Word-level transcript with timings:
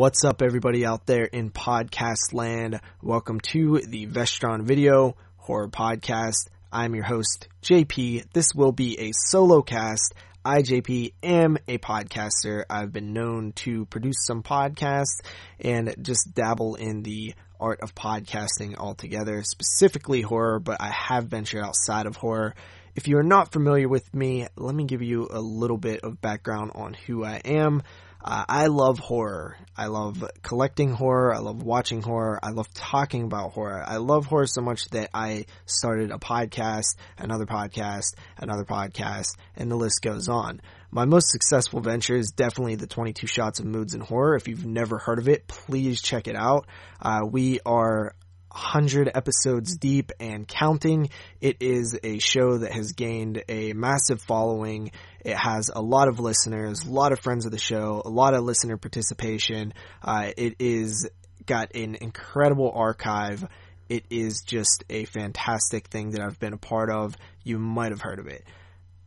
What's 0.00 0.24
up, 0.24 0.40
everybody 0.40 0.86
out 0.86 1.04
there 1.04 1.26
in 1.26 1.50
podcast 1.50 2.32
land? 2.32 2.80
Welcome 3.02 3.38
to 3.52 3.82
the 3.86 4.06
Vestron 4.06 4.62
Video 4.62 5.14
Horror 5.36 5.68
Podcast. 5.68 6.48
I'm 6.72 6.94
your 6.94 7.04
host, 7.04 7.48
JP. 7.62 8.32
This 8.32 8.54
will 8.54 8.72
be 8.72 8.98
a 8.98 9.10
solo 9.12 9.60
cast. 9.60 10.14
I, 10.42 10.62
JP, 10.62 11.12
am 11.22 11.58
a 11.68 11.76
podcaster. 11.76 12.64
I've 12.70 12.92
been 12.92 13.12
known 13.12 13.52
to 13.56 13.84
produce 13.84 14.24
some 14.24 14.42
podcasts 14.42 15.20
and 15.60 15.94
just 16.00 16.32
dabble 16.32 16.76
in 16.76 17.02
the 17.02 17.34
art 17.60 17.80
of 17.82 17.94
podcasting 17.94 18.78
altogether, 18.78 19.42
specifically 19.42 20.22
horror, 20.22 20.60
but 20.60 20.80
I 20.80 20.88
have 20.92 21.26
ventured 21.26 21.62
outside 21.62 22.06
of 22.06 22.16
horror. 22.16 22.54
If 22.96 23.06
you 23.06 23.18
are 23.18 23.22
not 23.22 23.52
familiar 23.52 23.86
with 23.86 24.14
me, 24.14 24.46
let 24.56 24.74
me 24.74 24.84
give 24.84 25.02
you 25.02 25.28
a 25.30 25.40
little 25.40 25.76
bit 25.76 26.00
of 26.04 26.22
background 26.22 26.72
on 26.74 26.94
who 26.94 27.22
I 27.22 27.42
am. 27.44 27.82
Uh, 28.22 28.44
I 28.48 28.66
love 28.66 28.98
horror. 28.98 29.56
I 29.76 29.86
love 29.86 30.22
collecting 30.42 30.92
horror. 30.92 31.34
I 31.34 31.38
love 31.38 31.62
watching 31.62 32.02
horror. 32.02 32.38
I 32.42 32.50
love 32.50 32.72
talking 32.74 33.24
about 33.24 33.52
horror. 33.52 33.82
I 33.86 33.96
love 33.96 34.26
horror 34.26 34.46
so 34.46 34.60
much 34.60 34.88
that 34.90 35.10
I 35.14 35.46
started 35.64 36.10
a 36.10 36.18
podcast, 36.18 36.96
another 37.16 37.46
podcast, 37.46 38.14
another 38.36 38.64
podcast, 38.64 39.36
and 39.56 39.70
the 39.70 39.76
list 39.76 40.02
goes 40.02 40.28
on. 40.28 40.60
My 40.90 41.04
most 41.04 41.30
successful 41.30 41.80
venture 41.80 42.16
is 42.16 42.32
definitely 42.32 42.74
the 42.74 42.86
22 42.86 43.26
Shots 43.26 43.60
of 43.60 43.64
Moods 43.64 43.94
and 43.94 44.02
Horror. 44.02 44.34
If 44.34 44.48
you've 44.48 44.66
never 44.66 44.98
heard 44.98 45.18
of 45.18 45.28
it, 45.28 45.46
please 45.46 46.02
check 46.02 46.26
it 46.26 46.36
out. 46.36 46.66
Uh, 47.00 47.20
we 47.30 47.60
are 47.64 48.14
100 48.50 49.10
episodes 49.14 49.76
deep 49.76 50.12
and 50.18 50.46
counting. 50.46 51.10
It 51.40 51.58
is 51.60 51.98
a 52.02 52.18
show 52.18 52.58
that 52.58 52.72
has 52.72 52.92
gained 52.92 53.44
a 53.48 53.72
massive 53.74 54.20
following. 54.20 54.90
It 55.24 55.36
has 55.36 55.70
a 55.74 55.80
lot 55.80 56.08
of 56.08 56.18
listeners, 56.18 56.84
a 56.84 56.90
lot 56.90 57.12
of 57.12 57.20
friends 57.20 57.46
of 57.46 57.52
the 57.52 57.58
show, 57.58 58.02
a 58.04 58.08
lot 58.08 58.34
of 58.34 58.42
listener 58.42 58.76
participation. 58.76 59.72
Uh, 60.02 60.32
it 60.36 60.56
is 60.58 61.08
got 61.46 61.74
an 61.74 61.96
incredible 62.00 62.72
archive. 62.74 63.46
It 63.88 64.04
is 64.10 64.42
just 64.42 64.84
a 64.90 65.04
fantastic 65.04 65.88
thing 65.88 66.10
that 66.10 66.20
I've 66.20 66.38
been 66.38 66.52
a 66.52 66.58
part 66.58 66.90
of. 66.90 67.16
You 67.44 67.58
might 67.58 67.92
have 67.92 68.00
heard 68.00 68.18
of 68.18 68.26
it. 68.26 68.44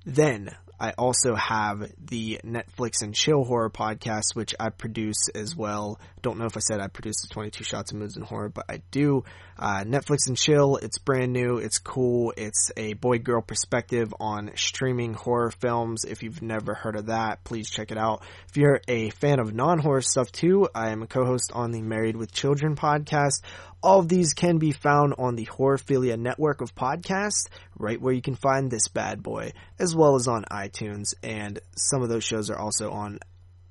Then 0.05 0.55
I 0.83 0.91
also 0.97 1.33
have 1.33 1.89
the 1.97 2.41
Netflix 2.43 3.03
and 3.03 3.15
Chill 3.15 3.45
Horror 3.45 3.69
podcast, 3.69 4.35
which 4.35 4.53
I 4.59 4.67
produce 4.67 5.29
as 5.33 5.55
well. 5.55 5.97
Don't 6.21 6.37
know 6.37 6.45
if 6.45 6.57
I 6.57 6.59
said 6.59 6.81
I 6.81 6.87
produce 6.87 7.21
the 7.21 7.33
22 7.33 7.63
Shots 7.63 7.93
of 7.93 7.99
Moods 7.99 8.17
and 8.17 8.25
Horror, 8.25 8.49
but 8.49 8.65
I 8.67 8.81
do. 8.91 9.23
Uh, 9.57 9.83
Netflix 9.83 10.27
and 10.27 10.37
Chill, 10.37 10.77
it's 10.77 10.97
brand 10.97 11.31
new, 11.31 11.57
it's 11.57 11.77
cool, 11.77 12.33
it's 12.35 12.71
a 12.75 12.93
boy 12.93 13.19
girl 13.19 13.41
perspective 13.41 14.13
on 14.19 14.51
streaming 14.55 15.13
horror 15.13 15.51
films. 15.51 16.05
If 16.05 16.23
you've 16.23 16.41
never 16.41 16.73
heard 16.73 16.95
of 16.95 17.07
that, 17.07 17.43
please 17.43 17.69
check 17.69 17.91
it 17.91 17.97
out. 17.97 18.23
If 18.49 18.57
you're 18.57 18.81
a 18.87 19.09
fan 19.11 19.39
of 19.39 19.53
non 19.53 19.79
horror 19.79 20.01
stuff 20.01 20.31
too, 20.31 20.67
I 20.73 20.89
am 20.89 21.03
a 21.03 21.07
co 21.07 21.25
host 21.25 21.51
on 21.53 21.71
the 21.71 21.81
Married 21.81 22.15
with 22.15 22.31
Children 22.31 22.75
podcast. 22.75 23.41
All 23.83 23.99
of 23.99 24.07
these 24.07 24.33
can 24.33 24.59
be 24.59 24.71
found 24.71 25.15
on 25.17 25.35
the 25.35 25.45
Horrorphilia 25.45 26.17
network 26.17 26.61
of 26.61 26.73
podcasts, 26.73 27.49
right 27.77 27.99
where 27.99 28.13
you 28.13 28.21
can 28.21 28.35
find 28.35 28.71
this 28.71 28.88
bad 28.88 29.21
boy, 29.21 29.51
as 29.77 29.93
well 29.93 30.15
as 30.15 30.27
on 30.27 30.45
iTunes. 30.49 31.13
And 31.21 31.59
some 31.75 32.01
of 32.01 32.07
those 32.07 32.23
shows 32.23 32.49
are 32.49 32.57
also 32.57 32.91
on 32.91 33.19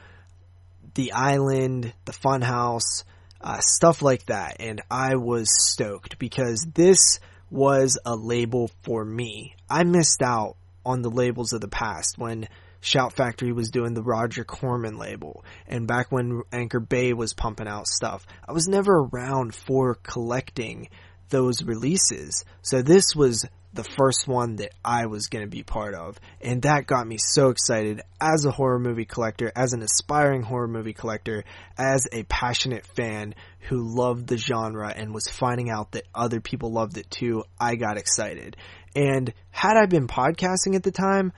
the 0.94 1.12
island, 1.12 1.92
the 2.06 2.12
funhouse, 2.12 3.04
uh, 3.42 3.58
stuff 3.60 4.00
like 4.00 4.24
that. 4.26 4.56
And 4.60 4.80
I 4.90 5.16
was 5.16 5.50
stoked 5.70 6.18
because 6.18 6.66
this 6.72 7.20
was 7.50 7.98
a 8.04 8.16
label 8.16 8.70
for 8.82 9.04
me. 9.04 9.54
I 9.68 9.84
missed 9.84 10.22
out 10.22 10.56
on 10.84 11.02
the 11.02 11.10
labels 11.10 11.52
of 11.52 11.60
the 11.60 11.68
past 11.68 12.18
when 12.18 12.48
Shout 12.80 13.12
Factory 13.12 13.52
was 13.52 13.70
doing 13.70 13.94
the 13.94 14.02
Roger 14.02 14.44
Corman 14.44 14.98
label 14.98 15.44
and 15.66 15.88
back 15.88 16.12
when 16.12 16.42
Anchor 16.52 16.80
Bay 16.80 17.12
was 17.12 17.34
pumping 17.34 17.66
out 17.66 17.88
stuff. 17.88 18.26
I 18.46 18.52
was 18.52 18.68
never 18.68 18.92
around 18.92 19.54
for 19.54 19.96
collecting 19.96 20.88
those 21.28 21.62
releases. 21.62 22.44
So 22.62 22.82
this 22.82 23.14
was 23.16 23.44
the 23.76 23.84
first 23.84 24.26
one 24.26 24.56
that 24.56 24.72
I 24.84 25.06
was 25.06 25.28
going 25.28 25.44
to 25.44 25.50
be 25.50 25.62
part 25.62 25.94
of. 25.94 26.18
And 26.40 26.62
that 26.62 26.86
got 26.86 27.06
me 27.06 27.18
so 27.18 27.50
excited 27.50 28.02
as 28.20 28.44
a 28.44 28.50
horror 28.50 28.78
movie 28.78 29.04
collector, 29.04 29.52
as 29.54 29.72
an 29.72 29.82
aspiring 29.82 30.42
horror 30.42 30.68
movie 30.68 30.92
collector, 30.92 31.44
as 31.78 32.06
a 32.12 32.24
passionate 32.24 32.86
fan 32.86 33.34
who 33.68 33.96
loved 33.96 34.26
the 34.26 34.38
genre 34.38 34.92
and 34.94 35.14
was 35.14 35.28
finding 35.28 35.70
out 35.70 35.92
that 35.92 36.04
other 36.14 36.40
people 36.40 36.72
loved 36.72 36.96
it 36.96 37.10
too. 37.10 37.44
I 37.60 37.76
got 37.76 37.98
excited. 37.98 38.56
And 38.94 39.32
had 39.50 39.76
I 39.76 39.86
been 39.86 40.08
podcasting 40.08 40.74
at 40.74 40.82
the 40.82 40.90
time, 40.90 41.32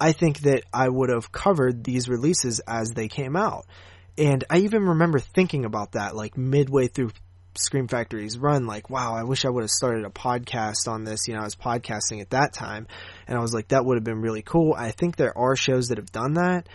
I 0.00 0.12
think 0.12 0.40
that 0.40 0.64
I 0.72 0.88
would 0.88 1.10
have 1.10 1.30
covered 1.30 1.84
these 1.84 2.08
releases 2.08 2.60
as 2.60 2.90
they 2.90 3.08
came 3.08 3.36
out. 3.36 3.66
And 4.18 4.44
I 4.50 4.58
even 4.58 4.82
remember 4.82 5.18
thinking 5.18 5.64
about 5.64 5.92
that 5.92 6.16
like 6.16 6.36
midway 6.36 6.88
through 6.88 7.10
Scream 7.56 7.88
Factory's 7.88 8.38
run, 8.38 8.66
like, 8.66 8.88
wow, 8.88 9.14
I 9.14 9.24
wish 9.24 9.44
I 9.44 9.50
would 9.50 9.62
have 9.62 9.70
started 9.70 10.04
a 10.04 10.10
podcast 10.10 10.88
on 10.88 11.04
this. 11.04 11.28
You 11.28 11.34
know, 11.34 11.40
I 11.40 11.44
was 11.44 11.56
podcasting 11.56 12.20
at 12.20 12.30
that 12.30 12.52
time, 12.52 12.86
and 13.26 13.36
I 13.36 13.40
was 13.40 13.52
like, 13.52 13.68
that 13.68 13.84
would 13.84 13.96
have 13.96 14.04
been 14.04 14.22
really 14.22 14.42
cool. 14.42 14.74
I 14.76 14.90
think 14.90 15.16
there 15.16 15.36
are 15.36 15.56
shows 15.56 15.88
that 15.88 15.98
have 15.98 16.12
done 16.12 16.34
that, 16.34 16.68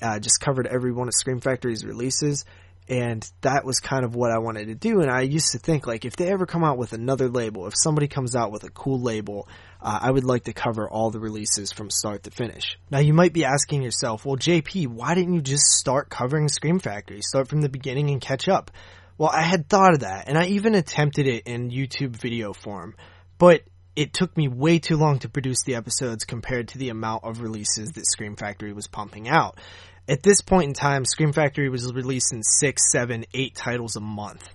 uh, 0.00 0.18
just 0.18 0.40
covered 0.40 0.66
every 0.66 0.92
one 0.92 1.08
of 1.08 1.14
Scream 1.14 1.40
Factory's 1.40 1.84
releases, 1.84 2.44
and 2.88 3.28
that 3.40 3.64
was 3.64 3.80
kind 3.80 4.04
of 4.04 4.14
what 4.14 4.30
I 4.30 4.38
wanted 4.38 4.66
to 4.66 4.74
do. 4.74 5.00
And 5.00 5.10
I 5.10 5.22
used 5.22 5.52
to 5.52 5.58
think, 5.58 5.86
like, 5.86 6.04
if 6.04 6.16
they 6.16 6.28
ever 6.28 6.46
come 6.46 6.64
out 6.64 6.78
with 6.78 6.92
another 6.92 7.28
label, 7.28 7.66
if 7.66 7.74
somebody 7.76 8.06
comes 8.06 8.36
out 8.36 8.52
with 8.52 8.64
a 8.64 8.70
cool 8.70 9.00
label, 9.00 9.48
uh, 9.82 9.98
I 10.00 10.10
would 10.10 10.24
like 10.24 10.44
to 10.44 10.52
cover 10.52 10.88
all 10.88 11.10
the 11.10 11.20
releases 11.20 11.72
from 11.72 11.90
start 11.90 12.22
to 12.22 12.30
finish. 12.30 12.78
Now, 12.90 13.00
you 13.00 13.12
might 13.12 13.32
be 13.32 13.44
asking 13.44 13.82
yourself, 13.82 14.24
well, 14.24 14.36
JP, 14.36 14.86
why 14.88 15.14
didn't 15.14 15.34
you 15.34 15.42
just 15.42 15.64
start 15.64 16.08
covering 16.08 16.48
Scream 16.48 16.78
Factory? 16.78 17.20
Start 17.22 17.48
from 17.48 17.60
the 17.60 17.68
beginning 17.68 18.10
and 18.10 18.20
catch 18.20 18.48
up. 18.48 18.70
Well, 19.18 19.30
I 19.30 19.42
had 19.42 19.68
thought 19.68 19.94
of 19.94 20.00
that, 20.00 20.28
and 20.28 20.36
I 20.36 20.46
even 20.46 20.74
attempted 20.74 21.26
it 21.26 21.46
in 21.46 21.70
YouTube 21.70 22.16
video 22.16 22.52
form, 22.52 22.94
but 23.38 23.62
it 23.94 24.12
took 24.12 24.36
me 24.36 24.46
way 24.46 24.78
too 24.78 24.96
long 24.96 25.20
to 25.20 25.28
produce 25.30 25.62
the 25.64 25.76
episodes 25.76 26.24
compared 26.24 26.68
to 26.68 26.78
the 26.78 26.90
amount 26.90 27.24
of 27.24 27.40
releases 27.40 27.92
that 27.92 28.06
Scream 28.06 28.36
Factory 28.36 28.74
was 28.74 28.86
pumping 28.86 29.26
out. 29.26 29.58
At 30.06 30.22
this 30.22 30.42
point 30.42 30.68
in 30.68 30.74
time, 30.74 31.06
Scream 31.06 31.32
Factory 31.32 31.70
was 31.70 31.90
releasing 31.92 32.42
six, 32.42 32.92
seven, 32.92 33.24
eight 33.32 33.54
titles 33.54 33.96
a 33.96 34.00
month. 34.00 34.46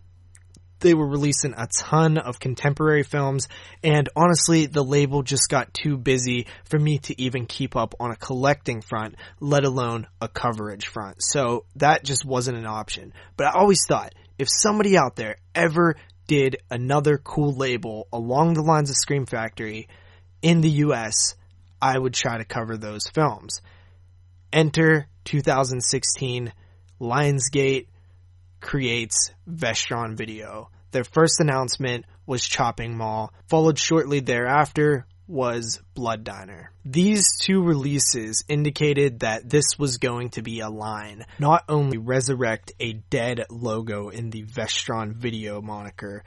They 0.79 0.93
were 0.93 1.07
releasing 1.07 1.53
a 1.55 1.67
ton 1.77 2.17
of 2.17 2.39
contemporary 2.39 3.03
films, 3.03 3.47
and 3.83 4.09
honestly, 4.15 4.67
the 4.67 4.83
label 4.83 5.23
just 5.23 5.49
got 5.49 5.73
too 5.73 5.97
busy 5.97 6.47
for 6.65 6.79
me 6.79 6.99
to 6.99 7.21
even 7.21 7.45
keep 7.45 7.75
up 7.75 7.93
on 7.99 8.11
a 8.11 8.15
collecting 8.15 8.81
front, 8.81 9.15
let 9.39 9.63
alone 9.63 10.07
a 10.21 10.27
coverage 10.27 10.87
front. 10.87 11.17
So 11.19 11.65
that 11.75 12.03
just 12.03 12.25
wasn't 12.25 12.57
an 12.57 12.65
option. 12.65 13.13
But 13.37 13.47
I 13.47 13.59
always 13.59 13.81
thought, 13.87 14.13
if 14.41 14.49
somebody 14.49 14.97
out 14.97 15.15
there 15.15 15.35
ever 15.53 15.95
did 16.25 16.57
another 16.71 17.19
cool 17.19 17.53
label 17.53 18.07
along 18.11 18.55
the 18.55 18.63
lines 18.63 18.89
of 18.89 18.95
Scream 18.95 19.27
Factory 19.27 19.87
in 20.41 20.61
the 20.61 20.69
US, 20.85 21.35
I 21.79 21.95
would 21.95 22.15
try 22.15 22.39
to 22.39 22.43
cover 22.43 22.75
those 22.75 23.05
films. 23.13 23.61
Enter 24.51 25.07
2016, 25.25 26.51
Lionsgate 26.99 27.85
creates 28.59 29.31
Vestron 29.47 30.17
Video. 30.17 30.71
Their 30.89 31.03
first 31.03 31.39
announcement 31.39 32.05
was 32.25 32.43
Chopping 32.43 32.97
Mall, 32.97 33.31
followed 33.47 33.77
shortly 33.77 34.21
thereafter 34.21 35.05
was 35.27 35.81
Blood 35.93 36.23
Diner. 36.23 36.71
These 36.83 37.25
two 37.39 37.61
releases 37.61 38.43
indicated 38.47 39.19
that 39.19 39.49
this 39.49 39.77
was 39.77 39.97
going 39.97 40.29
to 40.31 40.41
be 40.41 40.59
a 40.59 40.69
line, 40.69 41.25
not 41.39 41.63
only 41.69 41.97
resurrect 41.97 42.73
a 42.79 42.93
dead 42.93 43.45
logo 43.49 44.09
in 44.09 44.29
the 44.29 44.43
Vestron 44.43 45.13
video 45.13 45.61
moniker, 45.61 46.23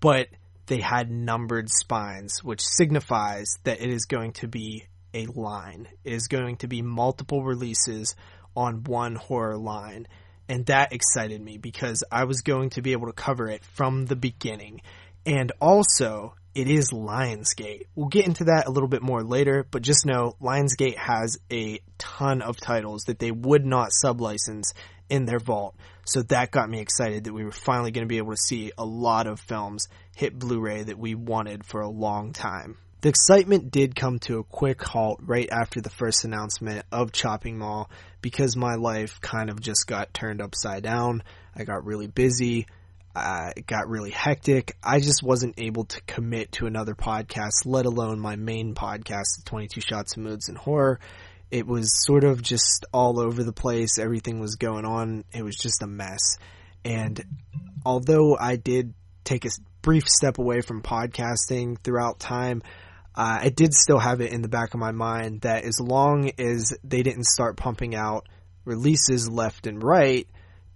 but 0.00 0.28
they 0.66 0.80
had 0.80 1.10
numbered 1.10 1.70
spines, 1.70 2.44
which 2.44 2.60
signifies 2.64 3.46
that 3.64 3.80
it 3.80 3.90
is 3.90 4.04
going 4.04 4.32
to 4.32 4.48
be 4.48 4.84
a 5.14 5.26
line. 5.26 5.88
It 6.04 6.12
is 6.12 6.28
going 6.28 6.56
to 6.58 6.68
be 6.68 6.82
multiple 6.82 7.42
releases 7.42 8.14
on 8.54 8.84
one 8.84 9.14
horror 9.14 9.56
line. 9.56 10.06
And 10.48 10.66
that 10.66 10.92
excited 10.92 11.40
me 11.42 11.58
because 11.58 12.02
I 12.10 12.24
was 12.24 12.40
going 12.40 12.70
to 12.70 12.82
be 12.82 12.92
able 12.92 13.06
to 13.06 13.12
cover 13.12 13.48
it 13.48 13.64
from 13.64 14.06
the 14.06 14.16
beginning. 14.16 14.80
And 15.26 15.52
also, 15.60 16.34
it 16.54 16.68
is 16.68 16.90
Lionsgate. 16.90 17.82
We'll 17.94 18.08
get 18.08 18.26
into 18.26 18.44
that 18.44 18.66
a 18.66 18.70
little 18.70 18.88
bit 18.88 19.02
more 19.02 19.22
later, 19.22 19.66
but 19.70 19.82
just 19.82 20.06
know 20.06 20.36
Lionsgate 20.40 20.96
has 20.96 21.38
a 21.52 21.80
ton 21.98 22.42
of 22.42 22.58
titles 22.58 23.02
that 23.04 23.18
they 23.18 23.30
would 23.30 23.64
not 23.64 23.90
sublicense 23.90 24.72
in 25.08 25.24
their 25.24 25.38
vault. 25.38 25.74
So 26.04 26.22
that 26.22 26.50
got 26.50 26.70
me 26.70 26.80
excited 26.80 27.24
that 27.24 27.32
we 27.32 27.44
were 27.44 27.52
finally 27.52 27.90
going 27.90 28.06
to 28.06 28.08
be 28.08 28.18
able 28.18 28.32
to 28.32 28.42
see 28.42 28.72
a 28.78 28.84
lot 28.84 29.26
of 29.26 29.40
films 29.40 29.88
hit 30.16 30.38
Blu-ray 30.38 30.84
that 30.84 30.98
we 30.98 31.14
wanted 31.14 31.64
for 31.64 31.80
a 31.80 31.88
long 31.88 32.32
time. 32.32 32.78
The 33.00 33.10
excitement 33.10 33.70
did 33.70 33.94
come 33.94 34.18
to 34.20 34.38
a 34.38 34.44
quick 34.44 34.82
halt 34.82 35.20
right 35.22 35.48
after 35.52 35.80
the 35.80 35.90
first 35.90 36.24
announcement 36.24 36.84
of 36.90 37.12
Chopping 37.12 37.56
Mall 37.56 37.88
because 38.20 38.56
my 38.56 38.74
life 38.74 39.20
kind 39.20 39.50
of 39.50 39.60
just 39.60 39.86
got 39.86 40.12
turned 40.12 40.40
upside 40.40 40.82
down. 40.82 41.22
I 41.54 41.62
got 41.62 41.84
really 41.84 42.08
busy. 42.08 42.66
Uh, 43.18 43.52
it 43.56 43.66
got 43.66 43.88
really 43.88 44.10
hectic. 44.10 44.76
I 44.82 45.00
just 45.00 45.22
wasn't 45.22 45.54
able 45.58 45.84
to 45.84 46.00
commit 46.02 46.52
to 46.52 46.66
another 46.66 46.94
podcast, 46.94 47.64
let 47.64 47.86
alone 47.86 48.20
my 48.20 48.36
main 48.36 48.74
podcast, 48.74 49.44
22 49.44 49.80
Shots 49.80 50.16
of 50.16 50.22
Moods 50.22 50.48
and 50.48 50.56
Horror. 50.56 51.00
It 51.50 51.66
was 51.66 52.04
sort 52.04 52.24
of 52.24 52.42
just 52.42 52.84
all 52.92 53.18
over 53.18 53.42
the 53.42 53.52
place. 53.52 53.98
Everything 53.98 54.40
was 54.40 54.56
going 54.56 54.84
on. 54.84 55.24
It 55.32 55.42
was 55.42 55.56
just 55.56 55.82
a 55.82 55.86
mess. 55.86 56.38
And 56.84 57.22
although 57.84 58.36
I 58.38 58.56
did 58.56 58.94
take 59.24 59.44
a 59.44 59.50
brief 59.82 60.08
step 60.08 60.38
away 60.38 60.60
from 60.60 60.82
podcasting 60.82 61.78
throughout 61.82 62.18
time, 62.18 62.62
uh, 63.14 63.40
I 63.42 63.48
did 63.48 63.74
still 63.74 63.98
have 63.98 64.20
it 64.20 64.32
in 64.32 64.42
the 64.42 64.48
back 64.48 64.74
of 64.74 64.80
my 64.80 64.92
mind 64.92 65.40
that 65.40 65.64
as 65.64 65.80
long 65.80 66.30
as 66.38 66.72
they 66.84 67.02
didn't 67.02 67.24
start 67.24 67.56
pumping 67.56 67.94
out 67.94 68.28
releases 68.64 69.28
left 69.28 69.66
and 69.66 69.82
right, 69.82 70.28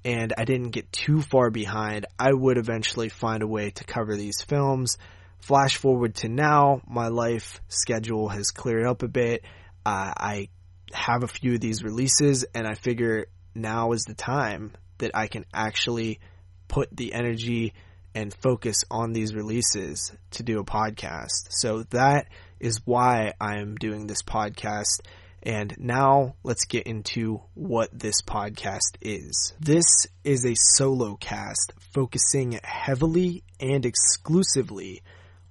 and 0.05 0.33
I 0.37 0.45
didn't 0.45 0.71
get 0.71 0.93
too 0.93 1.23
far 1.23 1.51
behind, 1.51 2.07
I 2.19 2.33
would 2.33 2.59
eventually 2.59 3.09
find 3.09 3.43
a 3.43 3.47
way 3.47 3.71
to 3.71 3.85
cover 3.85 4.17
these 4.17 4.43
films. 4.43 4.99
Flash 5.41 5.77
forward 5.77 6.15
to 6.17 6.29
now, 6.29 6.83
my 6.87 7.09
life 7.09 7.61
schedule 7.69 8.29
has 8.29 8.51
cleared 8.51 8.87
up 8.87 9.03
a 9.03 9.09
bit. 9.09 9.43
Uh, 9.85 10.13
I 10.17 10.49
have 10.93 11.23
a 11.23 11.29
few 11.29 11.55
of 11.55 11.61
these 11.61 11.83
releases, 11.83 12.45
and 12.55 12.67
I 12.67 12.75
figure 12.75 13.27
now 13.55 13.93
is 13.93 14.05
the 14.05 14.15
time 14.15 14.73
that 14.99 15.13
I 15.15 15.27
can 15.27 15.45
actually 15.53 16.21
put 16.69 16.89
the 16.95 17.13
energy 17.13 17.75
and 18.15 18.33
focus 18.33 18.85
on 18.91 19.13
these 19.13 19.35
releases 19.35 20.13
to 20.33 20.43
do 20.43 20.61
a 20.61 20.65
podcast. 20.65 21.49
So 21.51 21.85
that 21.91 22.27
is 22.61 22.81
why 22.85 23.33
I'm 23.41 23.77
doing 23.77 24.07
this 24.07 24.23
podcast. 24.23 25.01
And 25.43 25.75
now 25.79 26.37
let's 26.45 26.67
get 26.67 26.87
into 26.87 27.43
what 27.55 27.91
this 27.97 28.23
podcast 28.23 28.97
is. 29.01 29.55
This 29.59 30.07
is 30.23 30.45
a 30.47 30.55
solo 30.55 31.17
cast 31.17 31.73
focusing 31.93 32.61
heavily 32.63 33.43
and 33.59 33.85
exclusively 33.85 35.03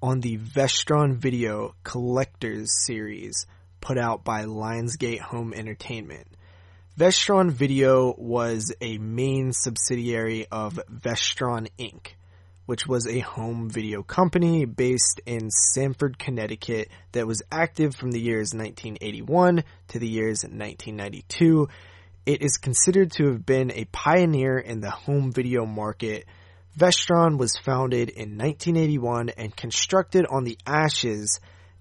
on 0.01 0.21
the 0.21 0.37
Vestron 0.37 1.17
Video 1.17 1.75
Collectors 1.83 2.71
series 2.85 3.45
put 3.81 3.97
out 3.97 4.23
by 4.23 4.45
Lionsgate 4.45 5.19
Home 5.19 5.53
Entertainment. 5.53 6.27
Vestron 6.97 7.51
Video 7.51 8.13
was 8.17 8.73
a 8.79 8.97
main 8.97 9.51
subsidiary 9.51 10.45
of 10.51 10.79
Vestron 10.89 11.67
Inc 11.77 12.13
which 12.65 12.87
was 12.87 13.07
a 13.07 13.19
home 13.19 13.69
video 13.69 14.03
company 14.03 14.65
based 14.65 15.21
in 15.25 15.49
Stamford, 15.49 16.17
Connecticut 16.19 16.89
that 17.11 17.27
was 17.27 17.41
active 17.51 17.95
from 17.95 18.11
the 18.11 18.19
years 18.19 18.53
1981 18.53 19.63
to 19.89 19.99
the 19.99 20.07
years 20.07 20.43
1992. 20.43 21.67
It 22.25 22.41
is 22.41 22.57
considered 22.57 23.11
to 23.13 23.27
have 23.27 23.45
been 23.45 23.71
a 23.71 23.85
pioneer 23.85 24.57
in 24.59 24.79
the 24.79 24.91
home 24.91 25.31
video 25.31 25.65
market. 25.65 26.25
Vestron 26.77 27.37
was 27.37 27.57
founded 27.57 28.09
in 28.09 28.37
1981 28.37 29.29
and 29.29 29.55
constructed 29.55 30.25
on 30.29 30.43
the 30.43 30.57
ashes 30.65 31.39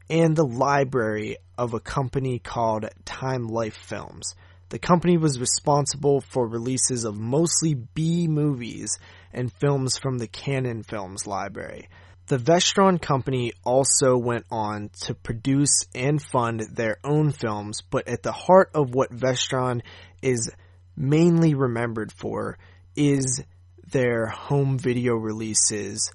and 0.09 0.35
the 0.35 0.44
library 0.44 1.37
of 1.56 1.75
a 1.75 1.81
company 1.81 2.38
called 2.38 2.87
Time 3.05 3.47
Life 3.47 3.76
Films. 3.76 4.35
The 4.71 4.79
company 4.79 5.17
was 5.19 5.38
responsible 5.38 6.21
for 6.21 6.47
releases 6.47 7.05
of 7.05 7.17
mostly 7.17 7.75
B 7.75 8.26
movies 8.29 8.99
and 9.32 9.53
films 9.53 9.99
from 9.99 10.19
the 10.19 10.27
Cannon 10.27 10.82
Films 10.82 11.27
library. 11.27 11.88
The 12.27 12.38
Vestron 12.38 13.00
Company 13.03 13.53
also 13.65 14.17
went 14.17 14.47
on 14.50 14.91
to 15.00 15.15
produce 15.15 15.87
and 15.94 16.23
fund 16.23 16.61
their 16.73 16.99
own 17.03 17.32
films, 17.32 17.82
but 17.91 18.06
at 18.06 18.23
the 18.23 18.32
heart 18.32 18.71
of 18.73 18.94
what 18.94 19.11
Vestron 19.11 19.82
is 20.23 20.50
mainly 20.97 21.55
remembered 21.55 22.12
for 22.12 22.56
is 22.94 23.43
their 23.91 24.27
home 24.27 24.79
video 24.79 25.15
releases, 25.15 26.12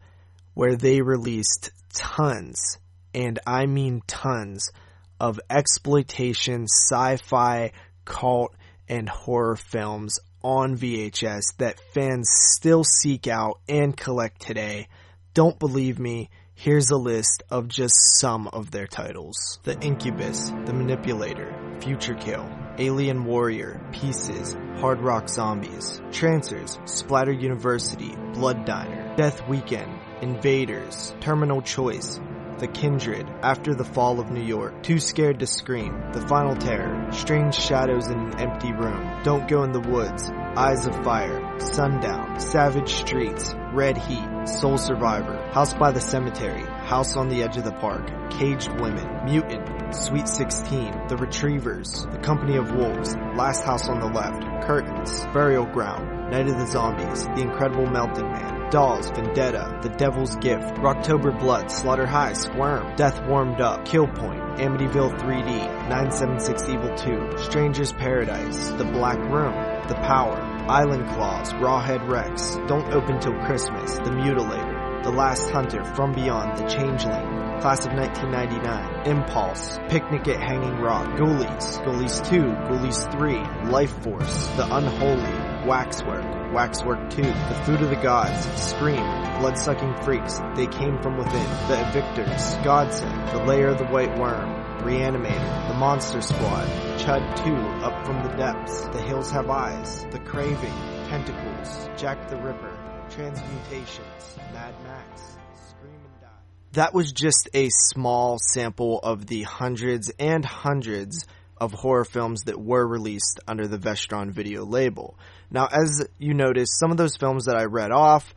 where 0.54 0.78
they 0.78 1.02
released 1.02 1.72
tons, 1.94 2.78
and 3.14 3.40
I 3.46 3.66
mean 3.66 4.02
tons, 4.08 4.72
of 5.20 5.40
exploitation, 5.50 6.68
sci 6.68 7.18
fi, 7.18 7.72
cult, 8.06 8.56
and 8.88 9.10
horror 9.10 9.56
films 9.56 10.20
on 10.46 10.78
VHS 10.78 11.58
that 11.58 11.80
fans 11.92 12.30
still 12.30 12.84
seek 12.84 13.26
out 13.28 13.60
and 13.68 13.98
collect 13.98 14.40
today. 14.40 14.88
Don't 15.34 15.58
believe 15.58 15.98
me? 15.98 16.30
Here's 16.54 16.92
a 16.92 16.98
list 16.98 17.42
of 17.50 17.68
just 17.68 17.96
some 18.20 18.48
of 18.50 18.70
their 18.70 18.86
titles. 18.86 19.60
The 19.64 19.76
Incubus, 19.82 20.52
The 20.66 20.74
Manipulator, 20.74 21.52
Future 21.82 22.14
Kill, 22.14 22.48
Alien 22.78 23.26
Warrior, 23.26 23.82
Pieces, 23.92 24.56
Hard 24.76 25.00
Rock 25.00 25.30
Zombies, 25.30 26.00
Trancers, 26.12 26.78
Splatter 26.86 27.34
University, 27.34 28.16
Blood 28.36 28.66
Diner, 28.66 29.16
Death 29.16 29.48
Weekend, 29.48 30.00
Invaders, 30.22 31.16
Terminal 31.22 31.64
Choice, 31.64 32.20
the 32.60 32.68
Kindred, 32.68 33.28
After 33.42 33.76
the 33.76 33.84
Fall 33.84 34.20
of 34.20 34.32
New 34.32 34.44
York, 34.44 34.82
Too 34.82 35.00
Scared 35.00 35.40
to 35.40 35.48
Scream, 35.48 36.12
The 36.14 36.26
Final 36.28 36.56
Terror, 36.56 37.12
Strange 37.12 37.54
Shadows 37.54 38.08
in 38.08 38.18
an 38.18 38.40
Empty 38.40 38.72
Room, 38.72 39.24
Don't 39.24 39.48
Go 39.48 39.64
in 39.64 39.72
the 39.74 39.82
Woods, 39.82 40.30
Eyes 40.56 40.88
of 40.88 40.96
Fire, 41.04 41.60
Sundown, 41.60 42.40
Savage 42.40 42.94
Streets, 42.94 43.54
Red 43.74 43.98
Heat, 43.98 44.48
Soul 44.48 44.78
Survivor, 44.78 45.36
House 45.52 45.74
by 45.74 45.92
the 45.92 46.00
Cemetery, 46.00 46.64
House 46.64 47.18
on 47.18 47.28
the 47.28 47.44
Edge 47.44 47.58
of 47.58 47.66
the 47.66 47.74
Park, 47.74 48.08
Caged 48.32 48.72
Women, 48.80 49.26
Mutant, 49.26 49.94
Sweet 49.94 50.28
16, 50.28 51.08
The 51.10 51.18
Retrievers, 51.18 52.06
The 52.12 52.20
Company 52.20 52.56
of 52.56 52.74
Wolves, 52.74 53.16
Last 53.36 53.66
House 53.66 53.90
on 53.90 54.00
the 54.00 54.08
Left, 54.08 54.42
Curtains, 54.66 55.26
Burial 55.34 55.66
Ground, 55.66 56.32
Night 56.32 56.48
of 56.48 56.58
the 56.58 56.68
Zombies, 56.68 57.26
The 57.26 57.42
Incredible 57.42 57.88
Melting 57.88 58.32
Man, 58.32 58.55
Dolls, 58.72 59.10
Vendetta, 59.12 59.80
The 59.82 59.90
Devil's 59.90 60.36
Gift, 60.38 60.76
Rocktober 60.76 61.38
Blood, 61.40 61.72
Slaughter 61.72 62.06
High, 62.06 62.34
Squirm, 62.34 62.96
Death 62.96 63.22
Warmed 63.28 63.62
Up, 63.62 63.86
Kill 63.86 64.08
Point, 64.08 64.42
Amityville 64.58 65.18
3D, 65.20 65.90
976 65.90 66.70
Evil 66.70 66.96
2, 66.96 67.38
Stranger's 67.44 67.94
Paradise, 67.94 68.72
The 68.72 68.86
Black 68.86 69.18
Room, 69.18 69.54
The 69.88 69.96
Power, 69.96 70.40
Island 70.68 71.08
Claws, 71.10 71.54
Rawhead 71.54 72.10
Rex, 72.10 72.56
Don't 72.68 72.94
Open 72.94 73.20
Till 73.20 73.38
Christmas, 73.46 73.94
The 73.96 74.12
Mutilator, 74.12 75.04
The 75.04 75.12
Last 75.12 75.50
Hunter, 75.52 75.84
From 75.84 76.14
Beyond, 76.14 76.58
The 76.58 76.68
Changeling, 76.68 77.60
Class 77.62 77.86
of 77.86 77.94
1999, 77.94 79.08
Impulse, 79.08 79.80
Picnic 79.90 80.28
at 80.28 80.42
Hanging 80.42 80.78
Rock, 80.82 81.08
Ghoulies, 81.18 81.84
Ghoulies 81.86 82.28
2, 82.30 82.38
Ghoulies 82.42 83.12
3, 83.12 83.72
Life 83.72 83.94
Force, 84.04 84.48
The 84.58 84.66
Unholy, 84.76 85.68
Waxwork, 85.68 86.35
Waxwork 86.56 87.10
2, 87.10 87.22
The 87.22 87.62
Food 87.66 87.82
of 87.82 87.90
the 87.90 87.98
Gods, 87.98 88.46
Scream, 88.56 89.04
Blood-Sucking 89.42 89.94
Freaks, 90.04 90.40
They 90.56 90.68
Came 90.68 90.98
From 91.02 91.18
Within, 91.18 91.50
The 91.68 91.76
Evictors, 91.84 92.64
Godsend, 92.64 93.28
The 93.34 93.44
Lair 93.44 93.68
of 93.68 93.78
the 93.78 93.84
White 93.84 94.18
Worm, 94.18 94.50
Reanimator, 94.80 95.68
The 95.68 95.74
Monster 95.74 96.22
Squad, 96.22 96.66
Chud 96.98 97.44
2, 97.44 97.54
Up 97.84 98.06
From 98.06 98.24
the 98.24 98.34
Depths, 98.38 98.84
The 98.88 99.02
Hills 99.02 99.32
Have 99.32 99.50
Eyes, 99.50 100.06
The 100.12 100.20
Craving, 100.20 100.72
Tentacles, 101.10 101.90
Jack 101.98 102.30
the 102.30 102.38
Ripper, 102.38 103.06
Transmutations, 103.10 104.38
Mad 104.54 104.74
Max, 104.84 105.36
Scream 105.68 106.00
and 106.06 106.22
Die. 106.22 106.28
That 106.72 106.94
was 106.94 107.12
just 107.12 107.50
a 107.54 107.68
small 107.70 108.38
sample 108.40 109.00
of 109.04 109.28
the 109.28 109.44
hundreds 109.44 110.10
and 110.18 110.46
hundreds 110.46 111.26
of 111.58 111.74
horror 111.74 112.06
films 112.06 112.44
that 112.44 112.62
were 112.62 112.88
released 112.88 113.42
under 113.46 113.68
the 113.68 113.78
Vestron 113.78 114.32
video 114.32 114.64
label. 114.64 115.18
Now, 115.52 115.68
as 115.72 116.08
you 116.18 116.34
notice, 116.34 116.78
some 116.78 116.92
of 116.92 116.98
those 116.98 117.18
films 117.18 117.46
that 117.46 117.56
I 117.56 117.66
read 117.66 117.92
off 117.92 118.34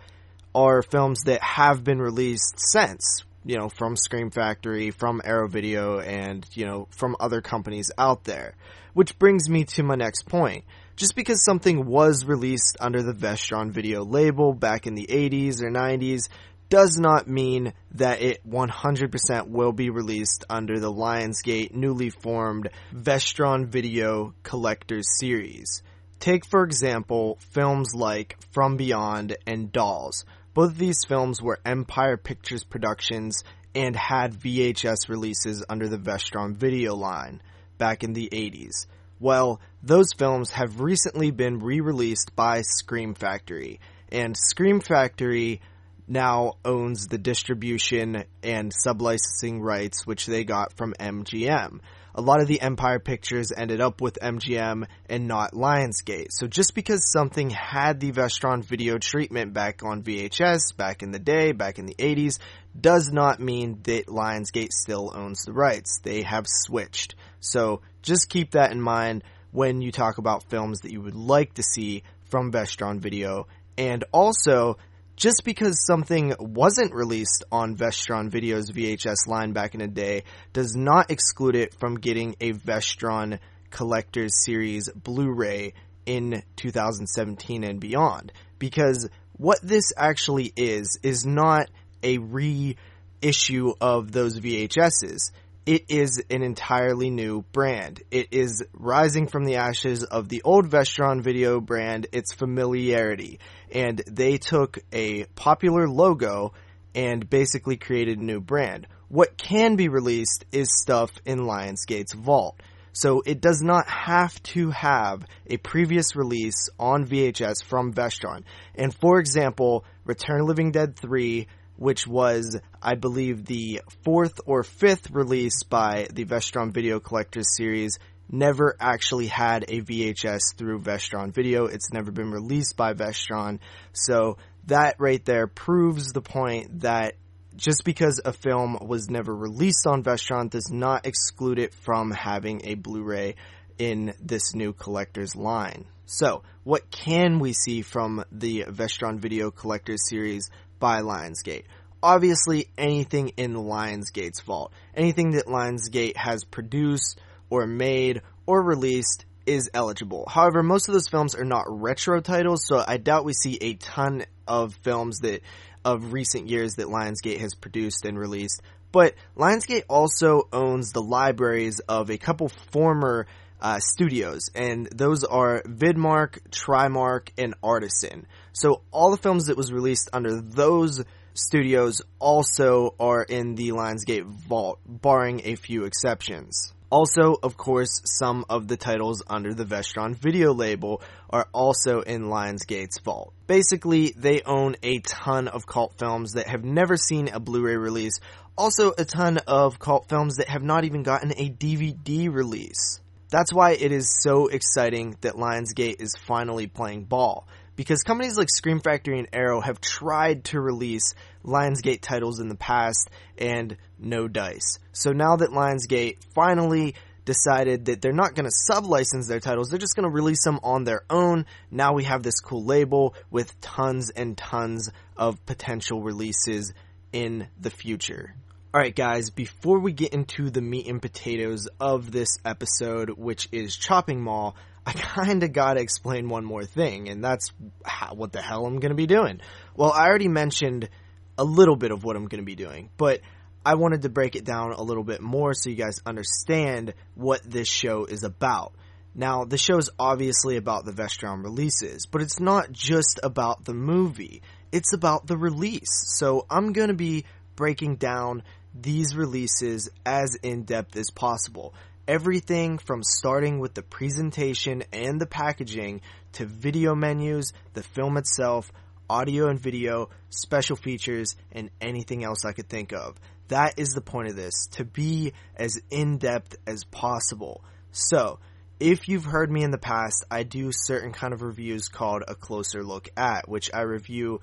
are 0.54 0.82
films 0.82 1.22
that 1.24 1.42
have 1.42 1.84
been 1.84 2.00
released 2.00 2.54
since, 2.58 3.24
you 3.44 3.56
know, 3.56 3.68
from 3.68 3.96
Scream 3.96 4.30
Factory, 4.30 4.90
from 4.90 5.20
Arrow 5.24 5.48
Video, 5.48 6.00
and, 6.00 6.46
you 6.52 6.66
know, 6.66 6.88
from 6.90 7.16
other 7.20 7.40
companies 7.40 7.90
out 7.98 8.24
there. 8.24 8.54
Which 8.94 9.18
brings 9.18 9.48
me 9.48 9.64
to 9.64 9.82
my 9.82 9.94
next 9.94 10.26
point. 10.28 10.64
Just 10.96 11.14
because 11.14 11.44
something 11.44 11.86
was 11.86 12.24
released 12.24 12.76
under 12.80 13.02
the 13.02 13.12
Vestron 13.12 13.70
video 13.70 14.04
label 14.04 14.52
back 14.52 14.86
in 14.86 14.96
the 14.96 15.06
80s 15.06 15.62
or 15.62 15.70
90s 15.70 16.28
does 16.68 16.98
not 16.98 17.28
mean 17.28 17.72
that 17.92 18.20
it 18.20 18.46
100% 18.48 19.48
will 19.48 19.72
be 19.72 19.90
released 19.90 20.44
under 20.50 20.78
the 20.78 20.92
Lionsgate 20.92 21.72
newly 21.72 22.10
formed 22.10 22.68
Vestron 22.92 23.66
Video 23.66 24.34
Collectors 24.42 25.06
series. 25.18 25.82
Take, 26.20 26.44
for 26.46 26.64
example, 26.64 27.38
films 27.52 27.94
like 27.94 28.36
From 28.50 28.76
Beyond 28.76 29.36
and 29.46 29.70
Dolls. 29.70 30.24
Both 30.52 30.72
of 30.72 30.78
these 30.78 31.04
films 31.06 31.40
were 31.40 31.60
Empire 31.64 32.16
Pictures 32.16 32.64
productions 32.64 33.44
and 33.74 33.94
had 33.94 34.34
VHS 34.34 35.08
releases 35.08 35.64
under 35.68 35.88
the 35.88 35.98
Vestron 35.98 36.56
video 36.56 36.96
line 36.96 37.40
back 37.78 38.02
in 38.02 38.14
the 38.14 38.28
80s. 38.32 38.86
Well, 39.20 39.60
those 39.82 40.12
films 40.12 40.50
have 40.50 40.80
recently 40.80 41.30
been 41.30 41.60
re-released 41.60 42.34
by 42.34 42.62
Scream 42.62 43.14
Factory, 43.14 43.78
and 44.10 44.36
Scream 44.36 44.80
Factory 44.80 45.60
now 46.08 46.54
owns 46.64 47.06
the 47.06 47.18
distribution 47.18 48.24
and 48.42 48.72
sublicensing 48.72 49.60
rights 49.60 50.06
which 50.06 50.26
they 50.26 50.42
got 50.42 50.72
from 50.72 50.94
MGM. 50.98 51.80
A 52.18 52.20
lot 52.20 52.40
of 52.40 52.48
the 52.48 52.60
Empire 52.60 52.98
pictures 52.98 53.52
ended 53.56 53.80
up 53.80 54.00
with 54.00 54.18
MGM 54.20 54.88
and 55.08 55.28
not 55.28 55.52
Lionsgate. 55.52 56.30
So 56.30 56.48
just 56.48 56.74
because 56.74 57.12
something 57.12 57.48
had 57.48 58.00
the 58.00 58.10
Vestron 58.10 58.64
video 58.64 58.98
treatment 58.98 59.52
back 59.52 59.84
on 59.84 60.02
VHS 60.02 60.76
back 60.76 61.04
in 61.04 61.12
the 61.12 61.20
day, 61.20 61.52
back 61.52 61.78
in 61.78 61.86
the 61.86 61.94
80s, 61.94 62.40
does 62.78 63.12
not 63.12 63.38
mean 63.38 63.78
that 63.84 64.08
Lionsgate 64.08 64.72
still 64.72 65.12
owns 65.14 65.44
the 65.44 65.52
rights. 65.52 66.00
They 66.02 66.22
have 66.22 66.46
switched. 66.48 67.14
So 67.38 67.82
just 68.02 68.28
keep 68.28 68.50
that 68.50 68.72
in 68.72 68.80
mind 68.80 69.22
when 69.52 69.80
you 69.80 69.92
talk 69.92 70.18
about 70.18 70.50
films 70.50 70.80
that 70.80 70.90
you 70.90 71.00
would 71.00 71.14
like 71.14 71.54
to 71.54 71.62
see 71.62 72.02
from 72.30 72.50
Vestron 72.50 72.98
Video. 72.98 73.46
And 73.76 74.02
also, 74.10 74.78
just 75.18 75.42
because 75.44 75.84
something 75.84 76.32
wasn't 76.38 76.94
released 76.94 77.44
on 77.50 77.76
Vestron 77.76 78.30
Video's 78.30 78.70
VHS 78.70 79.26
line 79.26 79.52
back 79.52 79.74
in 79.74 79.80
the 79.80 79.88
day 79.88 80.22
does 80.52 80.76
not 80.76 81.10
exclude 81.10 81.56
it 81.56 81.74
from 81.74 81.96
getting 81.96 82.36
a 82.40 82.52
Vestron 82.52 83.40
Collector's 83.70 84.44
Series 84.44 84.88
Blu-ray 84.92 85.74
in 86.06 86.44
2017 86.56 87.64
and 87.64 87.80
beyond. 87.80 88.32
Because 88.60 89.08
what 89.32 89.58
this 89.60 89.92
actually 89.96 90.52
is, 90.56 91.00
is 91.02 91.26
not 91.26 91.68
a 92.04 92.18
reissue 92.18 93.74
of 93.80 94.12
those 94.12 94.38
VHSs 94.38 95.32
it 95.68 95.84
is 95.90 96.22
an 96.30 96.42
entirely 96.42 97.10
new 97.10 97.42
brand. 97.52 98.02
It 98.10 98.28
is 98.30 98.64
rising 98.72 99.26
from 99.26 99.44
the 99.44 99.56
ashes 99.56 100.02
of 100.02 100.30
the 100.30 100.40
old 100.40 100.70
Vestron 100.70 101.20
video 101.20 101.60
brand, 101.60 102.06
its 102.10 102.32
familiarity. 102.32 103.38
And 103.70 104.02
they 104.06 104.38
took 104.38 104.78
a 104.94 105.24
popular 105.34 105.86
logo 105.86 106.54
and 106.94 107.28
basically 107.28 107.76
created 107.76 108.18
a 108.18 108.24
new 108.24 108.40
brand. 108.40 108.86
What 109.08 109.36
can 109.36 109.76
be 109.76 109.90
released 109.90 110.46
is 110.52 110.70
stuff 110.74 111.12
in 111.26 111.40
Lionsgate's 111.40 112.14
vault. 112.14 112.58
So 112.92 113.20
it 113.26 113.42
does 113.42 113.60
not 113.60 113.86
have 113.90 114.42
to 114.54 114.70
have 114.70 115.26
a 115.46 115.58
previous 115.58 116.16
release 116.16 116.70
on 116.78 117.06
VHS 117.06 117.62
from 117.62 117.92
Vestron. 117.92 118.44
And 118.74 118.94
for 118.94 119.20
example, 119.20 119.84
Return 120.06 120.46
Living 120.46 120.72
Dead 120.72 120.96
3 120.96 121.46
which 121.78 122.06
was, 122.06 122.60
I 122.82 122.96
believe, 122.96 123.44
the 123.44 123.82
fourth 124.02 124.40
or 124.46 124.64
fifth 124.64 125.12
release 125.12 125.62
by 125.62 126.08
the 126.12 126.24
Vestron 126.24 126.72
Video 126.72 126.98
Collectors 126.98 127.56
series, 127.56 127.98
never 128.30 128.76
actually 128.80 129.28
had 129.28 129.64
a 129.68 129.80
VHS 129.80 130.56
through 130.56 130.80
Vestron 130.80 131.32
Video. 131.32 131.66
It's 131.66 131.92
never 131.92 132.10
been 132.10 132.32
released 132.32 132.76
by 132.76 132.94
Vestron. 132.94 133.60
So 133.92 134.38
that 134.66 134.96
right 134.98 135.24
there 135.24 135.46
proves 135.46 136.12
the 136.12 136.20
point 136.20 136.80
that 136.80 137.14
just 137.56 137.84
because 137.84 138.20
a 138.24 138.32
film 138.32 138.76
was 138.80 139.08
never 139.08 139.34
released 139.34 139.86
on 139.86 140.02
Vestron 140.02 140.50
does 140.50 140.70
not 140.70 141.06
exclude 141.06 141.58
it 141.58 141.72
from 141.74 142.10
having 142.10 142.62
a 142.64 142.74
Blu-ray 142.74 143.36
in 143.78 144.14
this 144.20 144.54
new 144.54 144.72
collector's 144.72 145.36
line. 145.36 145.86
So, 146.06 146.42
what 146.64 146.90
can 146.90 147.38
we 147.38 147.52
see 147.52 147.82
from 147.82 148.24
the 148.32 148.64
Vestron 148.68 149.18
Video 149.18 149.50
Collectors 149.50 150.08
series 150.08 150.50
by 150.78 151.00
Lionsgate. 151.00 151.64
Obviously, 152.02 152.68
anything 152.78 153.30
in 153.36 153.54
Lionsgate's 153.54 154.40
vault, 154.40 154.72
anything 154.94 155.32
that 155.32 155.46
Lionsgate 155.46 156.16
has 156.16 156.44
produced 156.44 157.20
or 157.50 157.66
made 157.66 158.22
or 158.46 158.62
released 158.62 159.24
is 159.46 159.70
eligible. 159.74 160.26
However, 160.28 160.62
most 160.62 160.88
of 160.88 160.92
those 160.92 161.08
films 161.08 161.34
are 161.34 161.44
not 161.44 161.64
retro 161.68 162.20
titles, 162.20 162.66
so 162.66 162.84
I 162.86 162.98
doubt 162.98 163.24
we 163.24 163.32
see 163.32 163.58
a 163.60 163.74
ton 163.74 164.24
of 164.46 164.74
films 164.82 165.20
that 165.20 165.42
of 165.84 166.12
recent 166.12 166.48
years 166.48 166.74
that 166.74 166.86
Lionsgate 166.86 167.40
has 167.40 167.54
produced 167.54 168.04
and 168.04 168.18
released. 168.18 168.60
But 168.92 169.14
Lionsgate 169.36 169.84
also 169.88 170.48
owns 170.52 170.92
the 170.92 171.02
libraries 171.02 171.80
of 171.80 172.10
a 172.10 172.18
couple 172.18 172.50
former 172.70 173.26
uh, 173.60 173.80
studios, 173.80 174.50
and 174.54 174.88
those 174.94 175.24
are 175.24 175.62
Vidmark, 175.62 176.38
Trimark, 176.50 177.30
and 177.36 177.54
Artisan. 177.62 178.26
So 178.60 178.82
all 178.90 179.12
the 179.12 179.16
films 179.16 179.46
that 179.46 179.56
was 179.56 179.72
released 179.72 180.10
under 180.12 180.40
those 180.40 181.04
studios 181.32 182.02
also 182.18 182.96
are 182.98 183.22
in 183.22 183.54
the 183.54 183.68
Lionsgate 183.68 184.24
vault, 184.24 184.80
barring 184.84 185.42
a 185.44 185.54
few 185.54 185.84
exceptions. 185.84 186.72
Also, 186.90 187.36
of 187.40 187.56
course, 187.56 188.00
some 188.04 188.44
of 188.50 188.66
the 188.66 188.76
titles 188.76 189.22
under 189.28 189.54
the 189.54 189.64
Vestron 189.64 190.16
video 190.16 190.52
label 190.52 191.02
are 191.30 191.46
also 191.54 192.00
in 192.00 192.24
Lionsgate's 192.24 192.98
vault. 192.98 193.32
Basically, 193.46 194.12
they 194.16 194.42
own 194.42 194.74
a 194.82 194.98
ton 195.00 195.46
of 195.46 195.64
cult 195.64 195.94
films 195.96 196.32
that 196.32 196.48
have 196.48 196.64
never 196.64 196.96
seen 196.96 197.28
a 197.28 197.38
Blu-ray 197.38 197.76
release, 197.76 198.18
also 198.56 198.92
a 198.98 199.04
ton 199.04 199.38
of 199.46 199.78
cult 199.78 200.08
films 200.08 200.38
that 200.38 200.48
have 200.48 200.64
not 200.64 200.84
even 200.84 201.04
gotten 201.04 201.30
a 201.30 201.48
DVD 201.48 202.28
release. 202.32 203.00
That's 203.30 203.52
why 203.52 203.72
it 203.72 203.92
is 203.92 204.10
so 204.22 204.48
exciting 204.48 205.16
that 205.20 205.34
Lionsgate 205.34 206.00
is 206.00 206.16
finally 206.16 206.66
playing 206.66 207.04
ball. 207.04 207.46
Because 207.78 208.02
companies 208.02 208.36
like 208.36 208.48
Scream 208.50 208.80
Factory 208.80 209.20
and 209.20 209.28
Arrow 209.32 209.60
have 209.60 209.80
tried 209.80 210.42
to 210.46 210.60
release 210.60 211.14
Lionsgate 211.44 212.00
titles 212.00 212.40
in 212.40 212.48
the 212.48 212.56
past 212.56 213.08
and 213.38 213.76
no 214.00 214.26
dice. 214.26 214.80
So 214.90 215.12
now 215.12 215.36
that 215.36 215.50
Lionsgate 215.50 216.16
finally 216.34 216.96
decided 217.24 217.84
that 217.84 218.02
they're 218.02 218.12
not 218.12 218.34
going 218.34 218.46
to 218.46 218.50
sub-license 218.66 219.28
their 219.28 219.38
titles, 219.38 219.68
they're 219.68 219.78
just 219.78 219.94
going 219.94 220.08
to 220.08 220.12
release 220.12 220.42
them 220.42 220.58
on 220.64 220.82
their 220.82 221.02
own. 221.08 221.46
Now 221.70 221.92
we 221.92 222.02
have 222.02 222.24
this 222.24 222.40
cool 222.40 222.64
label 222.64 223.14
with 223.30 223.60
tons 223.60 224.10
and 224.10 224.36
tons 224.36 224.90
of 225.16 225.46
potential 225.46 226.02
releases 226.02 226.74
in 227.12 227.46
the 227.60 227.70
future. 227.70 228.34
Alright 228.74 228.96
guys, 228.96 229.30
before 229.30 229.78
we 229.78 229.92
get 229.92 230.12
into 230.12 230.50
the 230.50 230.60
meat 230.60 230.88
and 230.88 231.00
potatoes 231.00 231.68
of 231.78 232.10
this 232.10 232.38
episode, 232.44 233.10
which 233.10 233.48
is 233.52 233.76
Chopping 233.76 234.20
Mall, 234.20 234.56
I 234.88 234.92
kinda 234.92 235.48
gotta 235.48 235.80
explain 235.80 236.30
one 236.30 236.46
more 236.46 236.64
thing, 236.64 237.10
and 237.10 237.22
that's 237.22 237.52
how, 237.84 238.14
what 238.14 238.32
the 238.32 238.40
hell 238.40 238.64
I'm 238.64 238.80
gonna 238.80 238.94
be 238.94 239.06
doing. 239.06 239.40
Well, 239.76 239.92
I 239.92 240.06
already 240.06 240.28
mentioned 240.28 240.88
a 241.36 241.44
little 241.44 241.76
bit 241.76 241.90
of 241.90 242.04
what 242.04 242.16
I'm 242.16 242.26
gonna 242.26 242.42
be 242.42 242.54
doing, 242.54 242.88
but 242.96 243.20
I 243.66 243.74
wanted 243.74 244.02
to 244.02 244.08
break 244.08 244.34
it 244.34 244.46
down 244.46 244.72
a 244.72 244.82
little 244.82 245.04
bit 245.04 245.20
more 245.20 245.52
so 245.52 245.68
you 245.68 245.76
guys 245.76 245.98
understand 246.06 246.94
what 247.14 247.42
this 247.42 247.68
show 247.68 248.06
is 248.06 248.24
about. 248.24 248.72
Now, 249.14 249.44
the 249.44 249.58
show 249.58 249.76
is 249.76 249.90
obviously 249.98 250.56
about 250.56 250.86
the 250.86 250.92
Vestron 250.92 251.44
releases, 251.44 252.06
but 252.06 252.22
it's 252.22 252.40
not 252.40 252.72
just 252.72 253.20
about 253.22 253.66
the 253.66 253.74
movie. 253.74 254.40
It's 254.72 254.94
about 254.94 255.26
the 255.26 255.36
release. 255.36 256.14
So 256.16 256.46
I'm 256.48 256.72
gonna 256.72 256.94
be 256.94 257.26
breaking 257.56 257.96
down 257.96 258.42
these 258.74 259.14
releases 259.14 259.90
as 260.06 260.34
in 260.36 260.62
depth 260.62 260.96
as 260.96 261.10
possible. 261.10 261.74
Everything 262.08 262.78
from 262.78 263.02
starting 263.02 263.58
with 263.58 263.74
the 263.74 263.82
presentation 263.82 264.82
and 264.94 265.20
the 265.20 265.26
packaging 265.26 266.00
to 266.32 266.46
video 266.46 266.94
menus, 266.94 267.52
the 267.74 267.82
film 267.82 268.16
itself, 268.16 268.72
audio 269.10 269.50
and 269.50 269.60
video, 269.60 270.08
special 270.30 270.74
features, 270.74 271.36
and 271.52 271.68
anything 271.82 272.24
else 272.24 272.46
I 272.46 272.52
could 272.52 272.70
think 272.70 272.94
of. 272.94 273.16
That 273.48 273.78
is 273.78 273.90
the 273.90 274.00
point 274.00 274.28
of 274.28 274.36
this, 274.36 274.68
to 274.72 274.86
be 274.86 275.34
as 275.54 275.78
in 275.90 276.16
depth 276.16 276.56
as 276.66 276.82
possible. 276.84 277.62
So, 277.92 278.38
if 278.80 279.06
you've 279.06 279.26
heard 279.26 279.52
me 279.52 279.62
in 279.62 279.70
the 279.70 279.76
past, 279.76 280.24
I 280.30 280.44
do 280.44 280.70
certain 280.72 281.12
kind 281.12 281.34
of 281.34 281.42
reviews 281.42 281.88
called 281.88 282.22
a 282.26 282.34
closer 282.34 282.82
look 282.82 283.10
at, 283.18 283.50
which 283.50 283.68
I 283.74 283.82
review 283.82 284.40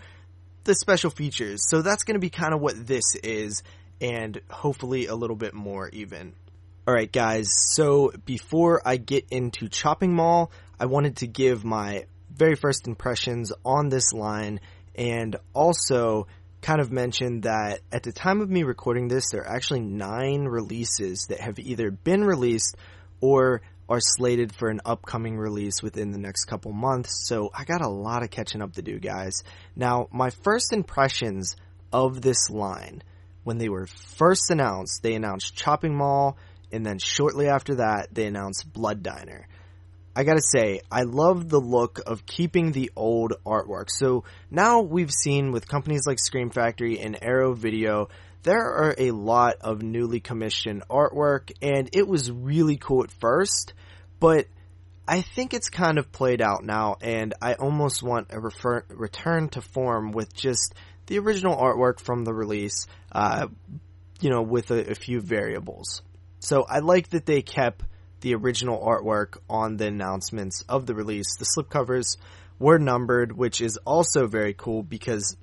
the 0.65 0.75
special 0.75 1.09
features. 1.09 1.67
So 1.67 1.81
that's 1.81 2.03
going 2.03 2.13
to 2.13 2.19
be 2.19 2.29
kind 2.29 2.53
of 2.53 2.61
what 2.61 2.85
this 2.85 3.15
is, 3.23 3.63
and 3.99 4.39
hopefully 4.51 5.07
a 5.07 5.15
little 5.15 5.35
bit 5.35 5.55
more 5.55 5.89
even. 5.89 6.33
Alright 6.87 7.11
guys, 7.11 7.47
so 7.73 8.11
before 8.25 8.79
I 8.85 8.97
get 8.97 9.25
into 9.31 9.69
Chopping 9.69 10.13
Mall, 10.13 10.51
I 10.79 10.85
wanted 10.85 11.15
to 11.17 11.27
give 11.27 11.65
my 11.65 12.05
very 12.31 12.53
first 12.53 12.85
impressions 12.85 13.51
on 13.65 13.89
this 13.89 14.13
line 14.13 14.59
and 14.93 15.35
also 15.55 16.27
kind 16.61 16.79
of 16.79 16.91
mention 16.91 17.41
that 17.41 17.79
at 17.91 18.03
the 18.03 18.11
time 18.11 18.39
of 18.39 18.51
me 18.51 18.61
recording 18.61 19.07
this, 19.07 19.31
there 19.31 19.41
are 19.41 19.55
actually 19.55 19.79
nine 19.79 20.43
releases 20.43 21.25
that 21.29 21.39
have 21.39 21.57
either 21.57 21.89
been 21.89 22.23
released 22.23 22.75
or 23.19 23.63
are 23.89 23.99
slated 23.99 24.53
for 24.53 24.69
an 24.69 24.81
upcoming 24.85 25.39
release 25.39 25.81
within 25.81 26.11
the 26.11 26.19
next 26.19 26.45
couple 26.45 26.71
months. 26.71 27.27
So 27.27 27.49
I 27.51 27.63
got 27.63 27.81
a 27.81 27.89
lot 27.89 28.21
of 28.21 28.29
catching 28.29 28.61
up 28.61 28.73
to 28.73 28.83
do, 28.83 28.99
guys. 28.99 29.41
Now, 29.75 30.07
my 30.11 30.29
first 30.29 30.71
impressions 30.71 31.55
of 31.91 32.21
this 32.21 32.51
line, 32.51 33.01
when 33.43 33.57
they 33.57 33.69
were 33.69 33.87
first 33.87 34.51
announced, 34.51 35.01
they 35.01 35.15
announced 35.15 35.55
Chopping 35.55 35.95
Mall, 35.95 36.37
and 36.71 36.85
then 36.85 36.99
shortly 36.99 37.47
after 37.47 37.75
that, 37.75 38.07
they 38.11 38.25
announced 38.25 38.71
Blood 38.71 39.03
Diner. 39.03 39.47
I 40.15 40.23
gotta 40.23 40.41
say, 40.41 40.79
I 40.89 41.03
love 41.03 41.49
the 41.49 41.59
look 41.59 41.99
of 42.05 42.25
keeping 42.25 42.71
the 42.71 42.91
old 42.95 43.33
artwork. 43.45 43.89
So 43.89 44.23
now 44.49 44.79
we've 44.81 45.11
seen 45.11 45.51
with 45.51 45.67
companies 45.67 46.07
like 46.07 46.19
Scream 46.19 46.51
Factory 46.51 46.99
and 46.99 47.17
Arrow 47.21 47.53
Video, 47.53 48.07
there 48.43 48.61
are 48.61 48.95
a 48.97 49.11
lot 49.11 49.55
of 49.61 49.81
newly 49.81 50.19
commissioned 50.19 50.83
artwork, 50.87 51.51
and 51.61 51.89
it 51.93 52.07
was 52.07 52.31
really 52.31 52.77
cool 52.77 53.03
at 53.03 53.11
first, 53.11 53.73
but 54.19 54.45
I 55.07 55.21
think 55.21 55.53
it's 55.53 55.69
kind 55.69 55.97
of 55.97 56.11
played 56.11 56.41
out 56.41 56.63
now, 56.63 56.97
and 57.01 57.33
I 57.41 57.55
almost 57.55 58.01
want 58.03 58.27
a 58.29 58.39
refer- 58.39 58.85
return 58.89 59.49
to 59.49 59.61
form 59.61 60.11
with 60.11 60.33
just 60.33 60.75
the 61.07 61.19
original 61.19 61.55
artwork 61.57 61.99
from 61.99 62.23
the 62.23 62.33
release, 62.33 62.87
uh, 63.11 63.47
you 64.19 64.29
know, 64.29 64.43
with 64.43 64.71
a, 64.71 64.91
a 64.91 64.95
few 64.95 65.21
variables. 65.21 66.03
So 66.45 66.63
I 66.69 66.77
like 66.77 67.09
that 67.09 67.25
they 67.25 67.41
kept 67.41 67.81
the 68.21 68.35
original 68.35 68.79
artwork 68.79 69.39
on 69.49 69.77
the 69.77 69.87
announcements 69.87 70.63
of 70.69 70.85
the 70.85 70.93
release. 70.93 71.37
The 71.37 71.45
slipcovers 71.57 72.17
were 72.59 72.77
numbered, 72.77 73.35
which 73.35 73.61
is 73.61 73.77
also 73.77 74.27
very 74.27 74.53
cool 74.53 74.83
because 74.83 75.35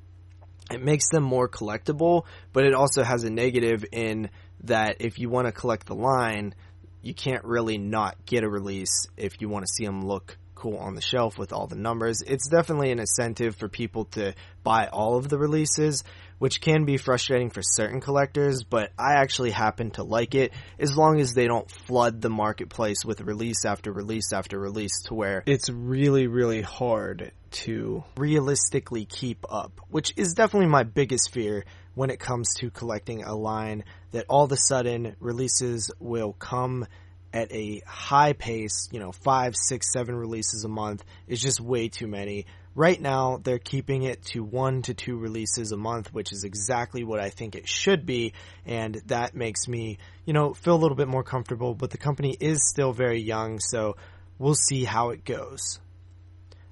it 0.70 0.80
makes 0.80 1.08
them 1.10 1.24
more 1.24 1.48
collectible, 1.48 2.24
but 2.52 2.64
it 2.64 2.72
also 2.72 3.02
has 3.02 3.24
a 3.24 3.30
negative 3.30 3.84
in 3.90 4.30
that 4.62 4.98
if 5.00 5.18
you 5.18 5.28
want 5.28 5.48
to 5.48 5.52
collect 5.52 5.86
the 5.86 5.96
line, 5.96 6.54
you 7.02 7.14
can't 7.14 7.44
really 7.44 7.78
not 7.78 8.24
get 8.24 8.44
a 8.44 8.48
release 8.48 9.08
if 9.16 9.40
you 9.40 9.48
want 9.48 9.66
to 9.66 9.72
see 9.72 9.84
them 9.84 10.06
look 10.06 10.38
cool 10.54 10.76
on 10.76 10.94
the 10.94 11.00
shelf 11.00 11.36
with 11.36 11.52
all 11.52 11.66
the 11.66 11.74
numbers. 11.74 12.22
It's 12.24 12.48
definitely 12.48 12.92
an 12.92 13.00
incentive 13.00 13.56
for 13.56 13.68
people 13.68 14.04
to 14.12 14.34
buy 14.62 14.86
all 14.86 15.16
of 15.16 15.28
the 15.28 15.36
releases, 15.36 16.04
which 16.38 16.60
can 16.60 16.84
be 16.84 16.96
frustrating 16.96 17.50
for 17.50 17.62
certain 17.62 18.00
collectors, 18.00 18.64
but 18.64 18.92
I 18.98 19.14
actually 19.14 19.50
happen 19.50 19.90
to 19.92 20.02
like 20.02 20.34
it 20.34 20.52
as 20.78 20.96
long 20.96 21.20
as 21.20 21.34
they 21.34 21.46
don't 21.46 21.70
flood 21.70 22.20
the 22.20 22.30
marketplace 22.30 23.04
with 23.04 23.20
release 23.20 23.64
after 23.64 23.92
release 23.92 24.32
after 24.32 24.58
release 24.58 25.02
to 25.06 25.14
where 25.14 25.42
it's 25.46 25.70
really, 25.70 26.26
really 26.26 26.62
hard 26.62 27.32
to 27.50 28.02
realistically 28.16 29.04
keep 29.04 29.44
up, 29.48 29.80
which 29.88 30.14
is 30.16 30.34
definitely 30.34 30.68
my 30.68 30.82
biggest 30.82 31.32
fear 31.32 31.64
when 31.94 32.10
it 32.10 32.18
comes 32.18 32.54
to 32.54 32.70
collecting 32.70 33.22
a 33.22 33.34
line 33.34 33.84
that 34.12 34.24
all 34.28 34.44
of 34.44 34.52
a 34.52 34.56
sudden 34.56 35.14
releases 35.20 35.90
will 36.00 36.32
come 36.32 36.86
at 37.32 37.50
a 37.52 37.82
high 37.86 38.32
pace, 38.32 38.88
you 38.92 39.00
know, 39.00 39.12
five, 39.12 39.56
six, 39.56 39.92
seven 39.92 40.14
releases 40.14 40.64
a 40.64 40.68
month 40.68 41.02
is 41.26 41.40
just 41.40 41.60
way 41.60 41.88
too 41.88 42.06
many. 42.06 42.46
Right 42.74 42.98
now, 42.98 43.38
they're 43.42 43.58
keeping 43.58 44.04
it 44.04 44.24
to 44.32 44.42
one 44.42 44.80
to 44.82 44.94
two 44.94 45.18
releases 45.18 45.72
a 45.72 45.76
month, 45.76 46.12
which 46.14 46.32
is 46.32 46.44
exactly 46.44 47.04
what 47.04 47.20
I 47.20 47.28
think 47.28 47.54
it 47.54 47.68
should 47.68 48.06
be. 48.06 48.32
And 48.64 48.94
that 49.06 49.34
makes 49.34 49.68
me, 49.68 49.98
you 50.24 50.32
know, 50.32 50.54
feel 50.54 50.74
a 50.74 50.80
little 50.80 50.96
bit 50.96 51.08
more 51.08 51.22
comfortable, 51.22 51.74
but 51.74 51.90
the 51.90 51.98
company 51.98 52.34
is 52.40 52.66
still 52.66 52.92
very 52.92 53.20
young, 53.20 53.60
so 53.60 53.96
we'll 54.38 54.54
see 54.54 54.84
how 54.84 55.10
it 55.10 55.22
goes. 55.24 55.80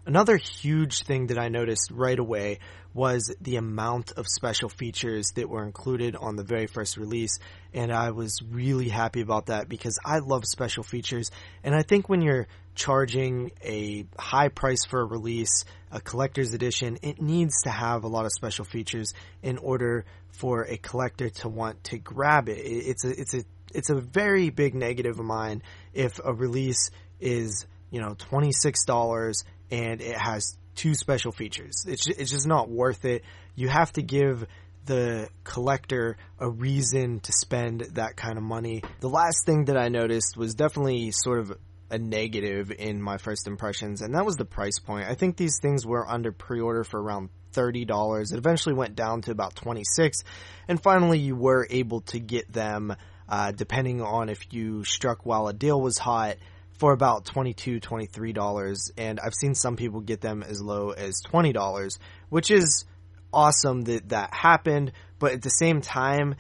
Another 0.07 0.39
huge 0.39 1.03
thing 1.03 1.27
that 1.27 1.39
I 1.39 1.49
noticed 1.49 1.91
right 1.93 2.19
away 2.19 2.61
was 2.93 3.35
the 3.41 3.57
amount 3.57 4.13
of 4.13 4.27
special 4.27 4.69
features 4.69 5.33
that 5.37 5.49
were 5.49 5.65
included 5.65 6.17
on 6.17 6.37
the 6.37 6.43
very 6.43 6.67
first 6.67 6.97
release. 6.97 7.39
And 7.73 7.93
I 7.93 8.11
was 8.11 8.41
really 8.43 8.89
happy 8.89 9.21
about 9.21 9.47
that 9.47 9.69
because 9.69 9.99
I 10.05 10.19
love 10.19 10.45
special 10.45 10.83
features. 10.83 11.31
And 11.63 11.75
I 11.75 11.83
think 11.83 12.09
when 12.09 12.21
you're 12.21 12.49
charging 12.75 13.53
a 13.65 14.07
high 14.19 14.49
price 14.49 14.85
for 14.85 15.01
a 15.01 15.05
release, 15.05 15.65
a 15.93 16.01
collector's 16.01 16.53
edition, 16.53 16.99
it 17.03 17.21
needs 17.21 17.63
to 17.63 17.71
have 17.71 18.05
a 18.05 18.09
lot 18.09 18.25
of 18.25 18.33
special 18.33 18.65
features 18.65 19.13
in 19.43 19.59
order 19.59 20.05
for 20.33 20.65
a 20.65 20.77
collector 20.77 21.31
to 21.31 21.49
want 21.49 21.85
to 21.85 21.99
grab 21.99 22.49
it. 22.49 22.59
It's 22.59 23.05
a, 23.05 23.21
it's 23.21 23.35
a, 23.35 23.45
it's 23.73 23.91
a 23.91 24.01
very 24.01 24.51
big 24.51 24.75
negative 24.75 25.19
of 25.19 25.25
mine 25.25 25.63
if 25.95 26.19
a 26.25 26.33
release 26.33 26.91
is, 27.21 27.67
you 27.91 28.01
know, 28.01 28.15
$26 28.15 29.45
and 29.71 30.01
it 30.01 30.17
has 30.17 30.57
two 30.81 30.95
special 30.95 31.31
features. 31.31 31.85
It's 31.87 32.07
it's 32.07 32.31
just 32.31 32.47
not 32.47 32.71
worth 32.71 33.05
it. 33.05 33.23
You 33.55 33.69
have 33.69 33.93
to 33.93 34.03
give 34.03 34.47
the 34.87 35.29
collector 35.45 36.17
a 36.39 36.49
reason 36.49 37.21
to 37.21 37.33
spend 37.33 37.83
that 37.93 38.17
kind 38.17 38.39
of 38.39 38.43
money. 38.43 38.83
The 39.01 39.11
last 39.11 39.45
thing 39.45 39.67
that 39.67 39.77
I 39.77 39.89
noticed 39.89 40.39
was 40.39 40.55
definitely 40.55 41.11
sort 41.11 41.41
of 41.41 41.53
a 41.91 41.99
negative 41.99 42.71
in 42.71 43.03
my 43.03 43.19
first 43.19 43.47
impressions, 43.47 44.01
and 44.01 44.15
that 44.15 44.25
was 44.25 44.37
the 44.37 44.47
price 44.47 44.79
point. 44.79 45.07
I 45.07 45.15
think 45.15 45.37
these 45.37 45.59
things 45.61 45.85
were 45.85 46.09
under 46.09 46.33
pre-order 46.33 46.83
for 46.83 46.99
around 46.99 47.29
$30. 47.53 48.33
It 48.33 48.39
eventually 48.39 48.75
went 48.75 48.97
down 48.97 49.21
to 49.23 49.33
about 49.33 49.57
26 49.57 50.23
and 50.69 50.81
finally 50.81 51.19
you 51.19 51.35
were 51.37 51.67
able 51.69 52.01
to 52.03 52.21
get 52.21 52.51
them 52.51 52.95
uh, 53.29 53.51
depending 53.53 54.01
on 54.01 54.29
if 54.29 54.53
you 54.53 54.85
struck 54.85 55.27
while 55.27 55.49
a 55.49 55.53
deal 55.53 55.81
was 55.81 55.99
hot 55.99 56.37
for 56.81 56.93
about 56.93 57.27
$22, 57.27 57.81
$23. 57.81 58.91
And 58.97 59.21
I've 59.21 59.35
seen 59.35 59.55
some 59.55 59.77
people 59.77 60.01
get 60.01 60.23
them 60.23 60.43
as 60.43 60.63
low 60.63 60.91
as 60.91 61.23
$20, 61.23 61.99
which 62.31 62.51
is 62.51 62.87
awesome 63.33 63.83
that 63.83 64.09
that 64.09 64.33
happened. 64.33 64.93
But 65.19 65.33
at 65.33 65.43
the 65.43 65.51
same 65.51 65.83
time, 65.83 66.37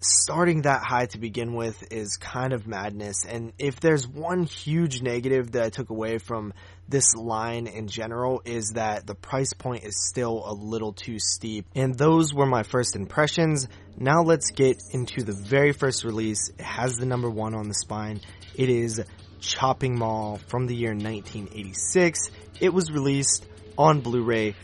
starting 0.00 0.62
that 0.62 0.82
high 0.82 1.06
to 1.06 1.18
begin 1.18 1.54
with 1.54 1.92
is 1.92 2.16
kind 2.16 2.52
of 2.52 2.66
madness. 2.66 3.24
And 3.24 3.52
if 3.60 3.78
there's 3.78 4.08
one 4.08 4.42
huge 4.42 5.02
negative 5.02 5.52
that 5.52 5.62
I 5.62 5.70
took 5.70 5.90
away 5.90 6.18
from 6.18 6.52
this 6.88 7.14
line 7.14 7.68
in 7.68 7.86
general 7.86 8.42
is 8.44 8.70
that 8.74 9.06
the 9.06 9.14
price 9.14 9.52
point 9.52 9.84
is 9.84 10.08
still 10.08 10.42
a 10.46 10.52
little 10.52 10.94
too 10.94 11.20
steep. 11.20 11.66
And 11.76 11.96
those 11.96 12.34
were 12.34 12.46
my 12.46 12.64
first 12.64 12.96
impressions. 12.96 13.68
Now 13.96 14.22
let's 14.22 14.50
get 14.50 14.82
into 14.90 15.22
the 15.22 15.32
very 15.32 15.72
first 15.72 16.02
release. 16.02 16.50
It 16.58 16.64
has 16.64 16.96
the 16.96 17.06
number 17.06 17.30
one 17.30 17.54
on 17.54 17.68
the 17.68 17.74
spine. 17.74 18.20
It 18.56 18.68
is 18.68 19.00
Chopping 19.40 19.98
Mall 19.98 20.38
from 20.48 20.66
the 20.66 20.74
year 20.74 20.90
1986. 20.90 22.30
It 22.60 22.72
was 22.72 22.90
released 22.90 23.46
on 23.78 24.00
Blu-ray 24.00 24.54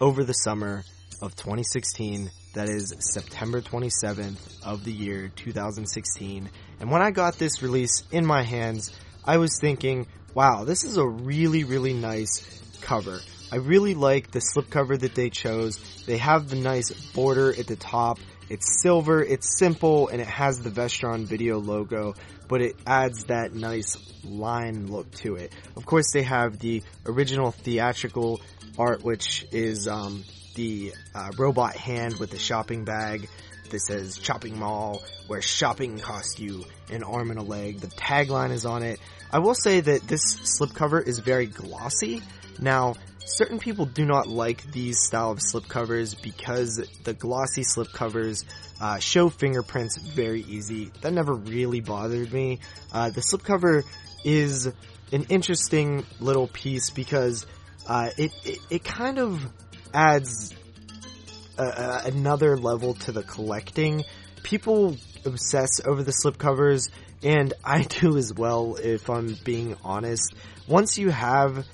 over 0.00 0.24
the 0.24 0.32
summer 0.32 0.84
of 1.20 1.36
2016. 1.36 2.30
That 2.54 2.68
is 2.68 2.94
September 2.98 3.60
27th 3.60 4.64
of 4.64 4.84
the 4.84 4.92
year 4.92 5.30
2016. 5.34 6.50
And 6.80 6.90
when 6.90 7.02
I 7.02 7.10
got 7.10 7.38
this 7.38 7.62
release 7.62 8.02
in 8.10 8.26
my 8.26 8.42
hands, 8.42 8.90
I 9.24 9.38
was 9.38 9.58
thinking, 9.60 10.06
wow, 10.34 10.64
this 10.64 10.84
is 10.84 10.96
a 10.96 11.06
really, 11.06 11.64
really 11.64 11.94
nice 11.94 12.62
cover. 12.80 13.20
I 13.52 13.56
really 13.56 13.94
like 13.94 14.30
the 14.30 14.40
slipcover 14.40 14.98
that 14.98 15.14
they 15.14 15.30
chose. 15.30 15.78
They 16.06 16.18
have 16.18 16.48
the 16.48 16.56
nice 16.56 16.90
border 17.12 17.50
at 17.50 17.66
the 17.66 17.76
top. 17.76 18.18
It's 18.52 18.82
silver, 18.82 19.22
it's 19.22 19.58
simple, 19.58 20.08
and 20.08 20.20
it 20.20 20.26
has 20.26 20.60
the 20.60 20.68
Vestron 20.68 21.24
video 21.24 21.58
logo, 21.58 22.12
but 22.48 22.60
it 22.60 22.76
adds 22.86 23.24
that 23.24 23.54
nice 23.54 23.96
line 24.24 24.88
look 24.88 25.10
to 25.22 25.36
it. 25.36 25.54
Of 25.74 25.86
course, 25.86 26.12
they 26.12 26.22
have 26.24 26.58
the 26.58 26.82
original 27.06 27.52
theatrical 27.52 28.42
art, 28.78 29.02
which 29.02 29.46
is 29.52 29.88
um, 29.88 30.22
the 30.54 30.92
uh, 31.14 31.30
robot 31.38 31.76
hand 31.76 32.18
with 32.18 32.30
the 32.30 32.38
shopping 32.38 32.84
bag 32.84 33.26
that 33.70 33.80
says 33.80 34.18
Shopping 34.22 34.58
Mall, 34.58 35.00
where 35.28 35.40
shopping 35.40 35.98
costs 35.98 36.38
you 36.38 36.66
an 36.90 37.04
arm 37.04 37.30
and 37.30 37.40
a 37.40 37.42
leg. 37.42 37.80
The 37.80 37.86
tagline 37.86 38.50
is 38.50 38.66
on 38.66 38.82
it. 38.82 39.00
I 39.32 39.38
will 39.38 39.54
say 39.54 39.80
that 39.80 40.06
this 40.06 40.58
slipcover 40.60 41.02
is 41.02 41.20
very 41.20 41.46
glossy. 41.46 42.20
Now, 42.60 42.96
certain 43.24 43.58
people 43.58 43.86
do 43.86 44.04
not 44.04 44.26
like 44.26 44.62
these 44.72 44.98
style 45.00 45.30
of 45.30 45.38
slipcovers 45.38 46.20
because 46.20 46.86
the 47.04 47.14
glossy 47.14 47.62
slipcovers 47.62 48.44
uh, 48.80 48.98
show 48.98 49.28
fingerprints 49.28 49.96
very 49.96 50.42
easy. 50.42 50.90
That 51.00 51.12
never 51.12 51.34
really 51.34 51.80
bothered 51.80 52.32
me. 52.32 52.60
Uh, 52.92 53.10
the 53.10 53.20
slipcover 53.20 53.84
is 54.24 54.66
an 55.12 55.24
interesting 55.28 56.04
little 56.20 56.48
piece 56.48 56.90
because 56.90 57.46
uh, 57.86 58.10
it, 58.16 58.32
it, 58.44 58.58
it 58.70 58.84
kind 58.84 59.18
of 59.18 59.44
adds 59.92 60.54
a, 61.58 61.62
a, 61.62 62.02
another 62.06 62.56
level 62.56 62.94
to 62.94 63.12
the 63.12 63.22
collecting. 63.22 64.04
People 64.42 64.96
obsess 65.24 65.80
over 65.84 66.02
the 66.02 66.12
slipcovers, 66.24 66.90
and 67.22 67.54
I 67.64 67.82
do 68.00 68.16
as 68.16 68.32
well, 68.34 68.76
if 68.76 69.08
I'm 69.10 69.36
being 69.44 69.76
honest. 69.84 70.34
Once 70.66 70.98
you 70.98 71.10
have 71.10 71.66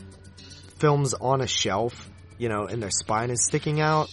films 0.78 1.14
on 1.14 1.40
a 1.40 1.46
shelf, 1.46 2.10
you 2.38 2.48
know, 2.48 2.66
and 2.66 2.82
their 2.82 2.90
spine 2.90 3.30
is 3.30 3.44
sticking 3.44 3.80
out, 3.80 4.08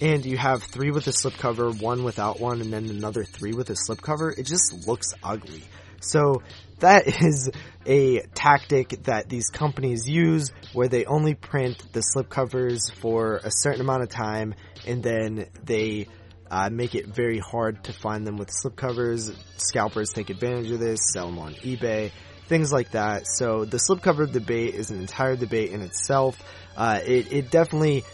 and 0.00 0.24
you 0.24 0.36
have 0.36 0.62
three 0.62 0.90
with 0.90 1.06
a 1.06 1.10
slipcover, 1.10 1.80
one 1.80 2.04
without 2.04 2.40
one, 2.40 2.60
and 2.60 2.72
then 2.72 2.88
another 2.88 3.24
three 3.24 3.52
with 3.52 3.70
a 3.70 3.76
slipcover, 3.88 4.36
it 4.36 4.44
just 4.44 4.86
looks 4.86 5.12
ugly. 5.22 5.62
So 6.00 6.42
that 6.80 7.06
is 7.22 7.50
a 7.84 8.20
tactic 8.34 8.90
that 9.04 9.28
these 9.28 9.48
companies 9.48 10.08
use 10.08 10.52
where 10.72 10.88
they 10.88 11.04
only 11.04 11.34
print 11.34 11.82
the 11.92 12.00
slipcovers 12.00 12.92
for 12.92 13.40
a 13.42 13.50
certain 13.50 13.80
amount 13.80 14.02
of 14.02 14.08
time 14.08 14.54
and 14.86 15.02
then 15.02 15.46
they 15.64 16.08
uh, 16.50 16.70
make 16.70 16.94
it 16.94 17.06
very 17.06 17.38
hard 17.38 17.84
to 17.84 17.92
find 17.92 18.26
them 18.26 18.36
with 18.36 18.50
slipcovers. 18.50 19.34
Scalpers 19.56 20.10
take 20.10 20.30
advantage 20.30 20.70
of 20.70 20.78
this, 20.78 21.00
sell 21.12 21.26
them 21.26 21.38
on 21.38 21.54
eBay, 21.54 22.12
things 22.46 22.72
like 22.72 22.92
that. 22.92 23.26
So 23.26 23.64
the 23.64 23.78
slipcover 23.78 24.30
debate 24.30 24.74
is 24.74 24.90
an 24.90 25.00
entire 25.00 25.36
debate 25.36 25.72
in 25.72 25.82
itself. 25.82 26.38
Uh, 26.76 27.00
it, 27.04 27.32
it 27.32 27.50
definitely 27.50 28.04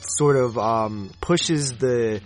sort 0.00 0.36
of 0.36 0.58
um, 0.58 1.10
pushes 1.20 1.72
the 1.72 2.20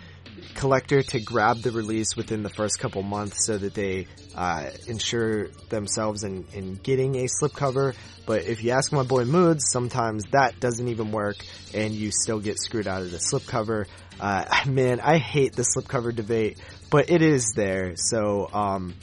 collector 0.55 1.03
to 1.03 1.21
grab 1.21 1.59
the 1.59 1.71
release 1.71 2.17
within 2.17 2.43
the 2.43 2.49
first 2.49 2.79
couple 2.79 3.03
months 3.03 3.47
so 3.47 3.57
that 3.57 3.75
they 3.75 4.07
uh, 4.35 4.71
ensure 4.87 5.49
themselves 5.69 6.25
in, 6.25 6.47
in 6.53 6.75
getting 6.75 7.17
a 7.17 7.27
slipcover. 7.27 7.95
But 8.27 8.45
if 8.45 8.63
you 8.63 8.71
ask 8.71 8.93
my 8.93 9.03
boy 9.03 9.25
Moods, 9.25 9.71
sometimes 9.71 10.25
that 10.33 10.61
doesn't 10.61 10.89
even 10.89 11.13
work 11.13 11.37
and 11.75 11.95
you 11.95 12.11
still 12.13 12.41
get 12.41 12.59
screwed 12.59 12.87
out 12.87 13.03
of 13.03 13.11
the 13.11 13.19
slipcover. 13.19 13.87
Uh, 14.19 14.45
man, 14.67 15.01
I 15.01 15.19
hate 15.19 15.55
the 15.55 15.63
slipcover 15.63 16.15
debate, 16.15 16.59
but 16.91 17.11
it 17.11 17.23
is 17.23 17.53
there. 17.55 17.95
So, 17.97 18.49
um, 18.53 18.95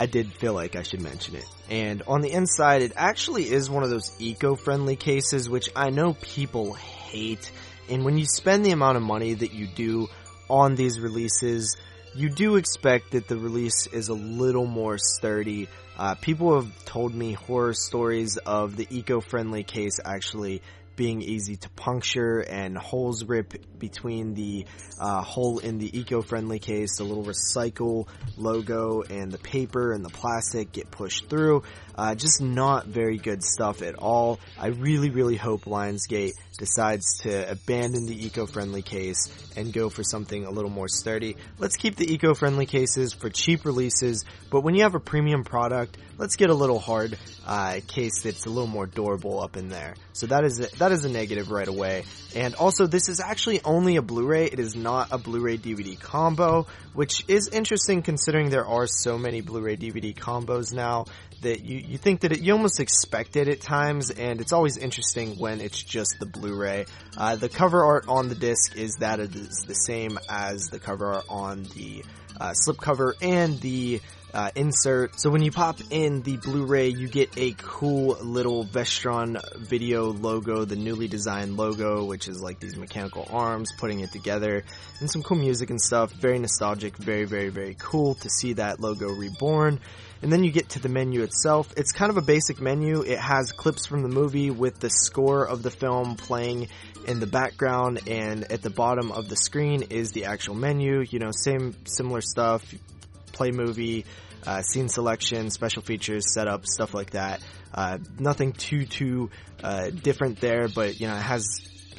I 0.00 0.06
did 0.06 0.32
feel 0.32 0.52
like 0.52 0.76
I 0.76 0.82
should 0.82 1.00
mention 1.02 1.34
it. 1.34 1.44
And 1.70 2.02
on 2.06 2.22
the 2.22 2.32
inside, 2.32 2.82
it 2.82 2.92
actually 2.96 3.50
is 3.50 3.68
one 3.68 3.82
of 3.82 3.90
those 3.90 4.16
eco-friendly 4.18 4.96
cases, 4.96 5.50
which 5.50 5.68
I 5.76 5.90
know 5.90 6.14
people 6.14 6.72
hate. 6.74 7.50
And 7.90 8.04
when 8.04 8.16
you 8.16 8.24
spend 8.24 8.64
the 8.64 8.70
amount 8.70 8.96
of 8.96 9.02
money 9.02 9.34
that 9.34 9.52
you 9.52 9.66
do 9.66 10.08
on 10.48 10.74
these 10.74 10.98
releases, 10.98 11.76
you 12.14 12.30
do 12.30 12.56
expect 12.56 13.12
that 13.12 13.28
the 13.28 13.36
release 13.36 13.86
is 13.86 14.08
a 14.08 14.14
little 14.14 14.66
more 14.66 14.98
sturdy. 14.98 15.68
Uh, 15.98 16.14
people 16.14 16.54
have 16.54 16.84
told 16.84 17.14
me 17.14 17.32
horror 17.32 17.74
stories 17.74 18.38
of 18.38 18.76
the 18.76 18.86
eco-friendly 18.90 19.64
case 19.64 20.00
actually 20.04 20.62
being 20.98 21.22
easy 21.22 21.56
to 21.56 21.70
puncture 21.70 22.40
and 22.40 22.76
holes 22.76 23.24
rip 23.24 23.54
between 23.78 24.34
the 24.34 24.66
uh, 25.00 25.22
hole 25.22 25.60
in 25.60 25.78
the 25.78 25.96
eco-friendly 25.96 26.58
case, 26.58 26.98
the 26.98 27.04
little 27.04 27.24
recycle 27.24 28.08
logo 28.36 29.02
and 29.02 29.30
the 29.30 29.38
paper 29.38 29.92
and 29.92 30.04
the 30.04 30.10
plastic 30.10 30.72
get 30.72 30.90
pushed 30.90 31.30
through. 31.30 31.62
Uh, 31.98 32.14
just 32.14 32.40
not 32.40 32.86
very 32.86 33.16
good 33.16 33.42
stuff 33.42 33.82
at 33.82 33.96
all. 33.96 34.38
I 34.56 34.68
really, 34.68 35.10
really 35.10 35.34
hope 35.34 35.64
Lionsgate 35.64 36.34
decides 36.56 37.18
to 37.22 37.50
abandon 37.50 38.06
the 38.06 38.26
eco-friendly 38.26 38.82
case 38.82 39.28
and 39.56 39.72
go 39.72 39.88
for 39.88 40.04
something 40.04 40.44
a 40.44 40.50
little 40.50 40.70
more 40.70 40.86
sturdy. 40.86 41.36
Let's 41.58 41.76
keep 41.76 41.96
the 41.96 42.12
eco-friendly 42.12 42.66
cases 42.66 43.12
for 43.14 43.30
cheap 43.30 43.64
releases, 43.64 44.24
but 44.48 44.60
when 44.60 44.76
you 44.76 44.82
have 44.82 44.94
a 44.94 45.00
premium 45.00 45.42
product, 45.42 45.98
let's 46.18 46.36
get 46.36 46.50
a 46.50 46.54
little 46.54 46.78
hard 46.78 47.18
uh, 47.46 47.80
case 47.86 48.22
that's 48.22 48.46
a 48.46 48.50
little 48.50 48.68
more 48.68 48.86
durable 48.86 49.40
up 49.40 49.56
in 49.56 49.68
there. 49.68 49.94
So 50.12 50.26
that 50.26 50.44
is 50.44 50.60
a, 50.60 50.76
that 50.78 50.92
is 50.92 51.04
a 51.04 51.08
negative 51.08 51.50
right 51.50 51.68
away. 51.68 52.04
And 52.34 52.54
also, 52.56 52.86
this 52.86 53.08
is 53.08 53.20
actually 53.20 53.60
only 53.64 53.96
a 53.96 54.02
Blu-ray. 54.02 54.46
It 54.46 54.58
is 54.58 54.76
not 54.76 55.08
a 55.12 55.18
Blu-ray 55.18 55.58
DVD 55.58 55.98
combo, 55.98 56.66
which 56.92 57.24
is 57.28 57.48
interesting 57.48 58.02
considering 58.02 58.50
there 58.50 58.66
are 58.66 58.86
so 58.86 59.16
many 59.16 59.40
Blu-ray 59.40 59.76
DVD 59.76 60.14
combos 60.14 60.72
now 60.72 61.06
that 61.42 61.64
you, 61.64 61.78
you 61.88 61.98
think 61.98 62.20
that 62.20 62.32
it, 62.32 62.40
you 62.40 62.52
almost 62.52 62.80
expect 62.80 63.36
it 63.36 63.48
at 63.48 63.60
times, 63.60 64.10
and 64.10 64.40
it's 64.40 64.52
always 64.52 64.76
interesting 64.76 65.36
when 65.38 65.60
it's 65.60 65.82
just 65.82 66.16
the 66.20 66.26
Blu-ray. 66.26 66.84
Uh, 67.16 67.36
the 67.36 67.48
cover 67.48 67.84
art 67.84 68.04
on 68.08 68.28
the 68.28 68.34
disc 68.34 68.76
is 68.76 68.96
that 69.00 69.20
it 69.20 69.34
is 69.34 69.64
the 69.66 69.74
same 69.74 70.18
as 70.28 70.68
the 70.70 70.78
cover 70.78 71.14
art 71.14 71.24
on 71.28 71.64
the 71.74 72.04
uh, 72.38 72.52
slipcover 72.52 73.14
and 73.22 73.58
the 73.60 74.00
uh, 74.34 74.50
insert. 74.54 75.18
So 75.18 75.30
when 75.30 75.42
you 75.42 75.50
pop 75.50 75.78
in 75.90 76.22
the 76.22 76.36
Blu-ray, 76.36 76.88
you 76.88 77.08
get 77.08 77.30
a 77.38 77.54
cool 77.56 78.18
little 78.20 78.64
Vestron 78.66 79.40
video 79.56 80.12
logo, 80.12 80.66
the 80.66 80.76
newly 80.76 81.08
designed 81.08 81.56
logo, 81.56 82.04
which 82.04 82.28
is 82.28 82.40
like 82.40 82.60
these 82.60 82.76
mechanical 82.76 83.26
arms 83.30 83.72
putting 83.78 84.00
it 84.00 84.12
together, 84.12 84.64
and 85.00 85.10
some 85.10 85.22
cool 85.22 85.38
music 85.38 85.70
and 85.70 85.80
stuff. 85.80 86.12
Very 86.12 86.38
nostalgic, 86.38 86.96
very, 86.98 87.24
very, 87.24 87.48
very 87.48 87.76
cool 87.78 88.14
to 88.16 88.28
see 88.28 88.52
that 88.54 88.78
logo 88.78 89.08
reborn. 89.08 89.80
And 90.22 90.32
then 90.32 90.42
you 90.42 90.50
get 90.50 90.70
to 90.70 90.80
the 90.80 90.88
menu 90.88 91.22
itself. 91.22 91.72
It's 91.76 91.92
kind 91.92 92.10
of 92.10 92.16
a 92.16 92.22
basic 92.22 92.60
menu. 92.60 93.02
It 93.02 93.18
has 93.18 93.52
clips 93.52 93.86
from 93.86 94.02
the 94.02 94.08
movie 94.08 94.50
with 94.50 94.80
the 94.80 94.90
score 94.90 95.46
of 95.46 95.62
the 95.62 95.70
film 95.70 96.16
playing 96.16 96.68
in 97.06 97.20
the 97.20 97.26
background 97.26 98.00
and 98.08 98.50
at 98.50 98.62
the 98.62 98.70
bottom 98.70 99.12
of 99.12 99.28
the 99.28 99.36
screen 99.36 99.82
is 99.90 100.12
the 100.12 100.24
actual 100.24 100.54
menu. 100.54 101.04
You 101.08 101.20
know, 101.20 101.30
same, 101.30 101.74
similar 101.84 102.20
stuff. 102.20 102.74
Play 103.32 103.52
movie, 103.52 104.04
uh, 104.46 104.62
scene 104.62 104.88
selection, 104.88 105.50
special 105.50 105.82
features, 105.82 106.32
setup, 106.32 106.66
stuff 106.66 106.94
like 106.94 107.10
that. 107.10 107.40
Uh, 107.72 107.98
nothing 108.18 108.52
too, 108.52 108.86
too, 108.86 109.30
uh, 109.62 109.90
different 109.90 110.40
there, 110.40 110.68
but, 110.68 110.98
you 111.00 111.06
know, 111.06 111.14
it 111.14 111.22
has 111.22 111.46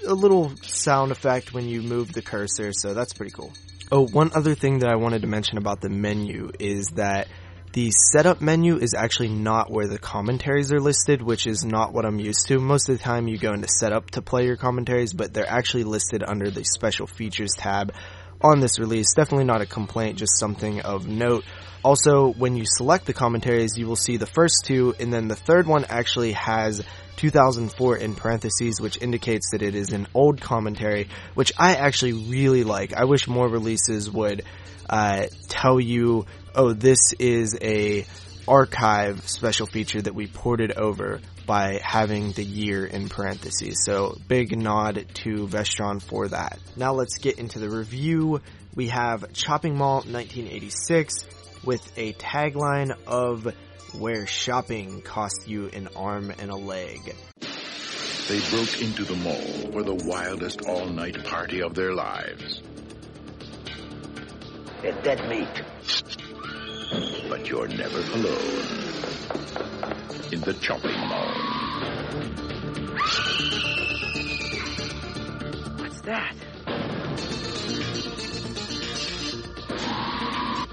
a 0.08 0.14
little 0.14 0.52
sound 0.64 1.12
effect 1.12 1.54
when 1.54 1.68
you 1.68 1.82
move 1.82 2.12
the 2.12 2.22
cursor, 2.22 2.72
so 2.74 2.94
that's 2.94 3.14
pretty 3.14 3.32
cool. 3.32 3.54
Oh, 3.92 4.08
one 4.08 4.32
other 4.34 4.56
thing 4.56 4.80
that 4.80 4.90
I 4.90 4.96
wanted 4.96 5.22
to 5.22 5.28
mention 5.28 5.58
about 5.58 5.82
the 5.82 5.90
menu 5.90 6.52
is 6.60 6.88
that 6.96 7.28
the 7.80 7.92
setup 7.92 8.42
menu 8.42 8.76
is 8.76 8.94
actually 8.94 9.30
not 9.30 9.72
where 9.72 9.88
the 9.88 9.98
commentaries 9.98 10.74
are 10.74 10.82
listed, 10.82 11.22
which 11.22 11.48
is 11.48 11.64
not 11.64 11.94
what 11.94 12.04
I'm 12.04 12.20
used 12.20 12.48
to. 12.48 12.60
Most 12.60 12.90
of 12.90 12.98
the 12.98 13.02
time 13.02 13.30
you 13.30 13.38
go 13.38 13.54
into 13.54 13.70
setup 13.70 14.12
to 14.12 14.22
play 14.22 14.44
your 14.44 14.58
commentaries, 14.58 15.14
but 15.14 15.34
they're 15.34 15.50
actually 15.50 15.86
listed 15.86 16.22
under 16.22 16.52
the 16.52 16.66
special 16.66 17.08
features 17.08 17.52
tab 17.58 17.94
on 18.42 18.60
this 18.60 18.80
release. 18.80 19.14
Definitely 19.14 19.46
not 19.46 19.62
a 19.62 19.66
complaint, 19.66 20.18
just 20.18 20.38
something 20.38 20.82
of 20.82 21.08
note. 21.08 21.46
Also, 21.82 22.34
when 22.34 22.58
you 22.58 22.66
select 22.66 23.06
the 23.06 23.14
commentaries, 23.14 23.78
you 23.78 23.88
will 23.88 23.96
see 23.96 24.18
the 24.18 24.28
first 24.28 24.66
two, 24.66 24.94
and 25.00 25.14
then 25.14 25.30
the 25.30 25.38
third 25.38 25.66
one 25.66 25.86
actually 25.86 26.34
has 26.34 26.84
2004 27.16 27.96
in 27.96 28.14
parentheses, 28.14 28.82
which 28.82 29.02
indicates 29.02 29.52
that 29.52 29.62
it 29.62 29.74
is 29.74 29.94
an 29.94 30.06
old 30.14 30.42
commentary, 30.42 31.08
which 31.34 31.54
I 31.58 31.76
actually 31.76 32.12
really 32.12 32.66
like. 32.66 32.92
I 32.92 33.06
wish 33.06 33.30
more 33.30 33.48
releases 33.48 34.12
would 34.12 34.44
uh, 34.90 35.28
tell 35.48 35.80
you, 35.80 36.26
oh, 36.56 36.74
this 36.74 37.14
is 37.20 37.58
a 37.62 38.06
archive 38.48 39.28
special 39.28 39.68
feature 39.68 40.02
that 40.02 40.16
we 40.16 40.28
ported 40.28 40.72
over 40.72 41.20
by 41.46 41.80
having 41.84 42.32
the 42.32 42.44
year 42.44 42.86
in 42.86 43.10
parentheses. 43.10 43.84
So 43.86 44.18
big 44.28 44.58
nod 44.58 45.06
to 45.16 45.48
Vestron 45.48 46.02
for 46.02 46.28
that. 46.28 46.60
Now 46.76 46.94
let's 46.94 47.18
get 47.18 47.40
into 47.40 47.60
the 47.60 47.70
review. 47.70 48.42
We 48.76 48.88
have 48.90 49.34
Chopping 49.34 49.78
Mall 49.78 49.98
1986 49.98 51.26
with 51.66 51.98
a 51.98 52.14
tagline 52.14 52.96
of 53.08 53.54
where 53.98 54.28
shopping 54.28 55.02
costs 55.02 55.48
you 55.48 55.68
an 55.70 55.90
arm 55.96 56.32
and 56.40 56.52
a 56.52 56.56
leg. 56.56 57.16
They 58.28 58.40
broke 58.52 58.82
into 58.82 59.04
the 59.06 59.16
mall 59.16 59.72
for 59.72 59.82
the 59.82 59.96
wildest 60.08 60.62
all-night 60.68 61.24
party 61.26 61.64
of 61.64 61.74
their 61.74 61.94
lives. 61.94 62.62
They're 64.84 65.02
dead 65.02 65.28
meat. 65.28 65.64
But 67.30 67.48
you're 67.48 67.68
never 67.68 68.00
alone. 68.00 68.66
In 70.32 70.42
the 70.42 70.56
chopping 70.60 70.98
mall. 71.08 71.28
What's 75.78 76.02
that? 76.02 76.36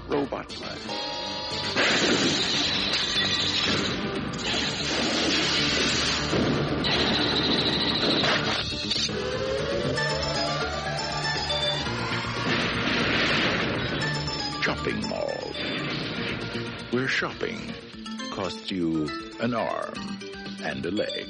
Robot 0.07 0.59
Man. 0.59 0.77
Shopping 14.63 15.07
mall. 15.07 15.36
Where 16.91 17.07
shopping 17.09 17.73
costs 18.31 18.71
you 18.71 19.09
an 19.41 19.53
arm 19.53 20.19
and 20.63 20.85
a 20.85 20.91
leg. 20.91 21.27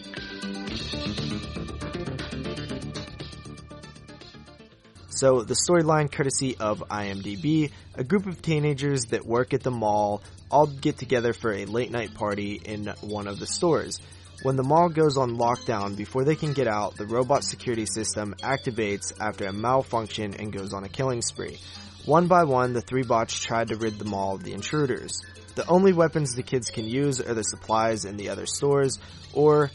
So 5.10 5.42
the 5.42 5.56
storyline 5.56 6.12
courtesy 6.12 6.56
of 6.60 6.84
IMDb, 6.92 7.72
a 7.96 8.04
group 8.04 8.28
of 8.28 8.40
teenagers 8.44 9.06
that 9.06 9.26
work 9.26 9.56
at 9.56 9.64
the 9.64 9.72
mall 9.72 10.22
all 10.52 10.68
get 10.68 11.00
together 11.00 11.34
for 11.34 11.52
a 11.52 11.66
late 11.66 11.90
night 11.90 12.14
party 12.14 12.62
in 12.64 12.94
one 13.02 13.28
of 13.28 13.40
the 13.40 13.48
stores. 13.48 14.00
When 14.44 14.58
the 14.58 14.64
mall 14.64 14.90
goes 14.90 15.18
on 15.18 15.38
lockdown 15.38 15.98
before 15.98 16.24
they 16.24 16.36
can 16.36 16.54
get 16.54 16.68
out, 16.68 16.98
the 16.98 17.08
robot 17.08 17.44
security 17.44 17.88
system 17.88 18.36
activates 18.44 19.12
after 19.20 19.48
a 19.48 19.54
malfunction 19.54 20.36
and 20.36 20.54
goes 20.54 20.72
on 20.72 20.84
a 20.84 20.90
killing 20.90 21.24
spree. 21.24 21.58
One 22.06 22.28
by 22.28 22.44
one, 22.44 22.74
the 22.74 22.82
three 22.82 23.02
bots 23.02 23.40
tried 23.40 23.70
to 23.70 23.76
rid 23.76 23.98
the 23.98 24.06
mall 24.06 24.36
of 24.36 24.44
the 24.44 24.54
intruders. 24.54 25.20
The 25.58 25.68
only 25.68 25.92
weapons 25.92 26.36
the 26.36 26.44
kids 26.44 26.70
can 26.70 26.88
use 26.88 27.20
are 27.20 27.34
the 27.34 27.42
supplies 27.42 28.06
in 28.06 28.16
the 28.16 28.30
other 28.30 28.46
stores, 28.46 29.00
or 29.34 29.72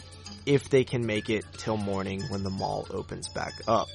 if 0.47 0.71
they 0.71 0.85
can 0.85 1.05
make 1.05 1.29
it 1.29 1.45
till 1.55 1.77
morning 1.77 2.23
when 2.29 2.45
the 2.45 2.51
mall 2.51 2.87
opens 2.88 3.29
back 3.29 3.55
up. 3.66 3.88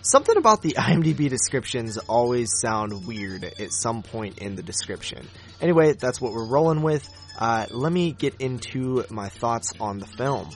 Something 0.00 0.38
about 0.38 0.62
the 0.62 0.70
IMDb 0.78 1.28
descriptions 1.28 1.98
always 1.98 2.58
sound 2.58 3.06
weird 3.06 3.44
at 3.44 3.70
some 3.70 4.02
point 4.02 4.38
in 4.38 4.56
the 4.56 4.62
description. 4.62 5.28
Anyway, 5.60 5.92
that's 5.92 6.22
what 6.22 6.32
we're 6.32 6.48
rolling 6.48 6.80
with. 6.80 7.06
Uh, 7.38 7.66
let 7.70 7.92
me 7.92 8.12
get 8.12 8.36
into 8.40 9.04
my 9.10 9.28
thoughts 9.28 9.74
on 9.78 9.98
the 9.98 10.06
film. 10.06 10.48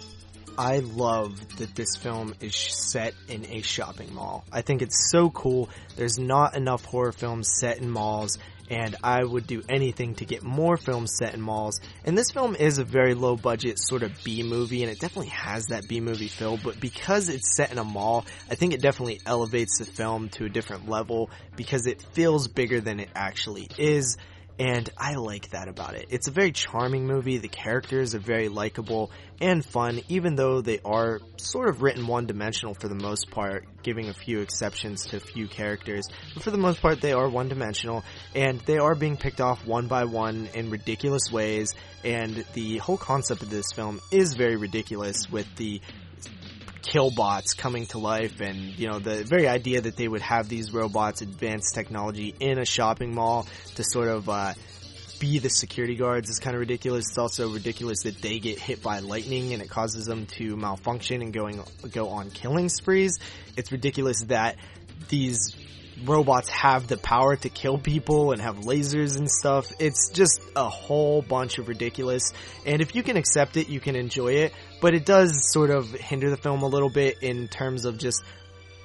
I 0.56 0.78
love 0.78 1.58
that 1.58 1.74
this 1.74 1.96
film 1.96 2.34
is 2.40 2.56
set 2.56 3.12
in 3.28 3.44
a 3.44 3.60
shopping 3.60 4.14
mall. 4.14 4.44
I 4.50 4.62
think 4.62 4.80
it's 4.80 5.10
so 5.10 5.28
cool. 5.28 5.68
There's 5.96 6.18
not 6.18 6.56
enough 6.56 6.86
horror 6.86 7.12
films 7.12 7.50
set 7.60 7.78
in 7.78 7.90
malls, 7.90 8.38
and 8.70 8.94
I 9.02 9.22
would 9.22 9.46
do 9.46 9.62
anything 9.68 10.14
to 10.16 10.24
get 10.24 10.42
more 10.42 10.76
films 10.76 11.16
set 11.16 11.34
in 11.34 11.40
malls. 11.40 11.80
And 12.04 12.16
this 12.16 12.30
film 12.30 12.54
is 12.54 12.78
a 12.78 12.84
very 12.84 13.14
low 13.14 13.36
budget 13.36 13.78
sort 13.78 14.04
of 14.04 14.12
B 14.24 14.44
movie, 14.44 14.82
and 14.82 14.90
it 14.90 15.00
definitely 15.00 15.30
has 15.30 15.66
that 15.66 15.88
B 15.88 16.00
movie 16.00 16.28
feel, 16.28 16.56
but 16.56 16.80
because 16.80 17.28
it's 17.28 17.56
set 17.56 17.72
in 17.72 17.78
a 17.78 17.84
mall, 17.84 18.24
I 18.48 18.54
think 18.54 18.72
it 18.72 18.80
definitely 18.80 19.20
elevates 19.26 19.78
the 19.78 19.84
film 19.84 20.28
to 20.30 20.44
a 20.44 20.48
different 20.48 20.88
level 20.88 21.30
because 21.56 21.86
it 21.86 22.00
feels 22.12 22.46
bigger 22.46 22.80
than 22.80 23.00
it 23.00 23.10
actually 23.14 23.68
is 23.76 24.16
and 24.60 24.90
I 24.98 25.14
like 25.14 25.52
that 25.52 25.68
about 25.68 25.94
it. 25.94 26.08
It's 26.10 26.28
a 26.28 26.30
very 26.30 26.52
charming 26.52 27.06
movie, 27.06 27.38
the 27.38 27.48
characters 27.48 28.14
are 28.14 28.18
very 28.18 28.50
likable 28.50 29.10
and 29.40 29.64
fun, 29.64 30.02
even 30.08 30.34
though 30.34 30.60
they 30.60 30.80
are 30.84 31.20
sort 31.38 31.70
of 31.70 31.80
written 31.80 32.06
one 32.06 32.26
dimensional 32.26 32.74
for 32.74 32.86
the 32.86 32.94
most 32.94 33.30
part, 33.30 33.64
giving 33.82 34.10
a 34.10 34.12
few 34.12 34.40
exceptions 34.40 35.06
to 35.06 35.16
a 35.16 35.20
few 35.20 35.48
characters, 35.48 36.06
but 36.34 36.42
for 36.42 36.50
the 36.50 36.58
most 36.58 36.82
part 36.82 37.00
they 37.00 37.14
are 37.14 37.26
one 37.26 37.48
dimensional, 37.48 38.04
and 38.34 38.60
they 38.60 38.76
are 38.76 38.94
being 38.94 39.16
picked 39.16 39.40
off 39.40 39.64
one 39.64 39.88
by 39.88 40.04
one 40.04 40.50
in 40.52 40.68
ridiculous 40.68 41.32
ways, 41.32 41.74
and 42.04 42.44
the 42.52 42.76
whole 42.76 42.98
concept 42.98 43.40
of 43.40 43.48
this 43.48 43.72
film 43.72 43.98
is 44.12 44.34
very 44.34 44.56
ridiculous 44.56 45.30
with 45.30 45.46
the 45.56 45.80
killbots 46.82 47.56
coming 47.56 47.86
to 47.86 47.98
life 47.98 48.40
and 48.40 48.78
you 48.78 48.88
know 48.88 48.98
the 48.98 49.24
very 49.24 49.46
idea 49.46 49.80
that 49.80 49.96
they 49.96 50.08
would 50.08 50.22
have 50.22 50.48
these 50.48 50.72
robots 50.72 51.20
advanced 51.20 51.74
technology 51.74 52.34
in 52.40 52.58
a 52.58 52.64
shopping 52.64 53.14
mall 53.14 53.46
to 53.74 53.84
sort 53.84 54.08
of 54.08 54.28
uh, 54.28 54.54
be 55.20 55.38
the 55.38 55.50
security 55.50 55.94
guards 55.94 56.30
is 56.30 56.38
kind 56.38 56.56
of 56.56 56.60
ridiculous. 56.60 57.06
It's 57.08 57.18
also 57.18 57.50
ridiculous 57.50 58.04
that 58.04 58.20
they 58.20 58.38
get 58.38 58.58
hit 58.58 58.82
by 58.82 59.00
lightning 59.00 59.52
and 59.52 59.62
it 59.62 59.68
causes 59.68 60.06
them 60.06 60.26
to 60.38 60.56
malfunction 60.56 61.22
and 61.22 61.32
going 61.32 61.62
go 61.92 62.08
on 62.08 62.30
killing 62.30 62.68
sprees. 62.68 63.18
It's 63.56 63.70
ridiculous 63.70 64.22
that 64.24 64.56
these 65.08 65.54
robots 66.04 66.48
have 66.48 66.88
the 66.88 66.96
power 66.96 67.36
to 67.36 67.48
kill 67.50 67.76
people 67.76 68.32
and 68.32 68.40
have 68.40 68.56
lasers 68.60 69.18
and 69.18 69.30
stuff. 69.30 69.70
It's 69.78 70.10
just 70.10 70.40
a 70.56 70.68
whole 70.68 71.22
bunch 71.22 71.58
of 71.58 71.68
ridiculous. 71.68 72.32
And 72.64 72.80
if 72.80 72.94
you 72.94 73.02
can 73.02 73.16
accept 73.16 73.56
it, 73.56 73.68
you 73.68 73.80
can 73.80 73.96
enjoy 73.96 74.32
it. 74.32 74.54
But 74.80 74.94
it 74.94 75.04
does 75.04 75.52
sort 75.52 75.70
of 75.70 75.90
hinder 75.90 76.30
the 76.30 76.36
film 76.36 76.62
a 76.62 76.66
little 76.66 76.90
bit 76.90 77.22
in 77.22 77.48
terms 77.48 77.84
of 77.84 77.98
just 77.98 78.22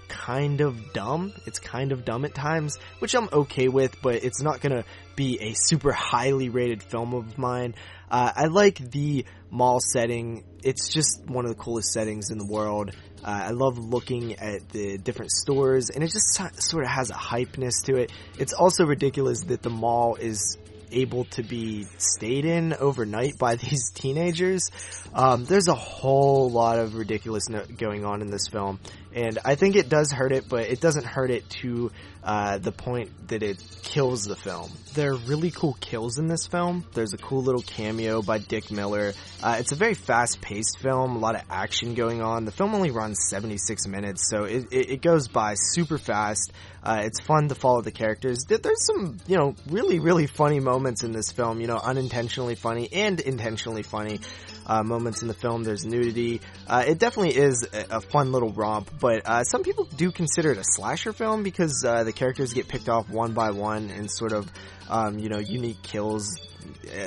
kind 0.07 0.61
of 0.61 0.93
dumb. 0.93 1.33
It's 1.45 1.59
kind 1.59 1.91
of 1.91 2.05
dumb 2.05 2.25
at 2.25 2.33
times, 2.33 2.77
which 2.99 3.15
I'm 3.15 3.29
okay 3.31 3.67
with, 3.67 4.01
but 4.01 4.15
it's 4.15 4.41
not 4.41 4.61
gonna 4.61 4.83
be 5.15 5.39
a 5.41 5.53
super 5.53 5.91
highly 5.91 6.49
rated 6.49 6.83
film 6.83 7.13
of 7.13 7.37
mine. 7.37 7.75
Uh, 8.09 8.31
I 8.35 8.45
like 8.45 8.77
the 8.77 9.25
mall 9.49 9.79
setting. 9.79 10.43
It's 10.63 10.93
just 10.93 11.25
one 11.25 11.45
of 11.45 11.49
the 11.49 11.61
coolest 11.61 11.91
settings 11.91 12.29
in 12.29 12.37
the 12.37 12.45
world. 12.45 12.91
Uh, 13.23 13.45
I 13.45 13.51
love 13.51 13.77
looking 13.77 14.33
at 14.33 14.69
the 14.69 14.97
different 14.97 15.31
stores, 15.31 15.89
and 15.89 16.03
it 16.03 16.11
just 16.11 16.33
sort 16.61 16.83
of 16.83 16.89
has 16.89 17.09
a 17.09 17.13
hypeness 17.13 17.83
to 17.85 17.95
it. 17.95 18.11
It's 18.37 18.53
also 18.53 18.85
ridiculous 18.85 19.41
that 19.45 19.61
the 19.61 19.69
mall 19.69 20.15
is 20.15 20.57
able 20.95 21.25
to 21.25 21.43
be 21.43 21.85
stayed 21.97 22.45
in 22.45 22.73
overnight 22.73 23.37
by 23.37 23.55
these 23.55 23.91
teenagers. 23.91 24.71
Um, 25.13 25.45
there's 25.45 25.67
a 25.67 25.75
whole 25.75 26.49
lot 26.49 26.79
of 26.79 26.95
ridiculousness 26.95 27.67
going 27.67 28.05
on 28.05 28.21
in 28.21 28.31
this 28.31 28.47
film, 28.47 28.79
and 29.15 29.39
I 29.45 29.55
think 29.55 29.77
it 29.77 29.87
does 29.87 30.11
hurt 30.11 30.33
it, 30.33 30.49
but 30.49 30.67
it 30.69 30.81
doesn't 30.81 31.05
hurt 31.05 31.31
it 31.31 31.49
to 31.61 31.89
uh, 32.21 32.57
the 32.57 32.73
point 32.73 33.29
that 33.29 33.43
it 33.43 33.63
kills 33.81 34.25
the 34.25 34.35
film. 34.35 34.69
There 34.93 35.13
are 35.13 35.15
really 35.15 35.51
cool 35.51 35.77
kills 35.79 36.19
in 36.19 36.27
this 36.27 36.47
film. 36.47 36.83
There's 36.93 37.13
a 37.13 37.17
cool 37.17 37.41
little 37.41 37.61
cameo 37.61 38.21
by 38.21 38.39
Dick 38.39 38.71
Miller. 38.71 39.13
Uh, 39.41 39.55
it's 39.59 39.71
a 39.71 39.75
very 39.75 39.93
fast-paced 39.93 40.79
film, 40.79 41.15
a 41.15 41.19
lot 41.19 41.35
of 41.35 41.43
action 41.49 41.93
going 41.93 42.21
on. 42.21 42.43
The 42.43 42.51
film 42.51 42.75
only 42.75 42.91
runs 42.91 43.29
76 43.29 43.87
minutes, 43.87 44.27
so 44.29 44.43
it, 44.43 44.67
it, 44.71 44.89
it 44.89 45.01
goes 45.01 45.29
by 45.29 45.53
super 45.53 45.97
fast. 45.97 46.51
Uh, 46.83 47.01
it's 47.03 47.21
fun 47.21 47.47
to 47.47 47.55
follow 47.55 47.81
the 47.81 47.91
characters. 47.91 48.45
There's 48.47 48.85
some, 48.85 49.17
you 49.27 49.37
know, 49.37 49.55
really, 49.69 49.99
really 49.99 50.27
funny 50.27 50.59
moments 50.59 51.03
in 51.03 51.13
this 51.13 51.31
film, 51.31 51.61
you 51.61 51.67
know, 51.67 51.77
unintentionally 51.77 52.55
funny 52.55 52.89
and 52.91 53.19
intentionally 53.19 53.83
funny 53.83 54.19
uh, 54.65 54.83
moments 54.83 55.21
in 55.21 55.27
the 55.27 55.33
film. 55.33 55.63
There's 55.63 55.85
nudity. 55.85 56.41
Uh, 56.67 56.83
it 56.87 56.99
definitely 56.99 57.35
is 57.35 57.67
a, 57.71 57.97
a, 57.97 58.01
fun 58.01 58.31
little 58.31 58.51
romp, 58.51 58.99
but 59.05 59.21
uh, 59.27 59.43
some 59.43 59.61
people 59.61 59.83
do 59.83 60.11
consider 60.11 60.53
it 60.53 60.57
a 60.57 60.63
slasher 60.63 61.13
film 61.13 61.43
because 61.43 61.85
uh, 61.87 62.03
the 62.03 62.11
characters 62.11 62.53
get 62.53 62.67
picked 62.67 62.89
off 62.89 63.07
one 63.07 63.33
by 63.33 63.51
one 63.51 63.91
in 63.91 64.09
sort 64.09 64.31
of, 64.31 64.51
um, 64.89 65.19
you 65.19 65.29
know, 65.29 65.37
unique 65.37 65.79
kills 65.83 66.39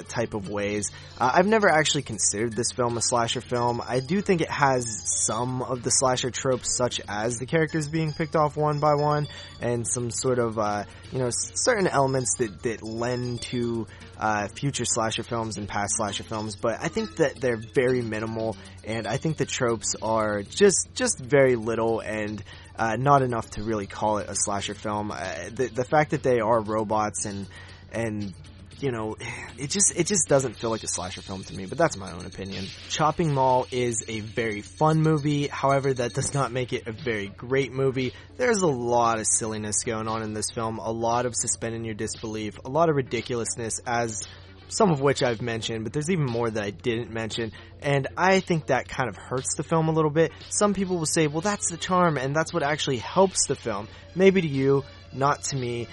type 0.09 0.35
of 0.35 0.49
ways. 0.49 0.91
Uh, 1.19 1.31
I've 1.35 1.47
never 1.47 1.69
actually 1.69 2.03
considered 2.03 2.55
this 2.55 2.73
film 2.73 2.97
a 2.97 3.03
slasher 3.03 3.41
film. 3.41 3.83
I 3.87 4.01
do 4.01 4.21
think 4.21 4.41
it 4.41 4.51
has 4.51 5.05
some 5.27 5.63
of 5.63 5.83
the 5.83 5.91
slasher 5.91 6.31
tropes, 6.31 6.77
such 6.77 7.01
as 7.09 7.39
the 7.39 7.47
characters 7.47 7.89
being 7.89 8.13
picked 8.13 8.37
off 8.37 8.57
one 8.57 8.81
by 8.81 8.95
one, 8.95 9.27
and 9.61 9.87
some 9.87 10.11
sort 10.11 10.39
of, 10.39 10.59
uh, 10.59 10.85
you 11.13 11.19
know, 11.19 11.31
certain 11.31 11.87
elements 11.87 12.37
that, 12.39 12.63
that 12.63 12.83
lend 12.83 13.43
to 13.43 13.87
uh, 14.19 14.49
future 14.49 14.85
slasher 14.85 15.23
films 15.23 15.59
and 15.59 15.69
past 15.69 15.97
slasher 15.97 16.25
films. 16.25 16.57
But 16.57 16.79
I 16.81 16.89
think 16.89 17.17
that 17.17 17.41
they're 17.41 17.61
very 17.75 18.03
minimal, 18.03 18.57
and 18.85 19.07
I 19.07 19.17
think 19.17 19.37
the 19.37 19.47
tropes 19.47 19.95
are 20.03 20.43
just 20.43 20.89
just 20.95 21.19
very 21.19 21.57
little 21.57 22.01
and. 22.01 22.43
Uh, 22.81 22.95
not 22.95 23.23
enough 23.23 23.51
to 23.51 23.65
really 23.65 23.89
call 23.89 24.19
it 24.19 24.29
a 24.29 24.37
slasher 24.37 24.73
film. 24.73 25.11
Uh, 25.11 25.17
the 25.53 25.67
the 25.67 25.85
fact 25.85 26.13
that 26.13 26.23
they 26.23 26.39
are 26.39 26.61
robots 26.61 27.25
and 27.25 27.49
and 27.91 28.33
you 28.81 28.91
know, 28.91 29.17
it 29.59 29.71
just 29.71 29.93
it 29.97 30.07
just 30.07 30.29
doesn't 30.29 30.55
feel 30.55 30.71
like 30.71 30.83
a 30.83 30.89
slasher 30.89 31.23
film 31.23 31.45
to 31.45 31.55
me, 31.55 31.67
but 31.67 31.79
that's 31.79 31.97
my 31.97 32.13
own 32.13 32.27
opinion. 32.27 32.67
Chopping 32.89 33.35
Mall 33.35 33.67
is 33.71 34.05
a 34.09 34.21
very 34.21 34.63
fun 34.63 35.03
movie, 35.03 35.47
however, 35.49 35.93
that 35.95 36.15
does 36.15 36.35
not 36.35 36.53
make 36.53 36.73
it 36.73 36.87
a 36.87 36.93
very 36.93 37.29
great 37.29 37.73
movie. 37.73 38.13
There's 38.37 38.63
a 38.63 38.67
lot 38.67 39.19
of 39.19 39.27
silliness 39.27 39.85
going 39.85 40.09
on 40.09 40.23
in 40.23 40.33
this 40.33 40.51
film, 40.51 40.79
a 40.79 40.91
lot 40.91 41.27
of 41.27 41.35
suspending 41.35 41.85
your 41.85 41.95
disbelief, 41.95 42.59
a 42.65 42.69
lot 42.69 42.89
of 42.89 42.97
ridiculousness 42.97 43.81
as 43.87 44.27
some 44.69 44.91
of 44.91 45.01
which 45.01 45.23
I've 45.23 45.41
mentioned, 45.41 45.85
but 45.85 45.93
there's 45.93 46.11
even 46.11 46.27
more 46.27 46.51
that 46.51 46.63
I 46.63 46.71
didn't 46.71 47.11
mention, 47.11 47.53
and 47.83 48.07
I 48.17 48.41
think 48.41 48.67
that 48.67 48.89
kind 48.89 49.09
of 49.09 49.17
hurts 49.17 49.55
the 49.55 49.63
film 49.63 49.89
a 49.89 49.93
little 49.93 50.11
bit. 50.11 50.31
Some 50.51 50.75
people 50.75 50.99
will 50.99 51.07
say, 51.07 51.27
well, 51.27 51.41
that's 51.41 51.71
the 51.71 51.79
charm, 51.79 52.19
and 52.19 52.37
that's 52.37 52.53
what 52.53 52.63
actually 52.63 52.99
helps 52.99 53.47
the 53.47 53.57
film. 53.57 53.89
Maybe 54.15 54.43
to 54.43 54.49
you, 54.49 54.85
not 55.13 55.43
to 55.45 55.57
me. 55.57 55.89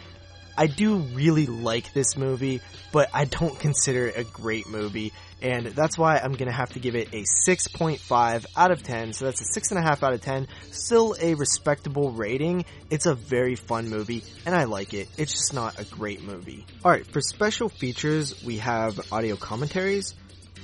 I 0.58 0.68
do 0.68 0.98
really 0.98 1.46
like 1.46 1.94
this 1.94 2.16
movie, 2.16 2.62
but 2.92 3.10
I 3.14 3.26
don't 3.26 3.58
consider 3.60 4.08
it 4.08 4.18
a 4.18 4.24
great 4.24 4.68
movie, 4.70 5.12
and 5.42 5.68
that's 5.68 5.98
why 5.98 6.18
I'm 6.18 6.34
gonna 6.34 6.52
have 6.52 6.74
to 6.74 6.80
give 6.80 6.96
it 6.96 7.10
a 7.14 7.24
6.5 7.48 8.46
out 8.56 8.72
of 8.72 8.84
10, 8.84 9.14
so 9.14 9.26
that's 9.26 9.42
a 9.42 9.60
6.5 9.60 10.04
out 10.04 10.14
of 10.14 10.22
10. 10.22 10.48
Still 10.72 11.16
a 11.20 11.34
respectable 11.34 12.12
rating. 12.12 12.66
It's 12.90 13.06
a 13.06 13.16
very 13.16 13.56
fun 13.56 13.90
movie, 13.90 14.24
and 14.46 14.56
I 14.56 14.64
like 14.64 14.94
it. 14.94 15.10
It's 15.18 15.34
just 15.34 15.54
not 15.54 15.80
a 15.80 15.86
great 15.86 16.24
movie. 16.24 16.66
Alright, 16.84 17.06
for 17.08 17.22
special 17.22 17.70
features, 17.70 18.44
we 18.44 18.58
have 18.58 19.12
audio 19.12 19.36
commentaries. 19.36 20.16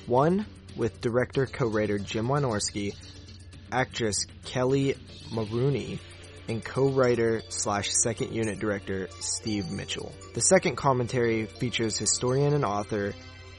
One 0.07 0.45
with 0.75 1.01
director 1.01 1.45
co-writer 1.45 1.99
Jim 1.99 2.27
Wynorski, 2.27 2.95
actress 3.71 4.25
Kelly 4.45 4.95
Maroney, 5.31 5.99
and 6.51 6.63
co-writer 6.63 7.41
slash 7.47 7.89
second 7.89 8.33
unit 8.33 8.59
director 8.59 9.07
Steve 9.21 9.71
Mitchell. 9.71 10.11
The 10.33 10.41
second 10.41 10.75
commentary 10.75 11.45
features 11.45 11.97
historian 11.97 12.53
and 12.53 12.65
author 12.65 13.13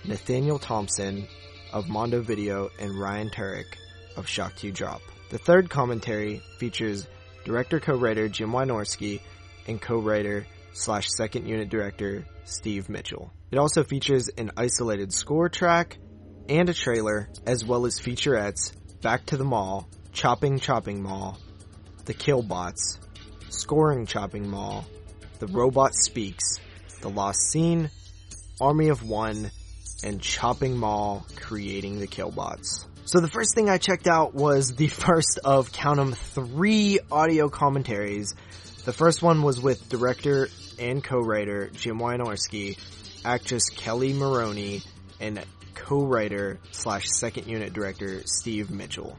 Nathaniel 0.05 0.59
Thompson 0.59 1.26
of 1.72 1.88
Mondo 1.88 2.20
Video 2.20 2.68
and 2.78 2.94
Ryan 2.94 3.31
Turek 3.31 3.64
of 4.16 4.28
Shock 4.28 4.57
2 4.57 4.72
Drop. 4.72 5.00
The 5.31 5.38
third 5.38 5.70
commentary 5.70 6.42
features 6.59 7.09
director 7.44 7.81
co-writer 7.81 8.28
Jim 8.28 8.50
Wynorski 8.50 9.20
and 9.66 9.81
co-writer 9.81 10.46
slash 10.74 11.07
second 11.09 11.48
unit 11.48 11.70
director 11.70 12.26
Steve 12.44 12.90
Mitchell. 12.90 13.33
It 13.50 13.59
also 13.59 13.85
features 13.85 14.28
an 14.37 14.50
isolated 14.57 15.14
score 15.14 15.48
track 15.48 15.96
and 16.48 16.68
a 16.68 16.74
trailer, 16.74 17.31
as 17.46 17.64
well 17.64 17.87
as 17.87 17.98
featurettes, 17.98 18.74
Back 19.00 19.26
to 19.26 19.37
the 19.37 19.44
Mall, 19.44 19.88
Chopping 20.12 20.59
Chopping 20.59 21.02
Mall, 21.02 21.38
the 22.04 22.14
Killbots, 22.14 22.98
Scoring 23.48 24.06
Chopping 24.06 24.48
Mall, 24.48 24.84
The 25.38 25.46
Robot 25.46 25.94
Speaks, 25.94 26.58
The 27.00 27.08
Lost 27.08 27.50
Scene, 27.50 27.90
Army 28.60 28.88
of 28.88 29.02
One, 29.08 29.50
and 30.04 30.20
Chopping 30.20 30.76
Mall 30.76 31.26
creating 31.36 32.00
the 32.00 32.06
Killbots. 32.06 32.86
So 33.04 33.20
the 33.20 33.28
first 33.28 33.54
thing 33.54 33.68
I 33.68 33.78
checked 33.78 34.06
out 34.06 34.34
was 34.34 34.74
the 34.74 34.88
first 34.88 35.38
of 35.44 35.72
count 35.72 36.00
'em 36.00 36.12
three 36.12 36.98
audio 37.10 37.48
commentaries. 37.48 38.34
The 38.84 38.92
first 38.92 39.22
one 39.22 39.42
was 39.42 39.60
with 39.60 39.88
director 39.88 40.48
and 40.78 41.04
co-writer 41.04 41.70
Jim 41.70 41.98
Wynorski, 41.98 42.78
actress 43.24 43.68
Kelly 43.70 44.12
Maroney, 44.12 44.82
and 45.20 45.44
co-writer 45.74 46.58
slash 46.72 47.06
second 47.06 47.46
unit 47.46 47.72
director 47.72 48.22
Steve 48.24 48.70
Mitchell. 48.70 49.18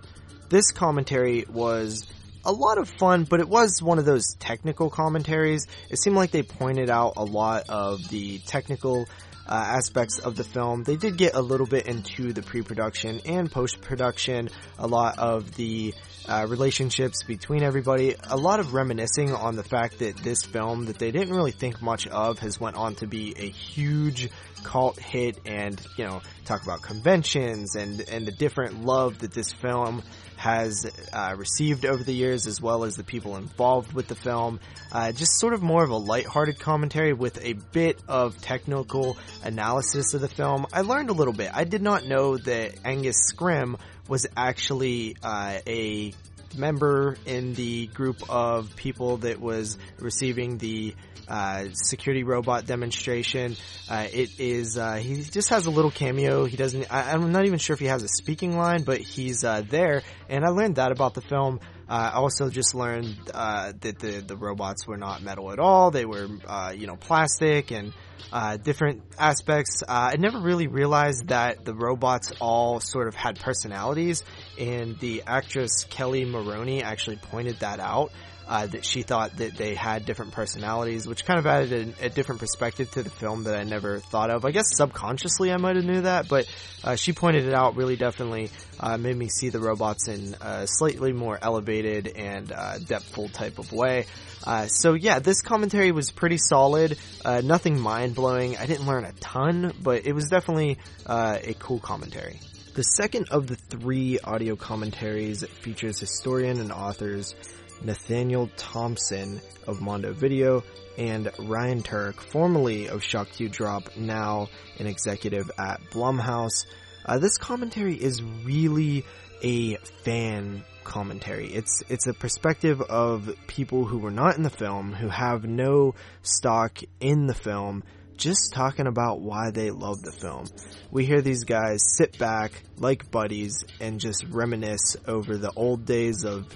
This 0.49 0.71
commentary 0.71 1.45
was 1.49 2.05
a 2.45 2.51
lot 2.51 2.77
of 2.77 2.89
fun, 2.89 3.23
but 3.23 3.39
it 3.39 3.47
was 3.47 3.81
one 3.81 3.99
of 3.99 4.05
those 4.05 4.35
technical 4.39 4.89
commentaries. 4.89 5.67
It 5.89 5.97
seemed 5.99 6.15
like 6.15 6.31
they 6.31 6.43
pointed 6.43 6.89
out 6.89 7.13
a 7.17 7.23
lot 7.23 7.69
of 7.69 8.07
the 8.09 8.39
technical 8.39 9.07
uh, 9.47 9.53
aspects 9.53 10.19
of 10.19 10.35
the 10.35 10.43
film. 10.43 10.83
They 10.83 10.95
did 10.95 11.17
get 11.17 11.35
a 11.35 11.41
little 11.41 11.67
bit 11.67 11.87
into 11.87 12.33
the 12.33 12.41
pre-production 12.41 13.19
and 13.25 13.51
post-production, 13.51 14.49
a 14.79 14.87
lot 14.87 15.19
of 15.19 15.55
the 15.55 15.93
uh, 16.27 16.45
relationships 16.49 17.23
between 17.23 17.63
everybody, 17.63 18.15
a 18.29 18.37
lot 18.37 18.59
of 18.61 18.73
reminiscing 18.73 19.33
on 19.33 19.55
the 19.55 19.63
fact 19.63 19.99
that 19.99 20.15
this 20.17 20.45
film 20.45 20.85
that 20.85 20.97
they 20.97 21.11
didn't 21.11 21.35
really 21.35 21.51
think 21.51 21.81
much 21.81 22.07
of 22.07 22.39
has 22.39 22.59
went 22.59 22.77
on 22.77 22.95
to 22.95 23.07
be 23.07 23.33
a 23.37 23.49
huge 23.49 24.29
cult 24.63 24.97
hit 24.97 25.39
and, 25.45 25.81
you 25.97 26.05
know, 26.05 26.21
talk 26.45 26.63
about 26.63 26.81
conventions 26.81 27.75
and, 27.75 27.99
and 28.09 28.25
the 28.25 28.31
different 28.31 28.85
love 28.85 29.19
that 29.19 29.33
this 29.33 29.51
film 29.51 30.01
has 30.43 30.85
uh, 31.13 31.35
received 31.37 31.85
over 31.85 32.03
the 32.03 32.11
years 32.13 32.47
as 32.47 32.59
well 32.59 32.83
as 32.83 32.97
the 32.97 33.03
people 33.03 33.37
involved 33.37 33.93
with 33.93 34.09
the 34.09 34.15
film. 34.15 34.59
Uh, 34.91 35.13
just 35.13 35.39
sort 35.39 35.53
of 35.53 35.61
more 35.61 35.85
of 35.85 35.89
a 35.89 35.95
lighthearted 35.95 36.59
commentary 36.59 37.13
with 37.13 37.41
a 37.41 37.53
bit 37.71 37.97
of 38.09 38.41
technical 38.41 39.17
analysis 39.45 40.13
of 40.13 40.19
the 40.19 40.27
film. 40.27 40.65
I 40.73 40.81
learned 40.81 41.09
a 41.09 41.13
little 41.13 41.33
bit. 41.33 41.49
I 41.53 41.63
did 41.63 41.81
not 41.81 42.05
know 42.05 42.35
that 42.35 42.75
Angus 42.83 43.31
Scrimm 43.31 43.79
was 44.09 44.27
actually 44.35 45.15
uh, 45.23 45.59
a 45.65 46.13
member 46.57 47.17
in 47.25 47.53
the 47.53 47.87
group 47.87 48.29
of 48.29 48.75
people 48.75 49.17
that 49.17 49.39
was 49.39 49.77
receiving 49.99 50.57
the 50.57 50.95
uh, 51.27 51.65
security 51.73 52.23
robot 52.23 52.65
demonstration. 52.65 53.55
Uh, 53.89 54.07
it 54.11 54.39
is 54.39 54.77
uh, 54.77 54.95
he 54.95 55.23
just 55.23 55.49
has 55.49 55.65
a 55.65 55.71
little 55.71 55.91
cameo. 55.91 56.45
He 56.45 56.57
doesn't. 56.57 56.91
I, 56.91 57.11
am 57.11 57.31
not 57.31 57.45
even 57.45 57.59
sure 57.59 57.73
if 57.73 57.79
he 57.79 57.85
has 57.87 58.03
a 58.03 58.07
speaking 58.07 58.57
line, 58.57 58.83
but 58.83 58.99
he's 58.99 59.43
uh, 59.43 59.63
there. 59.67 60.03
And 60.29 60.45
I 60.45 60.49
learned 60.49 60.75
that 60.75 60.91
about 60.91 61.13
the 61.13 61.21
film. 61.21 61.59
Uh, 61.93 62.09
I 62.13 62.15
also 62.15 62.49
just 62.49 62.73
learned 62.73 63.15
uh, 63.31 63.73
that 63.81 63.99
the 63.99 64.23
the 64.25 64.35
robots 64.35 64.87
were 64.87 64.97
not 64.97 65.21
metal 65.21 65.51
at 65.51 65.59
all. 65.59 65.91
They 65.91 66.05
were 66.05 66.27
you 66.73 66.87
know 66.87 66.95
plastic 66.95 67.71
and 67.71 67.93
uh, 68.31 68.57
different 68.57 69.03
aspects. 69.19 69.83
Uh, 69.83 70.09
I 70.11 70.15
never 70.17 70.39
really 70.39 70.65
realized 70.65 71.27
that 71.27 71.65
the 71.65 71.75
robots 71.75 72.31
all 72.41 72.79
sort 72.79 73.07
of 73.07 73.13
had 73.13 73.39
personalities, 73.39 74.23
and 74.59 74.97
the 74.99 75.21
actress 75.27 75.85
Kelli 75.85 76.27
Maroney 76.27 76.81
actually 76.81 77.17
pointed 77.17 77.59
that 77.59 77.79
out. 77.79 78.11
Uh, 78.45 78.67
that 78.67 78.83
she 78.83 79.03
thought 79.03 79.37
that 79.37 79.55
they 79.55 79.73
had 79.73 80.05
different 80.05 80.33
personalities, 80.33 81.07
which 81.07 81.23
kind 81.23 81.39
of 81.39 81.47
added 81.47 81.95
a, 82.01 82.07
a, 82.07 82.09
different 82.09 82.41
perspective 82.41 82.91
to 82.91 83.01
the 83.01 83.09
film 83.09 83.45
that 83.45 83.55
I 83.55 83.63
never 83.63 83.99
thought 83.99 84.29
of. 84.29 84.43
I 84.43 84.51
guess 84.51 84.75
subconsciously 84.75 85.49
I 85.49 85.55
might 85.55 85.77
have 85.77 85.85
knew 85.85 86.01
that, 86.01 86.27
but 86.27 86.45
uh, 86.83 86.97
she 86.97 87.13
pointed 87.13 87.45
it 87.45 87.53
out 87.53 87.77
really 87.77 87.95
definitely 87.95 88.51
uh, 88.81 88.97
made 88.97 89.15
me 89.15 89.29
see 89.29 89.47
the 89.47 89.61
robots 89.61 90.09
in 90.09 90.35
a 90.41 90.67
slightly 90.67 91.13
more 91.13 91.39
elevated 91.41 92.07
and 92.07 92.51
uh, 92.51 92.79
depthful 92.79 93.31
type 93.31 93.59
of 93.59 93.71
way. 93.71 94.07
Uh, 94.43 94.67
so 94.67 94.93
yeah, 94.93 95.19
this 95.19 95.41
commentary 95.41 95.93
was 95.93 96.11
pretty 96.11 96.37
solid. 96.37 96.97
Uh, 97.23 97.39
nothing 97.41 97.79
mind 97.79 98.13
blowing. 98.13 98.57
I 98.57 98.65
didn't 98.65 98.85
learn 98.85 99.05
a 99.05 99.13
ton, 99.13 99.71
but 99.81 100.05
it 100.05 100.11
was 100.11 100.27
definitely 100.27 100.79
a 101.05 101.55
cool 101.59 101.79
commentary. 101.79 102.41
The 102.75 102.83
second 102.83 103.27
of 103.29 103.45
the 103.45 103.55
three 103.55 104.17
audio 104.19 104.55
commentaries 104.55 105.45
features 105.45 105.99
historian 105.99 106.59
and 106.59 106.71
authors 106.71 107.35
Nathaniel 107.81 108.49
Thompson 108.57 109.41
of 109.67 109.81
Mondo 109.81 110.13
Video 110.13 110.63
and 110.97 111.31
Ryan 111.39 111.81
Turek, 111.81 112.19
formerly 112.19 112.87
of 112.87 113.03
Shock 113.03 113.31
Till 113.31 113.47
You 113.47 113.49
Drop, 113.49 113.97
now 113.97 114.49
an 114.79 114.87
executive 114.87 115.49
at 115.57 115.81
Blumhouse. 115.91 116.65
Uh, 117.05 117.19
this 117.19 117.37
commentary 117.37 117.95
is 117.95 118.21
really 118.21 119.03
a 119.41 119.75
fan 120.03 120.63
commentary. 120.83 121.47
It's 121.47 121.83
it's 121.89 122.07
a 122.07 122.13
perspective 122.13 122.81
of 122.81 123.29
people 123.47 123.85
who 123.85 123.97
were 123.97 124.11
not 124.11 124.37
in 124.37 124.43
the 124.43 124.49
film, 124.49 124.93
who 124.93 125.09
have 125.09 125.43
no 125.43 125.95
stock 126.21 126.79
in 126.99 127.27
the 127.27 127.33
film, 127.33 127.83
just 128.17 128.53
talking 128.53 128.87
about 128.87 129.19
why 129.19 129.51
they 129.51 129.71
love 129.71 130.01
the 130.01 130.11
film. 130.11 130.45
We 130.91 131.05
hear 131.05 131.21
these 131.21 131.43
guys 131.43 131.81
sit 131.97 132.17
back 132.17 132.51
like 132.77 133.11
buddies 133.11 133.63
and 133.81 133.99
just 133.99 134.25
reminisce 134.29 134.95
over 135.07 135.37
the 135.37 135.51
old 135.55 135.85
days 135.85 136.23
of 136.23 136.47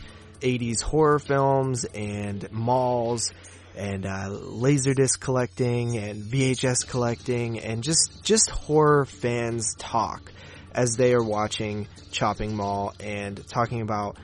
80s 0.41 0.81
horror 0.81 1.19
films 1.19 1.85
and 1.85 2.51
malls 2.51 3.31
and 3.75 4.05
uh, 4.05 4.29
laserdisc 4.29 5.19
collecting 5.19 5.97
and 5.97 6.23
VHS 6.23 6.87
collecting 6.87 7.59
and 7.59 7.83
just 7.83 8.23
just 8.23 8.49
horror 8.49 9.05
fans 9.05 9.75
talk 9.77 10.31
as 10.73 10.95
they 10.95 11.13
are 11.13 11.23
watching 11.23 11.87
Chopping 12.11 12.55
Mall 12.55 12.93
and 12.99 13.45
talking 13.47 13.81
about 13.81 14.17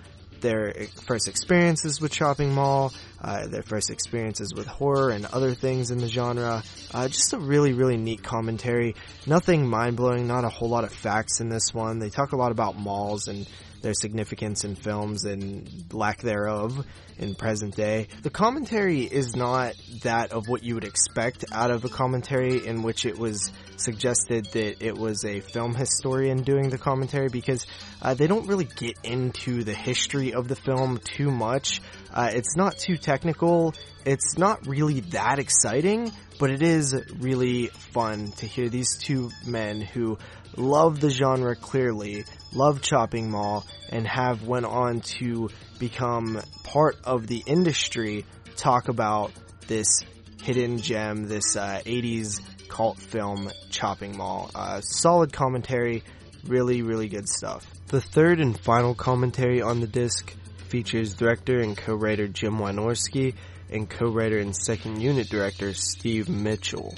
their 0.44 0.74
first 1.08 1.28
experiences 1.28 2.00
with 2.00 2.12
Chopping 2.12 2.54
Mall, 2.54 2.94
uh, 3.22 3.48
their 3.48 3.64
first 3.64 3.90
experiences 3.90 4.54
with 4.54 4.68
horror 4.68 5.10
and 5.10 5.26
other 5.26 5.56
things 5.56 5.90
in 5.90 5.98
the 5.98 6.08
genre. 6.08 6.62
Uh, 6.94 7.08
just 7.08 7.34
a 7.34 7.40
really, 7.40 7.74
really 7.74 7.98
neat 7.98 8.22
commentary. 8.22 8.96
Nothing 9.26 9.68
mind 9.68 9.98
blowing, 9.98 10.28
not 10.28 10.44
a 10.44 10.50
whole 10.50 10.70
lot 10.70 10.84
of 10.84 10.94
facts 10.94 11.40
in 11.40 11.50
this 11.50 11.74
one. 11.74 11.98
They 11.98 12.10
talk 12.10 12.34
a 12.34 12.36
lot 12.36 12.52
about 12.52 12.78
malls 12.78 13.28
and 13.28 13.48
their 13.84 13.94
significance 13.94 14.64
in 14.64 14.76
films 14.76 15.26
and 15.26 15.70
lack 15.94 16.22
thereof 16.22 16.86
in 17.18 17.36
present 17.36 17.76
day. 17.76 18.08
The 18.22 18.30
commentary 18.30 19.02
is 19.02 19.36
not 19.36 19.74
that 20.04 20.32
of 20.32 20.48
what 20.48 20.64
you 20.64 20.76
would 20.76 20.84
expect 20.84 21.46
out 21.52 21.72
of 21.72 21.86
a 21.86 21.90
commentary 21.90 22.66
in 22.66 22.84
which 22.84 23.06
it 23.06 23.18
was 23.18 23.52
suggested 23.78 24.46
that 24.54 24.86
it 24.86 24.98
was 24.98 25.26
a 25.26 25.40
film 25.42 25.76
historian 25.76 26.44
doing 26.44 26.70
the 26.70 26.78
commentary 26.78 27.30
because 27.30 27.66
uh, 28.02 28.14
they 28.14 28.28
don't 28.28 28.48
really 28.48 28.68
get 28.78 28.96
into 29.04 29.64
the 29.64 29.74
history 29.74 30.34
of 30.34 30.48
the 30.48 30.56
film 30.56 31.00
too 31.04 31.32
much. 31.32 31.82
Uh, 32.14 32.30
it's 32.34 32.56
not 32.56 32.78
too 32.78 32.98
technical. 32.98 33.74
It's 34.06 34.38
not 34.38 34.68
really 34.68 35.02
that 35.12 35.40
exciting, 35.40 36.12
but 36.40 36.52
it 36.52 36.62
is 36.62 36.96
really 37.20 37.68
fun 37.68 38.32
to 38.34 38.46
hear 38.46 38.70
these 38.70 38.98
two 38.98 39.32
men 39.46 39.82
who 39.82 40.18
love 40.58 41.00
the 41.00 41.10
genre 41.10 41.56
clearly, 41.56 42.26
love 42.54 42.82
Chopping 42.82 43.30
Mall, 43.30 43.66
and 43.94 44.08
have 44.08 44.44
went 44.44 44.66
on 44.66 45.02
to 45.02 45.50
become 45.78 46.42
part 46.64 46.98
of 47.04 47.28
the 47.28 47.44
industry 47.46 48.26
talk 48.56 48.90
about 48.90 49.32
this 49.68 50.02
hidden 50.42 50.80
gem, 50.80 51.28
this 51.28 51.56
uh, 51.56 51.80
80s 51.86 52.42
cult 52.68 52.98
film, 52.98 53.52
Chopping 53.70 54.18
Mall. 54.18 54.50
Uh, 54.56 54.82
solid 54.82 55.32
commentary, 55.32 56.04
really, 56.46 56.82
really 56.82 57.08
good 57.08 57.30
stuff. 57.30 57.66
The 57.88 58.02
third 58.02 58.40
and 58.40 58.60
final 58.60 58.96
commentary 58.96 59.62
on 59.62 59.80
the 59.80 59.88
disc 59.88 60.34
features 60.70 61.14
director 61.14 61.60
and 61.60 61.78
co-writer 61.78 62.28
Jim 62.28 62.58
Wynorski 62.58 63.36
and 63.70 63.88
co-writer 63.88 64.40
and 64.40 64.56
second 64.56 65.02
unit 65.02 65.30
director 65.30 65.74
Steve 65.74 66.30
Mitchell. 66.30 66.96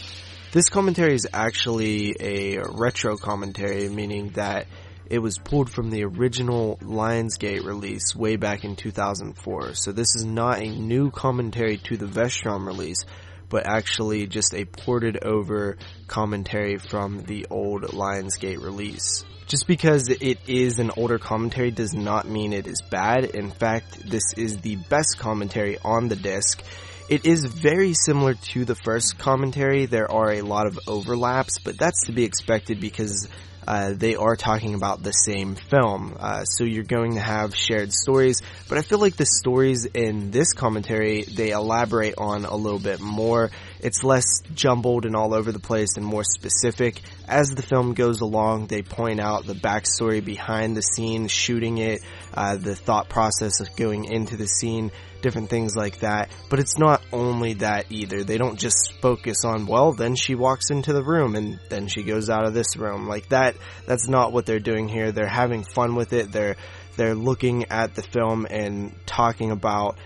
This 0.53 0.69
commentary 0.69 1.13
is 1.13 1.27
actually 1.34 2.15
a 2.21 2.60
retro 2.63 3.17
commentary, 3.17 3.89
meaning 3.89 4.29
that 4.36 4.67
it 5.09 5.19
was 5.19 5.37
pulled 5.37 5.69
from 5.69 5.89
the 5.91 6.03
original 6.03 6.77
Lionsgate 6.81 7.63
release 7.63 8.15
way 8.15 8.35
back 8.35 8.63
in 8.63 8.75
2004. 8.75 9.75
So 9.75 9.91
this 9.91 10.15
is 10.15 10.25
not 10.25 10.59
a 10.59 10.67
new 10.67 11.11
commentary 11.11 11.77
to 11.77 11.97
the 11.97 12.05
Vestron 12.05 12.65
release, 12.65 13.05
but 13.49 13.67
actually 13.67 14.27
just 14.27 14.53
a 14.53 14.65
ported 14.65 15.23
over 15.23 15.77
commentary 16.07 16.77
from 16.77 17.23
the 17.23 17.47
old 17.49 17.83
Lionsgate 17.83 18.61
release. 18.61 19.23
Just 19.47 19.67
because 19.67 20.09
it 20.09 20.39
is 20.47 20.79
an 20.79 20.91
older 20.97 21.19
commentary 21.19 21.69
does 21.69 21.93
not 21.93 22.27
mean 22.27 22.51
it 22.51 22.65
is 22.65 22.81
bad. 22.81 23.25
In 23.25 23.51
fact, 23.51 24.09
this 24.09 24.33
is 24.35 24.57
the 24.57 24.75
best 24.75 25.19
commentary 25.19 25.77
on 25.77 26.08
the 26.08 26.15
disc. 26.15 26.63
It 27.08 27.27
is 27.27 27.45
very 27.45 27.93
similar 27.93 28.33
to 28.33 28.65
the 28.65 28.73
first 28.73 29.19
commentary. 29.19 29.85
There 29.85 30.12
are 30.12 30.31
a 30.31 30.41
lot 30.41 30.65
of 30.65 30.79
overlaps, 30.87 31.60
but 31.60 31.77
that's 31.77 32.08
to 32.08 32.12
be 32.12 32.23
expected 32.23 32.79
because 32.79 33.29
uh, 33.67 33.93
they 33.95 34.15
are 34.15 34.35
talking 34.35 34.75
about 34.75 35.01
the 35.01 35.11
same 35.11 35.55
film. 35.55 36.15
Uh, 36.19 36.43
so 36.43 36.63
you're 36.63 36.83
going 36.83 37.15
to 37.15 37.21
have 37.21 37.55
shared 37.55 37.91
stories, 37.91 38.41
but 38.69 38.77
I 38.77 38.81
feel 38.81 38.99
like 38.99 39.15
the 39.15 39.25
stories 39.25 39.85
in 39.85 40.31
this 40.31 40.53
commentary, 40.53 41.23
they 41.23 41.51
elaborate 41.51 42.15
on 42.17 42.45
a 42.45 42.55
little 42.55 42.79
bit 42.79 42.99
more. 42.99 43.51
It's 43.79 44.03
less 44.03 44.41
jumbled 44.53 45.05
and 45.05 45.15
all 45.15 45.33
over 45.33 45.51
the 45.51 45.59
place 45.59 45.97
and 45.97 46.05
more 46.05 46.23
specific. 46.23 47.01
As 47.27 47.49
the 47.49 47.61
film 47.61 47.93
goes 47.93 48.21
along, 48.21 48.67
they 48.67 48.81
point 48.81 49.19
out 49.19 49.45
the 49.45 49.53
backstory 49.53 50.23
behind 50.23 50.75
the 50.75 50.81
scene, 50.81 51.27
shooting 51.27 51.77
it, 51.77 52.01
uh, 52.33 52.55
the 52.57 52.75
thought 52.75 53.09
process 53.09 53.59
of 53.59 53.75
going 53.75 54.05
into 54.05 54.37
the 54.37 54.47
scene, 54.47 54.91
different 55.21 55.49
things 55.49 55.75
like 55.75 55.99
that. 55.99 56.29
But 56.49 56.59
it's 56.59 56.77
not 56.77 57.01
only 57.11 57.53
that 57.55 57.91
either. 57.91 58.23
They 58.23 58.37
don't 58.37 58.59
just 58.59 58.93
focus 59.01 59.43
on, 59.43 59.65
well, 59.65 59.93
then 59.93 60.15
she 60.15 60.35
walks 60.35 60.69
into 60.69 60.93
the 60.93 61.03
room 61.03 61.35
and 61.35 61.59
then 61.69 61.87
she 61.87 62.03
goes 62.03 62.29
out 62.29 62.45
of 62.45 62.53
this 62.53 62.77
room. 62.77 63.07
Like 63.07 63.29
that, 63.29 63.54
that's 63.85 64.08
not 64.08 64.33
what 64.33 64.45
they're 64.45 64.60
doing 64.60 64.87
here. 64.87 65.12
They're 65.12 65.27
having 65.27 65.63
fun 65.63 65.95
with 65.95 66.13
it. 66.13 66.31
They're, 66.31 66.56
they're 66.95 67.15
looking 67.15 67.65
at 67.71 67.95
the 67.95 68.03
film 68.03 68.47
and 68.49 68.95
talking 69.06 69.51
about 69.51 69.97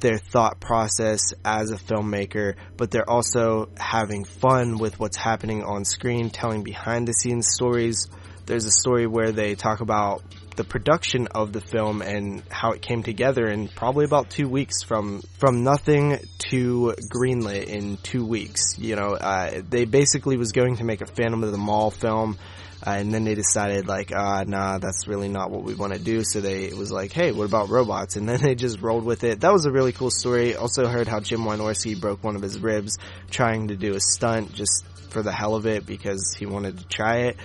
their 0.00 0.18
thought 0.18 0.60
process 0.60 1.32
as 1.44 1.70
a 1.70 1.76
filmmaker, 1.76 2.54
but 2.76 2.90
they're 2.90 3.08
also 3.08 3.68
having 3.76 4.24
fun 4.24 4.78
with 4.78 4.98
what's 4.98 5.16
happening 5.16 5.62
on 5.64 5.84
screen, 5.84 6.30
telling 6.30 6.62
behind 6.62 7.08
the 7.08 7.12
scenes 7.12 7.48
stories. 7.48 8.08
There's 8.46 8.64
a 8.64 8.70
story 8.70 9.06
where 9.06 9.32
they 9.32 9.54
talk 9.54 9.80
about 9.80 10.22
the 10.56 10.64
production 10.64 11.28
of 11.28 11.52
the 11.52 11.60
film 11.60 12.02
and 12.02 12.42
how 12.50 12.72
it 12.72 12.82
came 12.82 13.02
together 13.02 13.46
in 13.46 13.68
probably 13.68 14.04
about 14.04 14.28
two 14.28 14.48
weeks 14.48 14.82
from 14.82 15.22
from 15.38 15.62
nothing 15.62 16.18
to 16.50 16.94
greenlit 17.14 17.66
in 17.66 17.96
two 17.98 18.26
weeks. 18.26 18.76
You 18.78 18.96
know, 18.96 19.14
uh, 19.14 19.62
they 19.68 19.84
basically 19.84 20.36
was 20.36 20.52
going 20.52 20.76
to 20.76 20.84
make 20.84 21.00
a 21.00 21.06
Phantom 21.06 21.44
of 21.44 21.52
the 21.52 21.58
Mall 21.58 21.90
film. 21.90 22.38
Uh, 22.86 22.90
and 22.90 23.12
then 23.12 23.24
they 23.24 23.34
decided 23.34 23.86
like, 23.88 24.12
ah, 24.14 24.40
uh, 24.40 24.44
nah, 24.44 24.78
that's 24.78 25.08
really 25.08 25.28
not 25.28 25.50
what 25.50 25.62
we 25.62 25.74
want 25.74 25.92
to 25.92 25.98
do. 25.98 26.22
So 26.24 26.40
they, 26.40 26.72
was 26.72 26.92
like, 26.92 27.12
hey, 27.12 27.32
what 27.32 27.44
about 27.44 27.68
robots? 27.68 28.16
And 28.16 28.28
then 28.28 28.40
they 28.42 28.54
just 28.54 28.80
rolled 28.80 29.04
with 29.04 29.24
it. 29.24 29.40
That 29.40 29.52
was 29.52 29.66
a 29.66 29.70
really 29.70 29.92
cool 29.92 30.10
story. 30.10 30.54
Also 30.54 30.86
heard 30.86 31.08
how 31.08 31.20
Jim 31.20 31.40
Wynorski 31.40 32.00
broke 32.00 32.22
one 32.22 32.36
of 32.36 32.42
his 32.42 32.58
ribs 32.58 32.98
trying 33.30 33.68
to 33.68 33.76
do 33.76 33.94
a 33.94 34.00
stunt 34.00 34.54
just 34.54 34.84
for 35.10 35.22
the 35.22 35.32
hell 35.32 35.54
of 35.54 35.66
it 35.66 35.86
because 35.86 36.36
he 36.38 36.46
wanted 36.46 36.78
to 36.78 36.86
try 36.86 37.16
it 37.28 37.36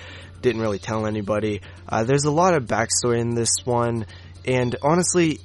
didn't 0.44 0.62
really 0.62 0.78
tell 0.78 1.08
anybody. 1.08 1.62
Uh, 1.90 2.04
there's 2.04 2.26
a 2.26 2.32
lot 2.32 2.54
of 2.54 2.66
backstory 2.66 3.20
in 3.20 3.34
this 3.34 3.66
one, 3.66 4.06
and 4.46 4.76
honestly, 4.84 5.40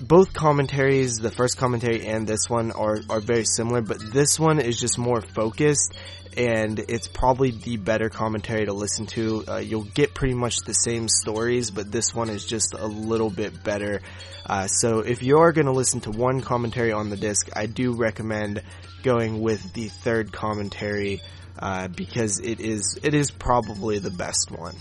both 0.00 0.32
commentaries, 0.32 1.16
the 1.16 1.30
first 1.30 1.56
commentary 1.56 2.06
and 2.06 2.26
this 2.26 2.48
one, 2.48 2.70
are, 2.70 2.98
are 3.08 3.20
very 3.20 3.44
similar, 3.44 3.80
but 3.80 3.98
this 4.12 4.38
one 4.38 4.60
is 4.60 4.78
just 4.78 4.98
more 4.98 5.20
focused, 5.20 5.96
and 6.36 6.78
it's 6.78 7.08
probably 7.08 7.50
the 7.50 7.76
better 7.76 8.08
commentary 8.08 8.66
to 8.66 8.72
listen 8.72 9.06
to. 9.06 9.44
Uh, 9.46 9.56
you'll 9.58 9.84
get 9.84 10.14
pretty 10.14 10.34
much 10.34 10.56
the 10.66 10.72
same 10.72 11.08
stories, 11.08 11.70
but 11.70 11.90
this 11.90 12.14
one 12.14 12.28
is 12.28 12.44
just 12.44 12.74
a 12.78 12.86
little 12.86 13.30
bit 13.30 13.62
better. 13.62 14.00
Uh, 14.46 14.66
so 14.66 15.00
if 15.00 15.22
you 15.22 15.38
are 15.38 15.52
going 15.52 15.66
to 15.66 15.72
listen 15.72 16.00
to 16.00 16.10
one 16.10 16.40
commentary 16.40 16.92
on 16.92 17.10
the 17.10 17.16
disc, 17.16 17.48
I 17.54 17.66
do 17.66 17.94
recommend 17.94 18.62
going 19.02 19.40
with 19.40 19.72
the 19.72 19.88
third 19.88 20.32
commentary 20.32 21.20
uh, 21.58 21.88
because 21.88 22.40
it 22.40 22.60
is 22.60 22.98
it 23.02 23.14
is 23.14 23.30
probably 23.30 23.98
the 23.98 24.10
best 24.10 24.50
one. 24.50 24.74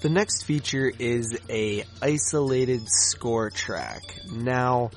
The 0.00 0.08
next 0.08 0.42
feature 0.42 0.92
is 0.98 1.38
a 1.48 1.84
isolated 2.02 2.88
score 2.88 3.50
track. 3.50 4.02
Now, 4.30 4.90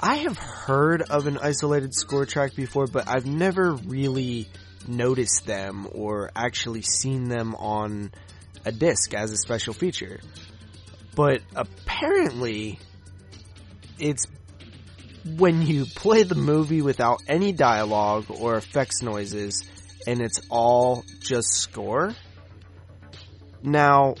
I 0.00 0.16
have 0.16 0.38
heard 0.38 1.02
of 1.02 1.26
an 1.26 1.38
isolated 1.38 1.94
score 1.94 2.26
track 2.26 2.56
before, 2.56 2.86
but 2.86 3.06
I've 3.06 3.26
never 3.26 3.72
really 3.72 4.48
noticed 4.86 5.46
them 5.46 5.88
or 5.92 6.30
actually 6.34 6.82
seen 6.82 7.28
them 7.28 7.54
on 7.54 8.12
a 8.64 8.72
disc 8.72 9.14
as 9.14 9.30
a 9.30 9.36
special 9.36 9.74
feature. 9.74 10.20
But 11.14 11.42
apparently, 11.54 12.78
it's 13.98 14.26
when 15.36 15.62
you 15.62 15.84
play 15.84 16.22
the 16.22 16.34
movie 16.34 16.82
without 16.82 17.20
any 17.26 17.52
dialogue 17.52 18.26
or 18.28 18.56
effects 18.56 19.02
noises, 19.02 19.64
and 20.06 20.20
it's 20.20 20.40
all 20.50 21.04
just 21.20 21.52
score. 21.52 22.14
Now, 23.62 24.14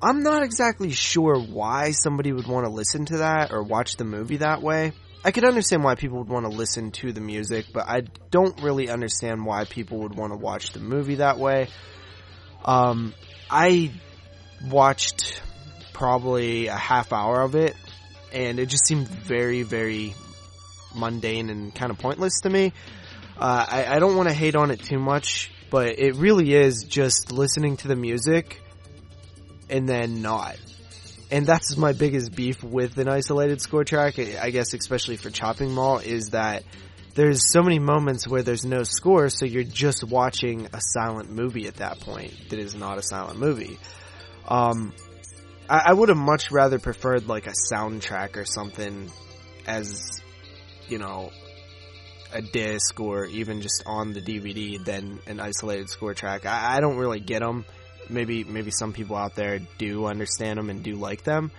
I'm 0.00 0.22
not 0.22 0.42
exactly 0.42 0.90
sure 0.90 1.38
why 1.38 1.92
somebody 1.92 2.32
would 2.32 2.46
want 2.46 2.66
to 2.66 2.72
listen 2.72 3.04
to 3.06 3.18
that 3.18 3.52
or 3.52 3.62
watch 3.62 3.96
the 3.96 4.04
movie 4.04 4.38
that 4.38 4.62
way. 4.62 4.92
I 5.24 5.30
could 5.30 5.44
understand 5.44 5.84
why 5.84 5.94
people 5.94 6.18
would 6.18 6.28
want 6.28 6.46
to 6.46 6.52
listen 6.52 6.90
to 6.92 7.12
the 7.12 7.20
music, 7.20 7.66
but 7.72 7.88
I 7.88 8.02
don't 8.30 8.60
really 8.60 8.90
understand 8.90 9.44
why 9.46 9.64
people 9.64 9.98
would 10.00 10.16
want 10.16 10.32
to 10.32 10.36
watch 10.36 10.72
the 10.72 10.80
movie 10.80 11.16
that 11.16 11.38
way. 11.38 11.68
Um, 12.64 13.14
I 13.48 13.92
watched 14.68 15.40
probably 15.92 16.66
a 16.66 16.74
half 16.74 17.12
hour 17.12 17.40
of 17.40 17.54
it, 17.54 17.76
and 18.32 18.58
it 18.58 18.66
just 18.66 18.86
seemed 18.86 19.06
very, 19.06 19.62
very 19.62 20.14
mundane 20.94 21.50
and 21.50 21.74
kind 21.74 21.90
of 21.90 21.98
pointless 21.98 22.40
to 22.40 22.50
me. 22.50 22.72
Uh, 23.38 23.66
I, 23.68 23.96
I 23.96 23.98
don't 24.00 24.16
want 24.16 24.28
to 24.28 24.34
hate 24.34 24.56
on 24.56 24.70
it 24.70 24.82
too 24.82 24.98
much, 24.98 25.52
but 25.70 25.98
it 25.98 26.16
really 26.16 26.52
is 26.52 26.84
just 26.84 27.30
listening 27.30 27.76
to 27.78 27.88
the 27.88 27.96
music 27.96 28.60
and 29.70 29.88
then 29.88 30.20
not. 30.20 30.56
And 31.32 31.46
that's 31.46 31.78
my 31.78 31.94
biggest 31.94 32.36
beef 32.36 32.62
with 32.62 32.98
an 32.98 33.08
isolated 33.08 33.62
score 33.62 33.84
track, 33.84 34.18
I 34.18 34.50
guess 34.50 34.74
especially 34.74 35.16
for 35.16 35.30
Chopping 35.30 35.72
Mall, 35.72 35.96
is 35.96 36.30
that 36.30 36.62
there's 37.14 37.50
so 37.50 37.62
many 37.62 37.78
moments 37.78 38.28
where 38.28 38.42
there's 38.42 38.66
no 38.66 38.82
score, 38.82 39.30
so 39.30 39.46
you're 39.46 39.64
just 39.64 40.04
watching 40.04 40.66
a 40.74 40.80
silent 40.80 41.30
movie 41.30 41.66
at 41.66 41.76
that 41.76 42.00
point 42.00 42.34
that 42.50 42.58
is 42.58 42.74
not 42.74 42.98
a 42.98 43.02
silent 43.02 43.38
movie. 43.38 43.78
Um, 44.46 44.92
I, 45.70 45.84
I 45.86 45.92
would 45.94 46.10
have 46.10 46.18
much 46.18 46.50
rather 46.50 46.78
preferred 46.78 47.26
like 47.26 47.46
a 47.46 47.54
soundtrack 47.72 48.36
or 48.36 48.44
something 48.44 49.10
as, 49.66 50.20
you 50.88 50.98
know, 50.98 51.30
a 52.30 52.42
disc 52.42 53.00
or 53.00 53.24
even 53.24 53.62
just 53.62 53.84
on 53.86 54.12
the 54.12 54.20
DVD 54.20 54.84
than 54.84 55.18
an 55.26 55.40
isolated 55.40 55.88
score 55.88 56.12
track. 56.12 56.44
I, 56.44 56.76
I 56.76 56.80
don't 56.80 56.98
really 56.98 57.20
get 57.20 57.40
them. 57.40 57.64
Maybe 58.08 58.44
maybe 58.44 58.70
some 58.70 58.92
people 58.92 59.16
out 59.16 59.34
there 59.34 59.60
do 59.78 60.06
understand 60.06 60.58
them 60.58 60.70
and 60.70 60.82
do 60.82 60.94
like 60.94 61.24
them. 61.24 61.50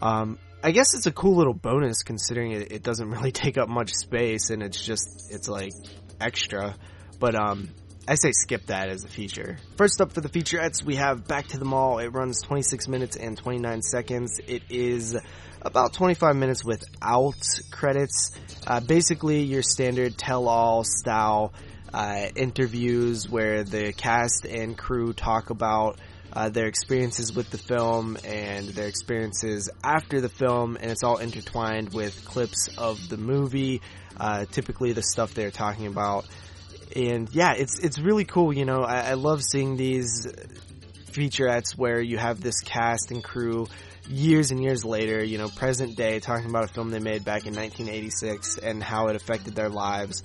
Um, 0.00 0.38
I 0.62 0.72
guess 0.72 0.94
it's 0.94 1.06
a 1.06 1.12
cool 1.12 1.36
little 1.36 1.54
bonus 1.54 2.02
considering 2.02 2.52
it, 2.52 2.72
it, 2.72 2.82
doesn't 2.82 3.08
really 3.10 3.32
take 3.32 3.56
up 3.56 3.68
much 3.68 3.92
space 3.92 4.50
and 4.50 4.62
it's 4.62 4.84
just 4.84 5.32
it's 5.32 5.48
like 5.48 5.72
extra. 6.20 6.74
But 7.18 7.34
um, 7.34 7.70
I 8.08 8.14
say 8.14 8.30
skip 8.32 8.66
that 8.66 8.88
as 8.88 9.04
a 9.04 9.08
feature. 9.08 9.58
First 9.76 10.00
up 10.00 10.12
for 10.12 10.20
the 10.20 10.28
featurettes, 10.28 10.82
we 10.82 10.96
have 10.96 11.26
Back 11.26 11.48
to 11.48 11.58
the 11.58 11.64
Mall. 11.64 11.98
It 11.98 12.08
runs 12.08 12.40
26 12.42 12.88
minutes 12.88 13.16
and 13.16 13.36
29 13.36 13.82
seconds. 13.82 14.40
It 14.46 14.62
is 14.70 15.16
about 15.62 15.92
25 15.94 16.36
minutes 16.36 16.64
without 16.64 17.42
credits. 17.72 18.30
Uh, 18.66 18.80
basically, 18.80 19.42
your 19.42 19.62
standard 19.62 20.16
tell-all 20.16 20.84
style 20.84 21.52
uh, 21.96 22.28
interviews 22.36 23.26
where 23.26 23.64
the 23.64 23.90
cast 23.90 24.44
and 24.44 24.76
crew 24.76 25.14
talk 25.14 25.48
about 25.48 25.98
uh, 26.30 26.50
their 26.50 26.66
experiences 26.66 27.32
with 27.34 27.48
the 27.48 27.56
film 27.56 28.18
and 28.22 28.68
their 28.68 28.86
experiences 28.86 29.70
after 29.82 30.20
the 30.20 30.28
film, 30.28 30.76
and 30.76 30.90
it's 30.90 31.02
all 31.02 31.16
intertwined 31.16 31.94
with 31.94 32.22
clips 32.26 32.68
of 32.76 33.08
the 33.08 33.16
movie, 33.16 33.80
uh, 34.18 34.44
typically 34.44 34.92
the 34.92 35.02
stuff 35.02 35.32
they're 35.32 35.50
talking 35.50 35.86
about. 35.86 36.26
And 36.94 37.30
yeah, 37.32 37.54
it's 37.54 37.78
it's 37.78 37.98
really 37.98 38.26
cool. 38.26 38.52
You 38.52 38.66
know, 38.66 38.82
I, 38.82 39.10
I 39.10 39.14
love 39.14 39.42
seeing 39.42 39.78
these 39.78 40.26
featurettes 41.12 41.78
where 41.78 41.98
you 41.98 42.18
have 42.18 42.42
this 42.42 42.60
cast 42.60 43.10
and 43.10 43.24
crew 43.24 43.68
years 44.06 44.50
and 44.50 44.62
years 44.62 44.84
later, 44.84 45.24
you 45.24 45.38
know, 45.38 45.48
present 45.48 45.96
day, 45.96 46.20
talking 46.20 46.50
about 46.50 46.64
a 46.64 46.68
film 46.68 46.90
they 46.90 47.00
made 47.00 47.24
back 47.24 47.46
in 47.46 47.54
1986 47.54 48.58
and 48.58 48.82
how 48.82 49.08
it 49.08 49.16
affected 49.16 49.54
their 49.54 49.70
lives. 49.70 50.22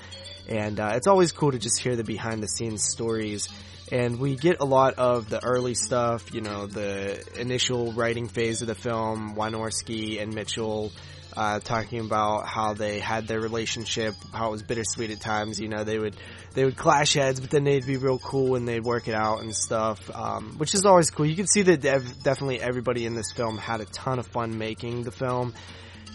And 0.47 0.79
uh, 0.79 0.93
it's 0.95 1.07
always 1.07 1.31
cool 1.31 1.51
to 1.51 1.59
just 1.59 1.79
hear 1.79 1.95
the 1.95 2.03
behind 2.03 2.41
the 2.41 2.47
scenes 2.47 2.83
stories. 2.83 3.49
And 3.91 4.19
we 4.19 4.35
get 4.35 4.61
a 4.61 4.65
lot 4.65 4.95
of 4.95 5.29
the 5.29 5.43
early 5.43 5.73
stuff, 5.73 6.33
you 6.33 6.41
know, 6.41 6.65
the 6.65 7.21
initial 7.39 7.91
writing 7.93 8.27
phase 8.27 8.61
of 8.61 8.67
the 8.67 8.75
film, 8.75 9.35
Wynorski 9.35 10.21
and 10.21 10.33
Mitchell 10.33 10.91
uh, 11.35 11.59
talking 11.59 11.99
about 11.99 12.47
how 12.47 12.73
they 12.73 12.99
had 12.99 13.27
their 13.27 13.39
relationship, 13.39 14.15
how 14.33 14.49
it 14.49 14.51
was 14.51 14.63
bittersweet 14.63 15.11
at 15.11 15.21
times. 15.21 15.59
You 15.59 15.69
know, 15.69 15.83
they 15.83 15.97
would 15.97 16.15
they 16.53 16.65
would 16.65 16.75
clash 16.75 17.13
heads, 17.13 17.39
but 17.39 17.49
then 17.49 17.63
they'd 17.63 17.85
be 17.85 17.97
real 17.97 18.19
cool 18.19 18.55
and 18.55 18.67
they'd 18.67 18.83
work 18.83 19.07
it 19.07 19.15
out 19.15 19.41
and 19.41 19.55
stuff, 19.55 20.09
um, 20.13 20.55
which 20.57 20.73
is 20.73 20.85
always 20.85 21.09
cool. 21.09 21.25
You 21.25 21.35
can 21.35 21.47
see 21.47 21.61
that 21.63 21.81
dev- 21.81 22.23
definitely 22.23 22.59
everybody 22.61 23.05
in 23.05 23.15
this 23.15 23.31
film 23.31 23.57
had 23.57 23.81
a 23.81 23.85
ton 23.85 24.19
of 24.19 24.27
fun 24.27 24.57
making 24.57 25.03
the 25.03 25.11
film. 25.11 25.53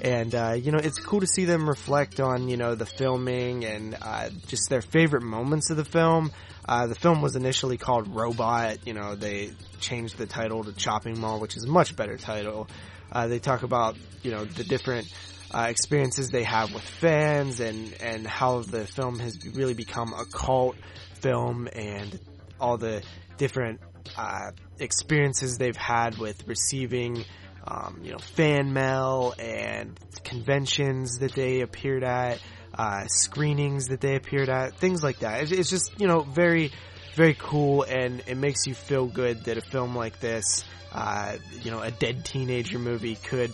And, 0.02 0.34
uh, 0.34 0.52
you 0.52 0.72
know, 0.72 0.78
it's 0.78 0.98
cool 0.98 1.20
to 1.20 1.26
see 1.26 1.44
them 1.44 1.68
reflect 1.68 2.20
on, 2.20 2.48
you 2.48 2.56
know, 2.56 2.74
the 2.74 2.86
filming 2.86 3.64
and, 3.64 3.96
uh, 4.00 4.28
just 4.46 4.68
their 4.68 4.82
favorite 4.82 5.22
moments 5.22 5.70
of 5.70 5.76
the 5.76 5.84
film. 5.84 6.32
Uh, 6.68 6.86
the 6.86 6.94
film 6.94 7.22
was 7.22 7.36
initially 7.36 7.78
called 7.78 8.14
Robot, 8.14 8.86
you 8.86 8.92
know, 8.92 9.14
they 9.14 9.52
changed 9.80 10.18
the 10.18 10.26
title 10.26 10.64
to 10.64 10.72
Chopping 10.72 11.18
Mall, 11.18 11.40
which 11.40 11.56
is 11.56 11.64
a 11.64 11.68
much 11.68 11.94
better 11.96 12.16
title. 12.16 12.68
Uh, 13.10 13.28
they 13.28 13.38
talk 13.38 13.62
about 13.62 13.96
you 14.22 14.30
know 14.30 14.44
the 14.44 14.64
different 14.64 15.12
uh, 15.52 15.66
experiences 15.68 16.30
they 16.30 16.42
have 16.42 16.72
with 16.74 16.82
fans 16.82 17.60
and 17.60 17.94
and 18.00 18.26
how 18.26 18.62
the 18.62 18.84
film 18.86 19.18
has 19.18 19.38
really 19.54 19.74
become 19.74 20.12
a 20.12 20.24
cult 20.26 20.76
film 21.20 21.68
and 21.72 22.18
all 22.60 22.76
the 22.76 23.02
different 23.36 23.80
uh, 24.16 24.50
experiences 24.80 25.58
they've 25.58 25.76
had 25.76 26.18
with 26.18 26.46
receiving 26.46 27.24
um, 27.66 28.00
you 28.02 28.12
know 28.12 28.18
fan 28.18 28.72
mail 28.72 29.34
and 29.38 29.98
conventions 30.24 31.18
that 31.18 31.32
they 31.32 31.60
appeared 31.60 32.04
at 32.04 32.40
uh, 32.74 33.06
screenings 33.06 33.88
that 33.88 34.00
they 34.00 34.16
appeared 34.16 34.48
at 34.48 34.76
things 34.76 35.02
like 35.02 35.20
that 35.20 35.42
it's, 35.42 35.52
it's 35.52 35.70
just 35.70 35.98
you 36.00 36.06
know 36.06 36.20
very 36.20 36.70
very 37.14 37.34
cool 37.38 37.82
and 37.82 38.22
it 38.26 38.36
makes 38.36 38.66
you 38.66 38.74
feel 38.74 39.06
good 39.06 39.44
that 39.44 39.56
a 39.56 39.62
film 39.62 39.96
like 39.96 40.20
this 40.20 40.64
uh, 40.96 41.36
you 41.62 41.70
know, 41.70 41.80
a 41.80 41.90
dead 41.90 42.24
teenager 42.24 42.78
movie 42.78 43.16
could, 43.16 43.52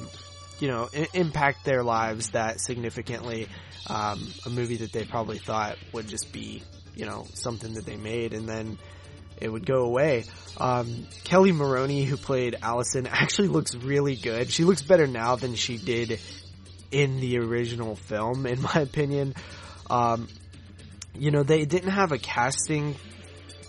you 0.60 0.68
know, 0.68 0.88
I- 0.94 1.08
impact 1.12 1.64
their 1.64 1.82
lives 1.82 2.30
that 2.30 2.60
significantly. 2.60 3.48
Um, 3.88 4.24
a 4.46 4.50
movie 4.50 4.76
that 4.76 4.92
they 4.92 5.04
probably 5.04 5.38
thought 5.38 5.76
would 5.92 6.06
just 6.06 6.32
be, 6.32 6.62
you 6.94 7.04
know, 7.04 7.26
something 7.34 7.74
that 7.74 7.84
they 7.84 7.96
made 7.96 8.32
and 8.32 8.48
then 8.48 8.78
it 9.42 9.50
would 9.50 9.66
go 9.66 9.84
away. 9.84 10.24
Um, 10.58 11.06
Kelli 11.24 11.54
Maroney, 11.54 12.04
who 12.04 12.16
played 12.16 12.56
Allison, 12.62 13.06
actually 13.06 13.48
looks 13.48 13.74
really 13.74 14.16
good. 14.16 14.50
She 14.50 14.64
looks 14.64 14.82
better 14.82 15.06
now 15.06 15.36
than 15.36 15.54
she 15.54 15.76
did 15.76 16.20
in 16.90 17.20
the 17.20 17.38
original 17.38 17.96
film, 17.96 18.46
in 18.46 18.62
my 18.62 18.74
opinion. 18.80 19.34
Um, 19.90 20.28
you 21.18 21.30
know, 21.30 21.42
they 21.42 21.64
didn't 21.64 21.90
have 21.90 22.12
a 22.12 22.18
casting 22.18 22.96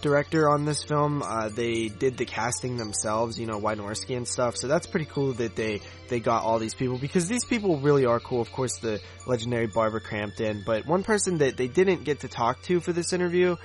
director 0.03 0.49
on 0.49 0.65
this 0.65 0.83
film. 0.83 1.23
Uh, 1.23 1.49
they 1.49 1.87
did 1.87 2.17
the 2.17 2.25
casting 2.25 2.77
themselves, 2.77 3.39
you 3.39 3.47
know, 3.47 3.59
Wynorski 3.59 4.15
and 4.15 4.27
stuff. 4.27 4.55
So 4.57 4.67
that's 4.67 4.85
pretty 4.85 5.05
cool 5.05 5.33
that 5.33 5.55
they 5.55 5.81
they 6.09 6.19
got 6.19 6.43
all 6.43 6.59
these 6.59 6.75
people 6.75 6.99
because 6.99 7.27
these 7.27 7.45
people 7.45 7.79
really 7.79 8.05
are 8.05 8.19
cool. 8.19 8.41
Of 8.41 8.51
course, 8.51 8.77
the 8.79 8.99
legendary 9.25 9.67
Barbara 9.67 10.01
Crampton, 10.01 10.63
but 10.65 10.85
one 10.85 11.03
person 11.03 11.39
that 11.39 11.57
they 11.57 11.67
didn't 11.67 12.03
get 12.03 12.19
to 12.19 12.27
talk 12.27 12.61
to 12.63 12.79
for 12.79 12.93
this 12.93 13.13
interview. 13.13 13.55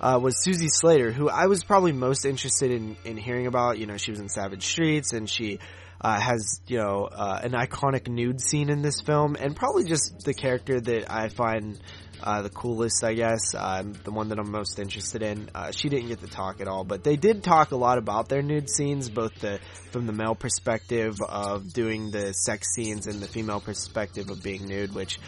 Uh, 0.00 0.18
was 0.22 0.36
Suzee 0.46 0.70
Slater, 0.70 1.10
who 1.10 1.28
I 1.28 1.46
was 1.46 1.64
probably 1.64 1.92
most 1.92 2.24
interested 2.24 2.70
in, 2.70 2.96
in 3.04 3.16
hearing 3.16 3.46
about. 3.46 3.78
You 3.78 3.86
know, 3.86 3.96
she 3.96 4.10
was 4.10 4.20
in 4.20 4.28
Savage 4.28 4.64
Streets 4.64 5.12
and 5.12 5.28
she, 5.28 5.58
uh, 6.00 6.20
has, 6.20 6.60
you 6.66 6.78
know, 6.78 7.08
uh, 7.10 7.40
an 7.42 7.52
iconic 7.52 8.08
nude 8.08 8.40
scene 8.40 8.70
in 8.70 8.82
this 8.82 9.00
film 9.00 9.36
and 9.38 9.56
probably 9.56 9.84
just 9.84 10.24
the 10.24 10.34
character 10.34 10.80
that 10.80 11.12
I 11.12 11.28
find, 11.28 11.80
uh, 12.22 12.42
the 12.42 12.50
coolest, 12.50 13.02
I 13.04 13.14
guess, 13.14 13.54
um, 13.56 13.94
the 14.04 14.12
one 14.12 14.28
that 14.28 14.38
I'm 14.38 14.50
most 14.50 14.78
interested 14.78 15.22
in. 15.22 15.50
Uh, 15.54 15.70
she 15.72 15.88
didn't 15.88 16.08
get 16.08 16.20
to 16.20 16.26
talk 16.26 16.60
at 16.60 16.68
all, 16.68 16.84
but 16.84 17.04
they 17.04 17.16
did 17.16 17.42
talk 17.42 17.72
a 17.72 17.76
lot 17.76 17.98
about 17.98 18.28
their 18.28 18.42
nude 18.42 18.70
scenes, 18.70 19.08
both 19.08 19.34
the 19.40 19.60
from 19.90 20.06
the 20.06 20.12
male 20.12 20.34
perspective 20.34 21.20
of 21.20 21.72
doing 21.72 22.10
the 22.10 22.32
sex 22.32 22.74
scenes 22.74 23.06
and 23.06 23.20
the 23.20 23.28
female 23.28 23.60
perspective 23.60 24.30
of 24.30 24.42
being 24.42 24.66
nude, 24.66 24.94
which 24.94 25.18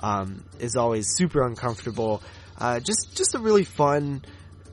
um, 0.00 0.44
is 0.58 0.76
always 0.76 1.08
super 1.16 1.46
uncomfortable. 1.46 2.22
Uh, 2.60 2.78
just 2.80 3.16
just 3.16 3.34
a 3.34 3.38
really 3.38 3.64
fun 3.64 4.22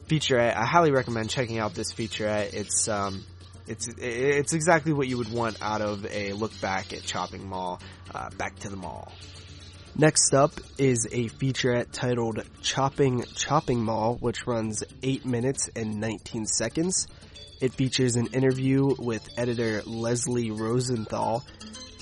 featurette. 0.07 0.55
I 0.55 0.65
highly 0.65 0.91
recommend 0.91 1.29
checking 1.29 1.59
out 1.59 1.73
this 1.73 1.93
featurette. 1.93 2.53
It's 2.53 2.87
um, 2.87 3.23
it's 3.67 3.87
it's 3.97 4.53
exactly 4.53 4.93
what 4.93 5.07
you 5.07 5.17
would 5.17 5.31
want 5.31 5.57
out 5.61 5.81
of 5.81 6.05
a 6.05 6.33
look 6.33 6.59
back 6.59 6.93
at 6.93 7.03
Chopping 7.03 7.47
Mall. 7.47 7.81
Uh, 8.13 8.29
back 8.31 8.57
to 8.59 8.69
the 8.69 8.75
mall. 8.75 9.11
Next 9.95 10.33
up 10.33 10.51
is 10.77 11.07
a 11.11 11.27
featurette 11.27 11.87
titled 11.91 12.43
Chopping 12.61 13.23
Chopping 13.35 13.83
Mall, 13.83 14.15
which 14.19 14.45
runs 14.45 14.83
8 15.01 15.25
minutes 15.25 15.71
and 15.75 15.99
19 15.99 16.45
seconds. 16.45 17.07
It 17.61 17.73
features 17.73 18.15
an 18.15 18.27
interview 18.27 18.93
with 18.99 19.27
editor 19.37 19.81
Leslie 19.87 20.51
Rosenthal 20.51 21.43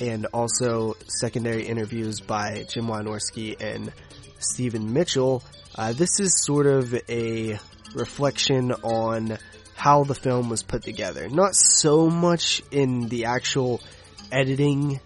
and 0.02 0.26
also 0.34 0.96
secondary 1.08 1.64
interviews 1.68 2.20
by 2.20 2.66
Jim 2.68 2.88
Wynorski 2.88 3.56
and 3.62 3.94
Stephen 4.54 4.94
Mitchell. 4.94 5.44
Uh, 5.76 5.94
this 5.94 6.20
is 6.20 6.44
sort 6.44 6.68
of 6.68 6.94
a 7.10 7.60
reflection 7.94 8.72
on 8.72 9.38
how 9.76 10.04
the 10.04 10.16
film 10.16 10.50
was 10.50 10.64
put 10.64 10.84
together. 10.84 11.28
Not 11.30 11.56
so 11.56 12.10
much 12.10 12.62
in 12.72 13.08
the 13.08 13.26
actual 13.26 13.82
editing 14.32 15.00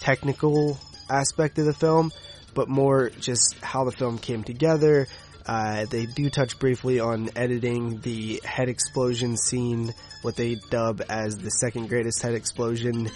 technical 0.00 0.78
aspect 1.08 1.58
of 1.58 1.66
the 1.66 1.74
film, 1.74 2.12
but 2.54 2.68
more 2.68 3.10
just 3.10 3.56
how 3.62 3.84
the 3.84 3.92
film 3.92 4.18
came 4.18 4.42
together. 4.44 5.06
Uh, 5.46 5.86
they 5.86 6.04
do 6.04 6.28
touch 6.28 6.58
briefly 6.58 7.00
on 7.00 7.30
editing 7.34 8.00
the 8.00 8.40
head 8.44 8.68
explosion 8.68 9.36
scene, 9.36 9.94
what 10.22 10.36
they 10.36 10.56
dub 10.70 11.00
as 11.08 11.38
the 11.38 11.50
second 11.50 11.88
greatest 11.88 12.20
head 12.20 12.34
explosion 12.34 13.10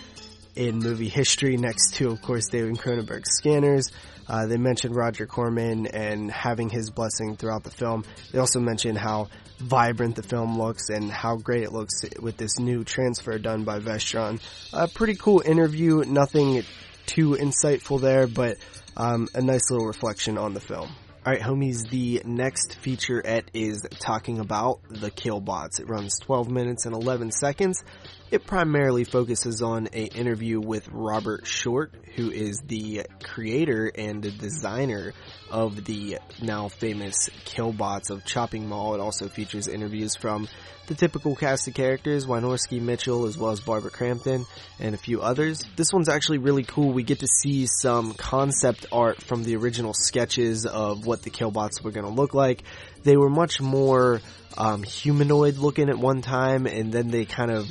in 0.54 0.78
movie 0.78 1.08
history, 1.08 1.56
next 1.56 1.94
to, 1.94 2.10
of 2.10 2.22
course, 2.22 2.48
David 2.48 2.76
Cronenberg's 2.78 3.36
Scanners. 3.36 3.90
Uh, 4.28 4.46
they 4.46 4.56
mentioned 4.56 4.94
Roger 4.94 5.26
Corman 5.26 5.86
and 5.86 6.30
having 6.30 6.70
his 6.70 6.90
blessing 6.90 7.36
throughout 7.36 7.64
the 7.64 7.70
film. 7.70 8.04
They 8.30 8.38
also 8.38 8.60
mentioned 8.60 8.98
how 8.98 9.28
vibrant 9.58 10.16
the 10.16 10.22
film 10.22 10.58
looks 10.58 10.88
and 10.88 11.10
how 11.10 11.36
great 11.36 11.62
it 11.64 11.72
looks 11.72 11.94
with 12.20 12.36
this 12.36 12.58
new 12.58 12.84
transfer 12.84 13.38
done 13.38 13.64
by 13.64 13.80
Vestron. 13.80 14.40
A 14.72 14.88
pretty 14.88 15.14
cool 15.14 15.42
interview, 15.44 16.04
nothing 16.06 16.62
too 17.06 17.30
insightful 17.30 18.00
there, 18.00 18.26
but 18.26 18.56
um, 18.96 19.28
a 19.34 19.40
nice 19.40 19.70
little 19.70 19.86
reflection 19.86 20.38
on 20.38 20.54
the 20.54 20.60
film. 20.60 20.88
Alright 21.24 21.40
homies, 21.40 21.88
the 21.88 22.20
next 22.24 22.78
featurette 22.82 23.44
is 23.54 23.86
talking 24.00 24.40
about 24.40 24.80
the 24.90 25.08
Killbots. 25.08 25.78
It 25.78 25.88
runs 25.88 26.18
12 26.18 26.50
minutes 26.50 26.84
and 26.84 26.94
11 26.96 27.30
seconds. 27.30 27.84
It 28.32 28.46
primarily 28.46 29.04
focuses 29.04 29.60
on 29.60 29.88
a 29.92 30.04
interview 30.06 30.58
with 30.58 30.88
Robert 30.90 31.46
Short, 31.46 31.94
who 32.16 32.30
is 32.30 32.62
the 32.66 33.02
creator 33.22 33.92
and 33.94 34.22
the 34.22 34.30
designer 34.30 35.12
of 35.50 35.84
the 35.84 36.16
now 36.40 36.68
famous 36.68 37.28
Killbots 37.44 38.08
of 38.08 38.24
Chopping 38.24 38.66
Mall. 38.66 38.94
It 38.94 39.00
also 39.00 39.28
features 39.28 39.68
interviews 39.68 40.16
from 40.16 40.48
the 40.86 40.94
typical 40.94 41.36
cast 41.36 41.68
of 41.68 41.74
characters, 41.74 42.24
Wynorski 42.24 42.80
Mitchell, 42.80 43.26
as 43.26 43.36
well 43.36 43.50
as 43.50 43.60
Barbara 43.60 43.90
Crampton, 43.90 44.46
and 44.80 44.94
a 44.94 44.98
few 44.98 45.20
others. 45.20 45.62
This 45.76 45.92
one's 45.92 46.08
actually 46.08 46.38
really 46.38 46.64
cool. 46.64 46.90
We 46.90 47.02
get 47.02 47.20
to 47.20 47.28
see 47.28 47.66
some 47.66 48.14
concept 48.14 48.86
art 48.90 49.22
from 49.22 49.44
the 49.44 49.56
original 49.56 49.92
sketches 49.92 50.64
of 50.64 51.04
what 51.04 51.20
the 51.20 51.28
Killbots 51.28 51.84
were 51.84 51.90
going 51.90 52.06
to 52.06 52.12
look 52.12 52.32
like. 52.32 52.62
They 53.02 53.18
were 53.18 53.28
much 53.28 53.60
more 53.60 54.22
um, 54.56 54.84
humanoid 54.84 55.58
looking 55.58 55.90
at 55.90 55.98
one 55.98 56.22
time, 56.22 56.64
and 56.64 56.90
then 56.90 57.08
they 57.08 57.26
kind 57.26 57.50
of 57.50 57.70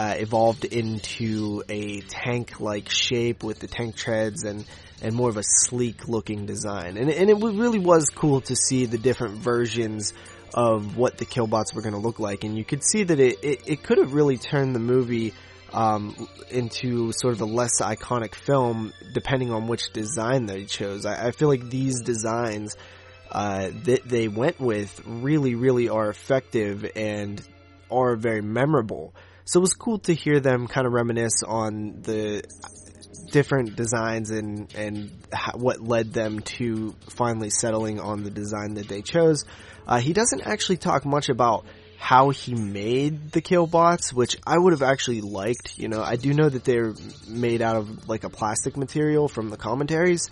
uh, 0.00 0.14
evolved 0.16 0.64
into 0.64 1.62
a 1.68 2.00
tank-like 2.00 2.88
shape 2.88 3.44
with 3.44 3.58
the 3.58 3.66
tank 3.66 3.96
treads 3.96 4.44
and 4.44 4.64
and 5.02 5.14
more 5.14 5.28
of 5.28 5.36
a 5.36 5.42
sleek 5.42 6.08
looking 6.08 6.46
design. 6.46 6.96
And, 6.96 7.10
and 7.10 7.28
it 7.28 7.34
really 7.34 7.78
was 7.78 8.08
cool 8.14 8.40
to 8.42 8.56
see 8.56 8.86
the 8.86 8.96
different 8.96 9.36
versions 9.38 10.14
of 10.54 10.96
what 10.96 11.18
the 11.18 11.26
Killbots 11.26 11.74
were 11.74 11.82
going 11.82 11.94
to 11.94 12.00
look 12.00 12.18
like. 12.18 12.44
And 12.44 12.56
you 12.56 12.64
could 12.64 12.82
see 12.82 13.04
that 13.04 13.18
it, 13.18 13.42
it, 13.42 13.62
it 13.66 13.82
could 13.82 13.98
have 13.98 14.12
really 14.12 14.36
turned 14.36 14.74
the 14.74 14.80
movie 14.80 15.32
um, 15.72 16.28
into 16.50 17.12
sort 17.12 17.34
of 17.34 17.40
a 17.40 17.46
less 17.46 17.80
iconic 17.80 18.34
film 18.34 18.92
depending 19.12 19.52
on 19.52 19.68
which 19.68 19.90
design 19.92 20.46
they 20.46 20.64
chose. 20.64 21.04
I, 21.06 21.28
I 21.28 21.30
feel 21.32 21.48
like 21.48 21.68
these 21.68 22.02
designs 22.02 22.76
uh, 23.30 23.70
that 23.84 24.02
they 24.06 24.28
went 24.28 24.60
with 24.60 25.00
really, 25.06 25.54
really 25.54 25.88
are 25.88 26.08
effective 26.08 26.90
and 26.96 27.40
are 27.90 28.16
very 28.16 28.42
memorable. 28.42 29.14
So 29.50 29.58
it 29.58 29.62
was 29.62 29.74
cool 29.74 29.98
to 30.00 30.14
hear 30.14 30.38
them 30.38 30.68
kind 30.68 30.86
of 30.86 30.92
reminisce 30.92 31.42
on 31.44 32.02
the 32.02 32.44
different 33.32 33.74
designs 33.74 34.30
and 34.30 34.72
and 34.76 35.10
what 35.54 35.80
led 35.80 36.12
them 36.12 36.38
to 36.58 36.94
finally 37.08 37.50
settling 37.50 37.98
on 37.98 38.22
the 38.22 38.30
design 38.30 38.74
that 38.74 38.86
they 38.86 39.02
chose. 39.02 39.44
Uh, 39.88 39.98
he 39.98 40.12
doesn't 40.12 40.42
actually 40.42 40.76
talk 40.76 41.04
much 41.04 41.30
about 41.30 41.66
how 41.98 42.30
he 42.30 42.54
made 42.54 43.32
the 43.32 43.40
killbots, 43.40 44.12
which 44.12 44.36
I 44.46 44.56
would 44.56 44.72
have 44.72 44.82
actually 44.82 45.20
liked. 45.20 45.76
You 45.76 45.88
know, 45.88 46.00
I 46.00 46.14
do 46.14 46.32
know 46.32 46.48
that 46.48 46.64
they're 46.64 46.94
made 47.26 47.60
out 47.60 47.74
of 47.74 48.08
like 48.08 48.22
a 48.22 48.30
plastic 48.30 48.76
material 48.76 49.26
from 49.26 49.50
the 49.50 49.56
commentaries, 49.56 50.30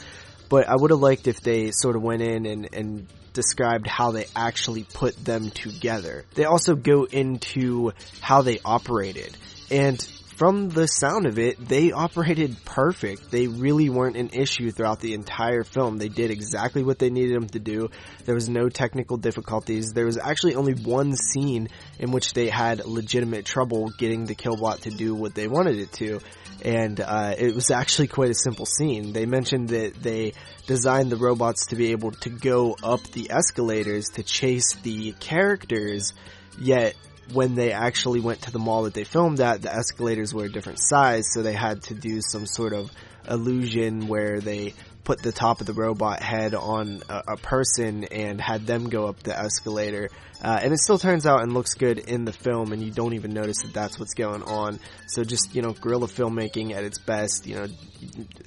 but 0.49 0.68
I 0.68 0.76
would 0.76 0.90
have 0.90 1.01
liked 1.01 1.26
if 1.26 1.40
they 1.40 1.70
sort 1.70 1.96
of 1.96 2.03
went 2.03 2.22
in 2.22 2.46
and, 2.46 2.68
and 2.72 3.07
described 3.32 3.86
how 3.86 4.11
they 4.11 4.26
actually 4.34 4.84
put 4.84 5.16
them 5.16 5.51
together. 5.51 6.24
They 6.34 6.44
also 6.44 6.74
go 6.74 7.05
into 7.05 7.92
how 8.20 8.42
they 8.42 8.59
operated. 8.64 9.36
And 9.70 10.05
from 10.39 10.68
the 10.68 10.86
sound 10.86 11.26
of 11.26 11.36
it, 11.36 11.59
they 11.59 11.91
operated 11.91 12.57
perfect. 12.64 13.28
They 13.28 13.49
really 13.49 13.91
weren't 13.91 14.16
an 14.16 14.30
issue 14.32 14.70
throughout 14.70 15.01
the 15.01 15.14
entire 15.14 15.64
film. 15.64 15.99
They 15.99 16.09
did 16.09 16.30
exactly 16.30 16.84
what 16.84 17.01
they 17.01 17.11
needed 17.11 17.34
them 17.34 17.49
to 17.49 17.59
do. 17.59 17.91
There 18.24 18.36
was 18.36 18.49
no 18.49 18.68
technical 18.68 19.16
difficulties. 19.16 19.93
There 19.93 20.07
was 20.07 20.16
actually 20.16 20.55
only 20.55 20.74
one 20.74 21.16
scene 21.16 21.66
in 21.99 22.12
which 22.12 22.34
they 22.34 22.49
had 22.51 22.86
legitimate 22.86 23.47
trouble 23.47 23.89
getting 23.99 24.26
the 24.26 24.36
Killbot 24.36 24.82
to 24.82 24.91
do 24.91 25.12
what 25.12 25.34
they 25.34 25.49
wanted 25.49 25.76
it 25.76 25.93
to. 25.95 26.20
And, 26.64 27.01
uh, 27.01 27.34
it 27.36 27.57
was 27.57 27.72
actually 27.72 28.07
quite 28.07 28.30
a 28.30 28.34
simple 28.34 28.66
scene. 28.66 29.12
They 29.12 29.26
mentioned 29.26 29.70
that 29.70 30.01
they 30.01 30.34
designed 30.68 31.11
the 31.11 31.16
robots 31.16 31.66
to 31.66 31.76
be 31.76 31.91
able 31.91 32.12
to 32.12 32.30
go 32.30 32.76
up 32.80 33.03
the 33.11 33.32
escalators 33.32 34.11
to 34.11 34.22
chase 34.22 34.74
the 34.84 35.12
characters, 35.18 36.12
yet 36.61 36.95
when 37.33 37.55
they 37.55 37.72
actually 37.72 38.20
went 38.20 38.43
to 38.43 38.51
the 38.51 38.59
mall 38.59 38.85
that 38.85 38.95
they 38.95 39.05
filmed 39.05 39.41
at, 39.41 39.62
the 39.62 39.72
escalators 39.72 40.33
were 40.33 40.45
a 40.45 40.49
different 40.53 40.79
size, 40.81 41.33
so 41.33 41.43
they 41.43 41.53
had 41.53 41.83
to 41.85 41.95
do 41.95 42.20
some 42.20 42.47
sort 42.47 42.72
of 42.72 42.91
illusion 43.29 44.09
where 44.09 44.41
they 44.41 44.74
put 45.09 45.23
the 45.23 45.33
top 45.33 45.63
of 45.63 45.67
the 45.67 45.73
robot 45.73 46.21
head 46.23 46.55
on 46.55 47.01
a, 47.09 47.23
a 47.29 47.37
person 47.39 48.05
and 48.05 48.39
had 48.39 48.67
them 48.67 48.91
go 48.91 49.07
up 49.07 49.19
the 49.23 49.35
escalator. 49.35 50.11
Uh, 50.45 50.61
and 50.63 50.71
it 50.75 50.79
still 50.81 50.99
turns 50.99 51.25
out 51.25 51.41
and 51.41 51.55
looks 51.55 51.73
good 51.73 51.99
in 51.99 52.27
the 52.27 52.33
film, 52.33 52.73
and 52.75 52.83
you 52.83 52.91
don't 52.91 53.15
even 53.15 53.33
notice 53.33 53.63
that 53.63 53.73
that's 53.73 53.99
what's 53.99 54.13
going 54.13 54.43
on. 54.43 54.79
So 55.07 55.25
just 55.25 55.55
you 55.55 55.63
know, 55.63 55.73
guerrilla 55.73 56.09
filmmaking 56.09 56.75
at 56.75 56.85
its 56.85 56.99
best. 56.99 57.47
You 57.47 57.55
know, 57.55 57.67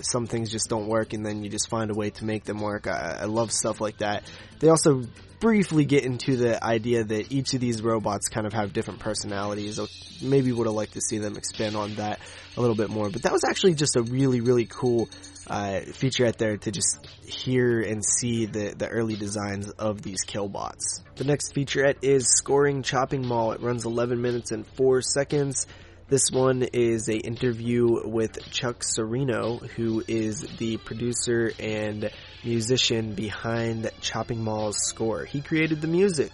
some 0.02 0.28
things 0.28 0.52
just 0.52 0.70
don't 0.70 0.88
work, 0.88 1.14
and 1.14 1.26
then 1.26 1.44
you 1.44 1.50
just 1.50 1.68
find 1.68 1.90
a 1.90 1.96
way 1.96 2.12
to 2.12 2.26
make 2.26 2.44
them 2.44 2.60
work. 2.60 2.86
I, 2.86 3.22
I 3.22 3.26
love 3.26 3.52
stuff 3.52 3.82
like 3.82 3.98
that. 3.98 4.24
They 4.60 4.70
also 4.70 5.02
briefly 5.40 5.86
get 5.86 6.06
into 6.06 6.38
the 6.38 6.64
idea 6.64 7.04
that 7.04 7.32
each 7.32 7.56
of 7.56 7.60
these 7.60 7.82
robots 7.82 8.30
kind 8.30 8.46
of 8.46 8.54
have 8.54 8.72
different 8.72 9.00
personalities. 9.00 9.80
maybe 10.22 10.52
would 10.52 10.68
have 10.68 10.76
liked 10.76 10.94
to 10.94 11.02
see 11.02 11.18
them 11.18 11.38
expand 11.38 11.76
on 11.76 11.96
that 11.96 12.20
a 12.56 12.62
little 12.62 12.76
bit 12.76 12.92
more. 12.92 13.10
But 13.10 13.24
that 13.24 13.32
was 13.32 13.44
actually 13.44 13.74
just 13.74 13.96
a 13.96 14.04
really, 14.04 14.42
really 14.42 14.68
cool 14.68 15.10
uh, 15.52 15.82
featurette 15.82 16.38
there 16.38 16.56
to 16.56 16.72
just 16.72 17.06
hear 17.28 17.82
and 17.82 18.04
see 18.06 18.46
the, 18.46 18.74
the 18.78 18.88
early 18.88 19.18
designs 19.18 19.70
of 19.72 20.02
these 20.02 20.24
killbots. 20.24 21.02
The 21.18 21.26
next 21.26 21.54
featurette 21.54 21.98
is 22.04 22.34
Scoring 22.38 22.84
Chopping 22.84 23.28
Mall. 23.28 23.52
It 23.52 23.62
runs 23.62 23.86
11 23.86 24.22
minutes 24.22 24.52
and 24.52 24.66
4 24.66 25.02
seconds. 25.02 25.68
This 26.08 26.32
one 26.32 26.64
is 26.64 27.10
a 27.10 27.18
interview 27.18 28.08
with 28.08 28.50
Chuck 28.52 28.80
Cirino, 28.80 29.62
who 29.72 30.02
is 30.08 30.42
the 30.58 30.78
producer 30.78 31.52
and 31.60 32.10
musician 32.46 33.14
behind 33.14 33.92
Chopping 34.00 34.42
Mall's 34.42 34.78
score. 34.78 35.26
He 35.26 35.42
created 35.42 35.82
the 35.82 35.88
music. 35.88 36.32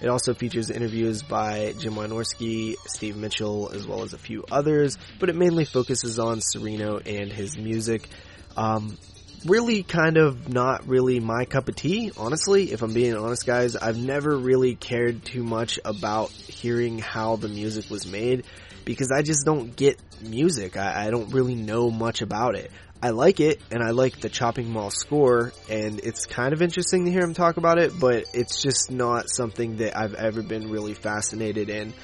It 0.00 0.08
also 0.08 0.32
features 0.32 0.70
interviews 0.70 1.22
by 1.22 1.74
Jim 1.76 1.94
Wynorski, 1.94 2.74
Steve 2.86 3.16
Mitchell, 3.16 3.70
as 3.74 3.86
well 3.86 4.02
as 4.02 4.14
a 4.14 4.18
few 4.18 4.44
others, 4.50 4.96
but 5.18 5.28
it 5.28 5.36
mainly 5.36 5.64
focuses 5.64 6.18
on 6.18 6.38
Cirino 6.38 7.02
and 7.04 7.32
his 7.32 7.58
music. 7.58 8.08
Um, 8.56 8.96
really 9.44 9.82
kind 9.82 10.16
of 10.16 10.48
not 10.52 10.86
really 10.86 11.20
my 11.20 11.44
cup 11.44 11.68
of 11.68 11.76
tea, 11.76 12.12
honestly, 12.16 12.72
if 12.72 12.82
I'm 12.82 12.92
being 12.92 13.14
honest 13.14 13.46
guys. 13.46 13.76
I've 13.76 13.98
never 13.98 14.36
really 14.36 14.74
cared 14.74 15.24
too 15.24 15.42
much 15.42 15.78
about 15.84 16.30
hearing 16.30 16.98
how 16.98 17.36
the 17.36 17.48
music 17.48 17.90
was 17.90 18.06
made 18.06 18.44
because 18.84 19.10
I 19.10 19.22
just 19.22 19.44
don't 19.46 19.74
get 19.74 19.98
music. 20.22 20.76
I, 20.76 21.06
I 21.06 21.10
don't 21.10 21.30
really 21.30 21.54
know 21.54 21.90
much 21.90 22.22
about 22.22 22.54
it. 22.54 22.70
I 23.02 23.10
like 23.10 23.40
it, 23.40 23.62
and 23.70 23.82
I 23.82 23.90
like 23.90 24.20
the 24.20 24.28
Chopping 24.28 24.70
Mall 24.70 24.90
score, 24.90 25.54
and 25.70 26.00
it's 26.00 26.26
kind 26.26 26.52
of 26.52 26.60
interesting 26.60 27.06
to 27.06 27.10
hear 27.10 27.22
him 27.22 27.32
talk 27.32 27.56
about 27.56 27.78
it, 27.78 27.98
but 27.98 28.24
it's 28.34 28.60
just 28.60 28.90
not 28.90 29.30
something 29.30 29.78
that 29.78 29.96
I've 29.96 30.12
ever 30.12 30.42
been 30.42 30.70
really 30.70 30.92
fascinated 30.92 31.70
in. 31.70 31.94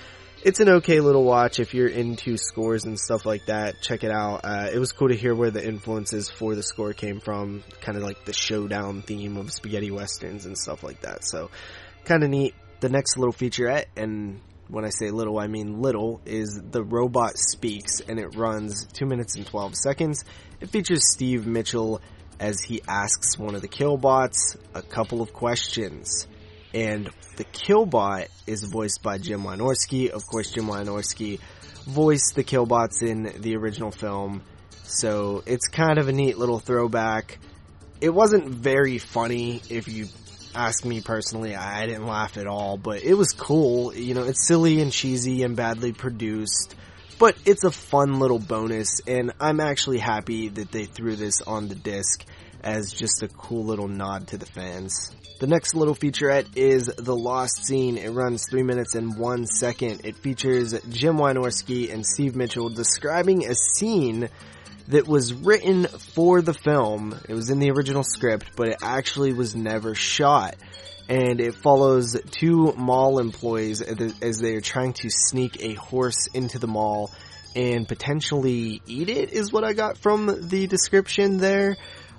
It's 0.42 0.60
an 0.60 0.68
okay 0.68 1.00
little 1.00 1.24
watch 1.24 1.58
if 1.58 1.74
you're 1.74 1.88
into 1.88 2.36
scores 2.36 2.84
and 2.84 3.00
stuff 3.00 3.24
like 3.24 3.46
that. 3.46 3.80
Check 3.80 4.04
it 4.04 4.10
out. 4.10 4.42
Uh, 4.44 4.68
it 4.72 4.78
was 4.78 4.92
cool 4.92 5.08
to 5.08 5.16
hear 5.16 5.34
where 5.34 5.50
the 5.50 5.66
influences 5.66 6.30
for 6.30 6.54
the 6.54 6.62
score 6.62 6.92
came 6.92 7.20
from, 7.20 7.64
kind 7.80 7.96
of 7.96 8.04
like 8.04 8.24
the 8.24 8.32
showdown 8.32 9.02
theme 9.02 9.38
of 9.38 9.50
spaghetti 9.50 9.90
westerns 9.90 10.44
and 10.44 10.56
stuff 10.56 10.82
like 10.82 11.00
that. 11.00 11.24
So, 11.24 11.50
kind 12.04 12.22
of 12.22 12.30
neat. 12.30 12.54
The 12.80 12.90
next 12.90 13.16
little 13.16 13.32
featurette, 13.32 13.86
and 13.96 14.40
when 14.68 14.84
I 14.84 14.90
say 14.90 15.10
little, 15.10 15.38
I 15.38 15.46
mean 15.46 15.80
little, 15.80 16.20
is 16.26 16.60
The 16.70 16.84
Robot 16.84 17.38
Speaks, 17.38 18.00
and 18.00 18.20
it 18.20 18.36
runs 18.36 18.86
2 18.92 19.06
minutes 19.06 19.36
and 19.36 19.46
12 19.46 19.74
seconds. 19.74 20.24
It 20.60 20.68
features 20.68 21.10
Steve 21.12 21.46
Mitchell 21.46 22.02
as 22.38 22.60
he 22.60 22.82
asks 22.86 23.38
one 23.38 23.54
of 23.54 23.62
the 23.62 23.68
Killbots 23.68 24.56
a 24.74 24.82
couple 24.82 25.22
of 25.22 25.32
questions. 25.32 26.28
And 26.74 27.10
the 27.36 27.44
Killbot 27.44 28.28
is 28.46 28.64
voiced 28.64 29.02
by 29.02 29.18
Jim 29.18 29.42
Wynorski. 29.42 30.10
Of 30.10 30.26
course, 30.26 30.50
Jim 30.50 30.66
Wynorski 30.66 31.40
voiced 31.84 32.34
the 32.34 32.44
Killbots 32.44 33.02
in 33.02 33.32
the 33.40 33.56
original 33.56 33.90
film. 33.90 34.42
So 34.82 35.42
it's 35.46 35.68
kind 35.68 35.98
of 35.98 36.08
a 36.08 36.12
neat 36.12 36.38
little 36.38 36.58
throwback. 36.58 37.38
It 38.00 38.10
wasn't 38.10 38.48
very 38.48 38.98
funny 38.98 39.62
if 39.70 39.88
you 39.88 40.06
ask 40.54 40.84
me 40.84 41.00
personally. 41.00 41.54
I 41.54 41.86
didn't 41.86 42.06
laugh 42.06 42.36
at 42.36 42.46
all, 42.46 42.76
but 42.76 43.02
it 43.02 43.14
was 43.14 43.32
cool. 43.32 43.94
You 43.94 44.14
know, 44.14 44.24
it's 44.24 44.46
silly 44.46 44.80
and 44.80 44.90
cheesy 44.92 45.42
and 45.42 45.56
badly 45.56 45.92
produced, 45.92 46.74
but 47.18 47.36
it's 47.44 47.64
a 47.64 47.70
fun 47.70 48.18
little 48.18 48.38
bonus, 48.38 49.00
and 49.06 49.32
I'm 49.40 49.60
actually 49.60 49.98
happy 49.98 50.48
that 50.48 50.72
they 50.72 50.84
threw 50.84 51.16
this 51.16 51.42
on 51.42 51.68
the 51.68 51.74
disc 51.74 52.24
as 52.62 52.92
just 52.92 53.22
a 53.22 53.28
cool 53.28 53.64
little 53.64 53.88
nod 53.88 54.28
to 54.28 54.38
the 54.38 54.46
fans. 54.46 55.14
The 55.38 55.46
next 55.46 55.74
little 55.74 55.94
featurette 55.94 56.56
is 56.56 56.86
The 56.86 57.14
Lost 57.14 57.66
Scene. 57.66 57.98
It 57.98 58.08
runs 58.08 58.48
3 58.48 58.62
minutes 58.62 58.94
and 58.94 59.18
1 59.18 59.46
second. 59.46 60.00
It 60.04 60.16
features 60.16 60.72
Jim 60.88 61.18
Wynorski 61.18 61.92
and 61.92 62.06
Steve 62.06 62.34
Mitchell 62.34 62.70
describing 62.70 63.44
a 63.44 63.54
scene 63.54 64.30
that 64.88 65.06
was 65.06 65.34
written 65.34 65.88
for 65.88 66.40
the 66.40 66.54
film. 66.54 67.20
It 67.28 67.34
was 67.34 67.50
in 67.50 67.58
the 67.58 67.70
original 67.70 68.02
script, 68.02 68.52
but 68.56 68.68
it 68.68 68.76
actually 68.82 69.34
was 69.34 69.54
never 69.54 69.94
shot. 69.94 70.56
And 71.06 71.38
it 71.38 71.54
follows 71.56 72.18
two 72.30 72.72
mall 72.72 73.18
employees 73.18 73.82
as 73.82 74.38
they 74.38 74.54
are 74.54 74.62
trying 74.62 74.94
to 74.94 75.10
sneak 75.10 75.62
a 75.62 75.74
horse 75.74 76.28
into 76.32 76.58
the 76.58 76.66
mall 76.66 77.10
and 77.54 77.86
potentially 77.86 78.80
eat 78.86 79.10
it 79.10 79.32
is 79.32 79.52
what 79.52 79.64
I 79.64 79.74
got 79.74 79.98
from 79.98 80.48
the 80.48 80.66
description 80.66 81.36
there. 81.36 81.76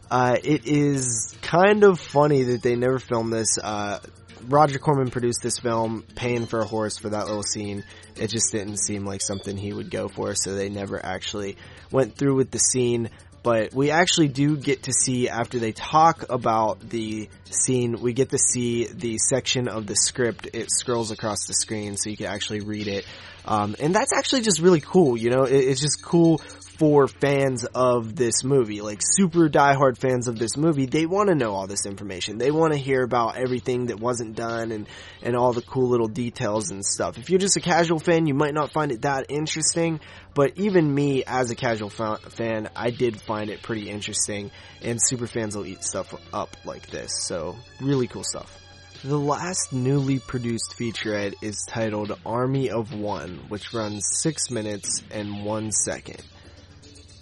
Uh, 0.10 0.38
it 0.41 0.66
is 0.66 1.36
kind 1.41 1.84
of 1.84 1.99
funny 1.99 2.43
that 2.43 2.62
they 2.62 2.76
never 2.76 2.99
filmed 2.99 3.34
this. 3.34 3.58
Uh, 3.58 3.99
Roger 4.47 4.80
Corman 4.80 5.10
produced 5.10 5.41
this 5.43 5.60
film, 5.60 6.03
paying 6.16 6.45
for 6.45 6.60
a 6.60 6.66
horse 6.66 6.97
for 6.97 7.10
that 7.10 7.28
little 7.28 7.43
scene. 7.43 7.84
It 8.16 8.28
just 8.28 8.51
didn't 8.51 8.78
seem 8.78 9.05
like 9.05 9.22
something 9.22 9.58
he 9.58 9.74
would 9.74 9.91
go 9.91 10.08
for, 10.08 10.36
so 10.36 10.55
they 10.55 10.70
never 10.70 11.03
actually 11.03 11.58
went 11.91 12.16
through 12.16 12.36
with 12.36 12.51
the 12.51 12.60
scene. 12.60 13.10
But 13.43 13.74
we 13.74 13.91
actually 13.91 14.28
do 14.28 14.58
get 14.58 14.84
to 14.84 14.93
see, 14.93 15.30
after 15.30 15.60
they 15.60 15.72
talk 15.72 16.26
about 16.30 16.82
the 16.82 17.30
scene, 17.45 18.01
we 18.01 18.14
get 18.14 18.30
to 18.30 18.38
see 18.38 18.88
the 18.88 19.18
section 19.18 19.68
of 19.68 19.88
the 19.88 19.95
script. 19.95 20.49
It 20.53 20.70
scrolls 20.72 21.12
across 21.12 21.45
the 21.47 21.53
screen 21.53 21.97
so 21.97 22.10
you 22.10 22.18
can 22.18 22.26
actually 22.28 22.62
read 22.62 22.88
it. 22.88 23.05
Um, 23.45 23.76
and 23.80 23.95
that's 23.95 24.12
actually 24.12 24.41
just 24.41 24.60
really 24.60 24.82
cool, 24.82 25.16
you 25.16 25.30
know, 25.30 25.43
it, 25.43 25.55
it's 25.55 25.80
just 25.80 26.03
cool 26.03 26.41
for 26.78 27.07
fans 27.07 27.63
of 27.63 28.15
this 28.15 28.43
movie, 28.43 28.82
like 28.82 28.99
super 29.01 29.49
diehard 29.49 29.97
fans 29.97 30.28
of 30.28 30.38
this 30.38 30.55
movie, 30.55 30.86
they 30.86 31.05
want 31.05 31.30
to 31.30 31.36
know 31.36 31.53
all 31.53 31.67
this 31.67 31.86
information. 31.86 32.38
They 32.38 32.51
want 32.51 32.73
to 32.73 32.80
hear 32.80 33.03
about 33.03 33.38
everything 33.38 33.88
that 33.88 33.99
wasn't 33.99 34.36
done 34.36 34.71
and, 34.71 34.88
and 35.21 35.36
all 35.36 35.53
the 35.53 35.61
cool 35.61 35.89
little 35.89 36.07
details 36.07 36.69
and 36.69 36.86
stuff. 36.86 37.17
If 37.17 37.30
you're 37.30 37.39
just 37.39 37.57
a 37.57 37.61
casual 37.61 37.99
fan, 37.99 38.28
you 38.28 38.34
might 38.34 38.53
not 38.53 38.71
find 38.71 38.91
it 38.91 39.01
that 39.01 39.28
interesting, 39.30 39.99
but 40.34 40.53
even 40.57 40.93
me 40.93 41.23
as 41.25 41.49
a 41.49 41.55
casual 41.55 41.89
fa- 41.89 42.19
fan, 42.30 42.69
I 42.75 42.91
did 42.91 43.19
find 43.21 43.49
it 43.49 43.63
pretty 43.63 43.89
interesting 43.89 44.51
and 44.82 44.99
super 45.01 45.28
fans 45.28 45.55
will 45.55 45.65
eat 45.65 45.84
stuff 45.84 46.13
up 46.34 46.55
like 46.65 46.88
this. 46.88 47.11
So 47.23 47.55
really 47.82 48.07
cool 48.07 48.23
stuff. 48.23 48.63
The 49.03 49.17
last 49.17 49.73
newly 49.73 50.19
produced 50.19 50.75
featurette 50.78 51.36
is 51.41 51.65
titled 51.69 52.19
Army 52.25 52.71
of 52.71 52.93
One, 52.95 53.45
which 53.47 53.71
runs 53.71 54.03
6 54.21 54.49
minutes 54.49 55.03
and 55.11 55.45
1 55.45 55.71
second. 55.71 56.23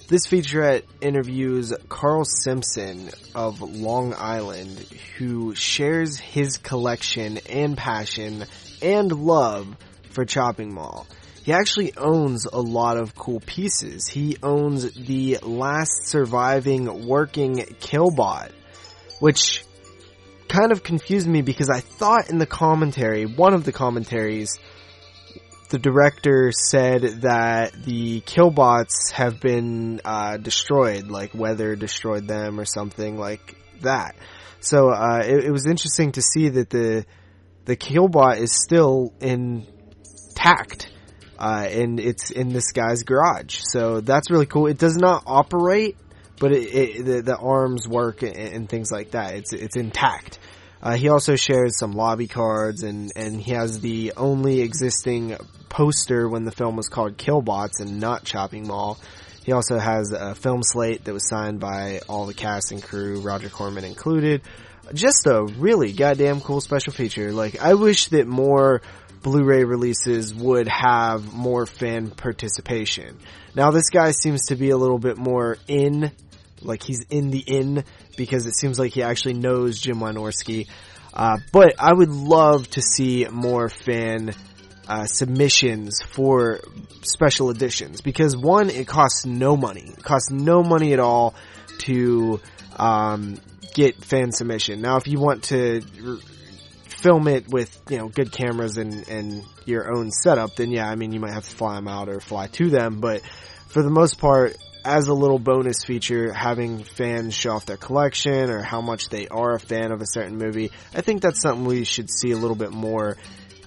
This 0.07 0.27
featurette 0.27 0.83
interviews 1.01 1.73
Carl 1.89 2.25
Simpson 2.25 3.09
of 3.33 3.59
Long 3.59 4.13
Island, 4.13 4.77
who 5.17 5.55
shares 5.55 6.19
his 6.19 6.59
collection 6.59 7.39
and 7.49 7.75
passion 7.75 8.45
and 8.83 9.11
love 9.11 9.75
for 10.11 10.23
Chopping 10.23 10.75
Mall. 10.75 11.07
He 11.43 11.53
actually 11.53 11.97
owns 11.97 12.45
a 12.45 12.61
lot 12.61 12.97
of 12.97 13.15
cool 13.15 13.39
pieces. 13.39 14.07
He 14.07 14.37
owns 14.43 14.91
the 14.93 15.39
last 15.41 16.05
surviving 16.05 17.07
working 17.07 17.55
Killbot, 17.55 18.51
which 19.21 19.63
kind 20.47 20.71
of 20.71 20.83
confused 20.83 21.27
me 21.27 21.41
because 21.41 21.71
I 21.71 21.79
thought 21.79 22.29
in 22.29 22.37
the 22.37 22.45
commentary, 22.45 23.25
one 23.25 23.55
of 23.55 23.63
the 23.63 23.71
commentaries, 23.71 24.59
the 25.69 25.79
director 25.79 26.51
said 26.51 27.01
that 27.21 27.73
the 27.73 28.21
killbots 28.21 29.11
have 29.11 29.39
been 29.39 30.01
uh, 30.05 30.37
destroyed, 30.37 31.07
like 31.07 31.33
weather 31.33 31.75
destroyed 31.75 32.27
them 32.27 32.59
or 32.59 32.65
something 32.65 33.17
like 33.17 33.55
that. 33.81 34.15
So 34.59 34.89
uh, 34.89 35.21
it, 35.23 35.45
it, 35.45 35.51
was 35.51 35.65
interesting 35.65 36.13
to 36.13 36.21
see 36.21 36.49
that 36.49 36.69
the 36.69 37.05
the 37.65 37.75
killbot 37.75 38.37
is 38.37 38.51
still 38.51 39.13
intact, 39.19 40.91
uh, 41.37 41.67
and 41.69 41.99
it's 41.99 42.31
in 42.31 42.49
this 42.49 42.71
guy's 42.71 43.03
garage. 43.03 43.59
So 43.63 44.01
that's 44.01 44.31
really 44.31 44.45
cool. 44.45 44.67
It 44.67 44.77
does 44.77 44.97
not 44.97 45.23
operate, 45.27 45.97
but 46.39 46.51
it, 46.51 46.63
it, 46.63 47.05
the, 47.05 47.21
the, 47.21 47.37
arms 47.37 47.87
work 47.87 48.23
and, 48.23 48.35
and 48.35 48.69
things 48.69 48.91
like 48.91 49.11
that. 49.11 49.35
It's 49.35 49.53
it's 49.53 49.75
intact. 49.75 50.39
Uh, 50.85 50.95
he 50.95 51.09
also 51.09 51.35
shares 51.35 51.79
some 51.79 51.93
lobby 51.93 52.27
cards 52.27 52.83
and, 52.83 53.11
and 53.15 53.41
he 53.41 53.53
has 53.53 53.79
the 53.79 54.13
only 54.15 54.61
existing 54.61 55.35
poster 55.67 56.29
when 56.29 56.43
the 56.45 56.51
film 56.51 56.75
was 56.75 56.89
called 56.89 57.17
Killbots 57.17 57.79
and 57.79 57.99
not 57.99 58.23
Chopping 58.23 58.67
Mall. 58.67 58.99
He 59.43 59.51
also 59.51 59.79
has 59.79 60.11
a 60.11 60.35
film 60.35 60.61
slate 60.61 61.05
that 61.05 61.13
was 61.13 61.27
signed 61.27 61.59
by 61.59 62.01
all 62.07 62.27
the 62.27 62.35
cast 62.35 62.71
and 62.71 62.83
crew, 62.83 63.21
Roger 63.21 63.49
Corman 63.49 63.83
included. 63.83 64.43
Just 64.93 65.25
a 65.25 65.43
really 65.43 65.91
goddamn 65.91 66.39
cool 66.39 66.61
special 66.61 66.93
feature. 66.93 67.31
Like, 67.31 67.59
I 67.59 67.73
wish 67.73 68.09
that 68.09 68.27
more 68.27 68.83
Blu-ray 69.23 69.63
releases 69.63 70.35
would 70.35 70.67
have 70.67 71.33
more 71.33 71.65
fan 71.65 72.11
participation. 72.11 73.17
Now 73.55 73.71
this 73.71 73.89
guy 73.89 74.11
seems 74.11 74.49
to 74.49 74.55
be 74.55 74.69
a 74.69 74.77
little 74.77 74.99
bit 74.99 75.17
more 75.17 75.57
in 75.67 76.11
like 76.65 76.83
he's 76.83 77.05
in 77.09 77.29
the 77.31 77.39
in 77.39 77.83
because 78.17 78.45
it 78.45 78.55
seems 78.55 78.79
like 78.79 78.93
he 78.93 79.03
actually 79.03 79.35
knows 79.35 79.79
Jim 79.79 79.99
Wynorski. 79.99 80.67
Uh, 81.13 81.37
but 81.53 81.75
I 81.79 81.93
would 81.93 82.09
love 82.09 82.69
to 82.71 82.81
see 82.81 83.25
more 83.31 83.69
fan 83.69 84.33
uh, 84.87 85.05
submissions 85.05 86.01
for 86.01 86.59
special 87.01 87.49
editions 87.49 88.01
because 88.01 88.35
one, 88.35 88.69
it 88.69 88.87
costs 88.87 89.25
no 89.25 89.55
money. 89.55 89.93
It 89.97 90.03
costs 90.03 90.29
no 90.29 90.61
money 90.61 90.93
at 90.93 90.99
all 90.99 91.33
to 91.79 92.39
um, 92.77 93.37
get 93.73 94.03
fan 94.03 94.31
submission. 94.31 94.81
Now, 94.81 94.97
if 94.97 95.07
you 95.07 95.19
want 95.19 95.45
to 95.45 95.81
r- 96.05 96.17
film 96.87 97.27
it 97.27 97.47
with 97.47 97.81
you 97.89 97.97
know 97.97 98.09
good 98.09 98.31
cameras 98.31 98.77
and 98.77 99.07
and 99.07 99.43
your 99.65 99.95
own 99.95 100.11
setup, 100.11 100.55
then 100.55 100.71
yeah, 100.71 100.89
I 100.89 100.95
mean 100.95 101.11
you 101.11 101.19
might 101.19 101.33
have 101.33 101.47
to 101.47 101.55
fly 101.55 101.75
them 101.75 101.87
out 101.87 102.09
or 102.09 102.19
fly 102.19 102.47
to 102.47 102.69
them. 102.69 102.99
But 102.99 103.21
for 103.67 103.81
the 103.81 103.89
most 103.89 104.19
part, 104.19 104.57
as 104.85 105.07
a 105.07 105.13
little 105.13 105.39
bonus 105.39 105.83
feature, 105.83 106.31
having 106.31 106.83
fans 106.83 107.33
show 107.33 107.51
off 107.51 107.65
their 107.65 107.77
collection 107.77 108.49
or 108.49 108.61
how 108.61 108.81
much 108.81 109.09
they 109.09 109.27
are 109.27 109.53
a 109.53 109.59
fan 109.59 109.91
of 109.91 110.01
a 110.01 110.05
certain 110.05 110.37
movie, 110.37 110.71
I 110.93 111.01
think 111.01 111.21
that's 111.21 111.41
something 111.41 111.65
we 111.65 111.83
should 111.83 112.09
see 112.09 112.31
a 112.31 112.37
little 112.37 112.55
bit 112.55 112.71
more 112.71 113.17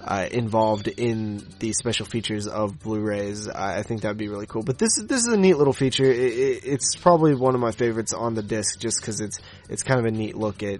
uh, 0.01 0.27
involved 0.31 0.87
in 0.87 1.45
the 1.59 1.73
special 1.73 2.05
features 2.05 2.47
of 2.47 2.79
Blu-rays. 2.79 3.49
I, 3.49 3.83
think 3.83 4.01
that'd 4.01 4.17
be 4.17 4.29
really 4.29 4.47
cool. 4.47 4.63
But 4.63 4.77
this 4.77 4.95
this 4.95 5.25
is 5.25 5.33
a 5.33 5.37
neat 5.37 5.57
little 5.57 5.73
feature. 5.73 6.05
It, 6.05 6.17
it, 6.17 6.63
it's 6.63 6.95
probably 6.95 7.35
one 7.35 7.53
of 7.53 7.61
my 7.61 7.71
favorites 7.71 8.13
on 8.13 8.33
the 8.33 8.41
disc, 8.41 8.79
just 8.79 9.01
because 9.01 9.19
it's 9.19 9.39
it's 9.69 9.83
kind 9.83 9.99
of 9.99 10.05
a 10.05 10.11
neat 10.11 10.35
look 10.35 10.63
at 10.63 10.79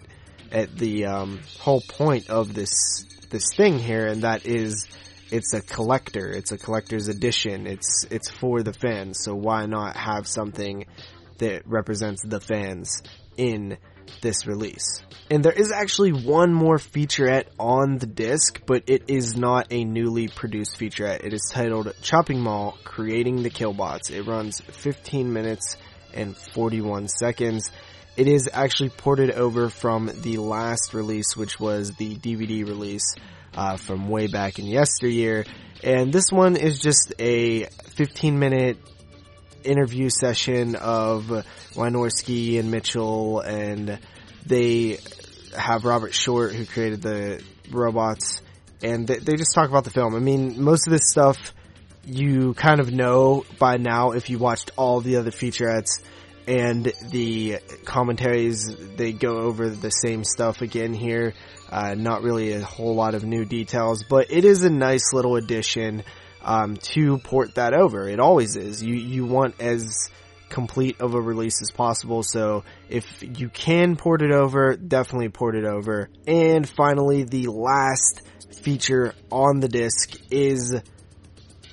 at 0.51 0.75
the 0.75 1.05
um, 1.05 1.41
whole 1.59 1.81
point 1.81 2.29
of 2.29 2.53
this 2.53 3.05
this 3.29 3.43
thing 3.55 3.77
here, 3.77 4.07
and 4.07 4.23
that 4.23 4.45
is 4.45 4.87
it's 5.31 5.53
a 5.53 5.61
collector. 5.61 6.31
It's 6.31 6.51
a 6.51 6.57
collector's 6.57 7.07
edition. 7.07 7.67
It's 7.67 8.05
it's 8.09 8.29
for 8.29 8.63
the 8.63 8.73
fans. 8.73 9.19
So 9.23 9.35
why 9.35 9.65
not 9.65 9.95
have 9.95 10.27
something 10.27 10.85
that 11.37 11.67
represents 11.67 12.23
the 12.25 12.39
fans 12.39 13.01
in 13.37 13.77
this 14.21 14.47
release? 14.47 15.03
And 15.29 15.43
there 15.43 15.53
is 15.53 15.71
actually 15.71 16.11
one 16.11 16.53
more 16.53 16.77
featurette 16.77 17.47
on 17.59 17.97
the 17.97 18.07
disc, 18.07 18.61
but 18.65 18.83
it 18.87 19.03
is 19.07 19.37
not 19.37 19.67
a 19.69 19.83
newly 19.83 20.27
produced 20.27 20.79
featurette. 20.79 21.23
It 21.23 21.33
is 21.33 21.49
titled 21.51 21.93
Chopping 22.01 22.39
Mall 22.39 22.77
Creating 22.83 23.43
the 23.43 23.51
Killbots. 23.51 24.09
It 24.09 24.23
runs 24.23 24.59
15 24.59 25.31
minutes 25.31 25.77
and 26.13 26.35
41 26.35 27.07
seconds. 27.07 27.69
It 28.17 28.27
is 28.27 28.49
actually 28.51 28.89
ported 28.89 29.31
over 29.31 29.69
from 29.69 30.09
the 30.23 30.37
last 30.37 30.93
release, 30.93 31.37
which 31.37 31.59
was 31.59 31.91
the 31.91 32.15
DVD 32.15 32.67
release 32.67 33.15
uh, 33.55 33.77
from 33.77 34.09
way 34.09 34.27
back 34.27 34.59
in 34.59 34.65
yesteryear. 34.65 35.45
And 35.83 36.11
this 36.11 36.31
one 36.31 36.55
is 36.55 36.79
just 36.79 37.13
a 37.19 37.63
15 37.63 38.39
minute 38.39 38.77
interview 39.63 40.09
session 40.09 40.75
of 40.75 41.25
Wynorski 41.73 42.59
and 42.59 42.71
Mitchell, 42.71 43.39
and 43.39 43.99
they 44.45 44.99
have 45.57 45.85
Robert 45.85 46.13
Short, 46.13 46.53
who 46.53 46.65
created 46.65 47.01
the 47.01 47.43
robots, 47.71 48.41
and 48.81 49.07
they, 49.07 49.17
they 49.17 49.35
just 49.35 49.53
talk 49.53 49.69
about 49.69 49.83
the 49.83 49.89
film. 49.89 50.15
I 50.15 50.19
mean, 50.19 50.61
most 50.61 50.87
of 50.87 50.91
this 50.91 51.09
stuff 51.09 51.53
you 52.05 52.53
kind 52.53 52.79
of 52.79 52.91
know 52.91 53.45
by 53.59 53.77
now 53.77 54.11
if 54.11 54.29
you 54.29 54.39
watched 54.39 54.71
all 54.77 55.01
the 55.01 55.17
other 55.17 55.31
featurettes 55.31 56.01
and 56.49 56.91
the 57.11 57.59
commentaries, 57.85 58.75
they 58.95 59.13
go 59.13 59.37
over 59.37 59.69
the 59.69 59.91
same 59.91 60.23
stuff 60.23 60.61
again 60.61 60.93
here. 60.93 61.35
Uh, 61.69 61.93
not 61.93 62.23
really 62.23 62.53
a 62.53 62.61
whole 62.61 62.95
lot 62.95 63.13
of 63.13 63.23
new 63.23 63.45
details, 63.45 64.03
but 64.09 64.31
it 64.31 64.43
is 64.45 64.63
a 64.63 64.69
nice 64.71 65.13
little 65.13 65.35
addition 65.35 66.03
um, 66.41 66.75
to 66.77 67.19
port 67.19 67.53
that 67.55 67.75
over. 67.75 68.09
It 68.09 68.19
always 68.19 68.55
is. 68.55 68.83
You 68.83 68.95
you 68.95 69.25
want 69.27 69.61
as 69.61 70.09
complete 70.49 70.99
of 70.99 71.13
a 71.13 71.21
release 71.21 71.61
as 71.61 71.69
possible. 71.69 72.23
So 72.23 72.63
if 72.89 73.21
you 73.21 73.49
can 73.49 73.95
port 73.95 74.23
it 74.23 74.31
over, 74.31 74.75
definitely 74.75 75.29
port 75.29 75.55
it 75.55 75.65
over. 75.65 76.09
And 76.25 76.67
finally, 76.67 77.25
the 77.25 77.45
last 77.47 78.23
feature 78.63 79.13
on 79.31 79.59
the 79.59 79.67
disc 79.67 80.19
is 80.31 80.75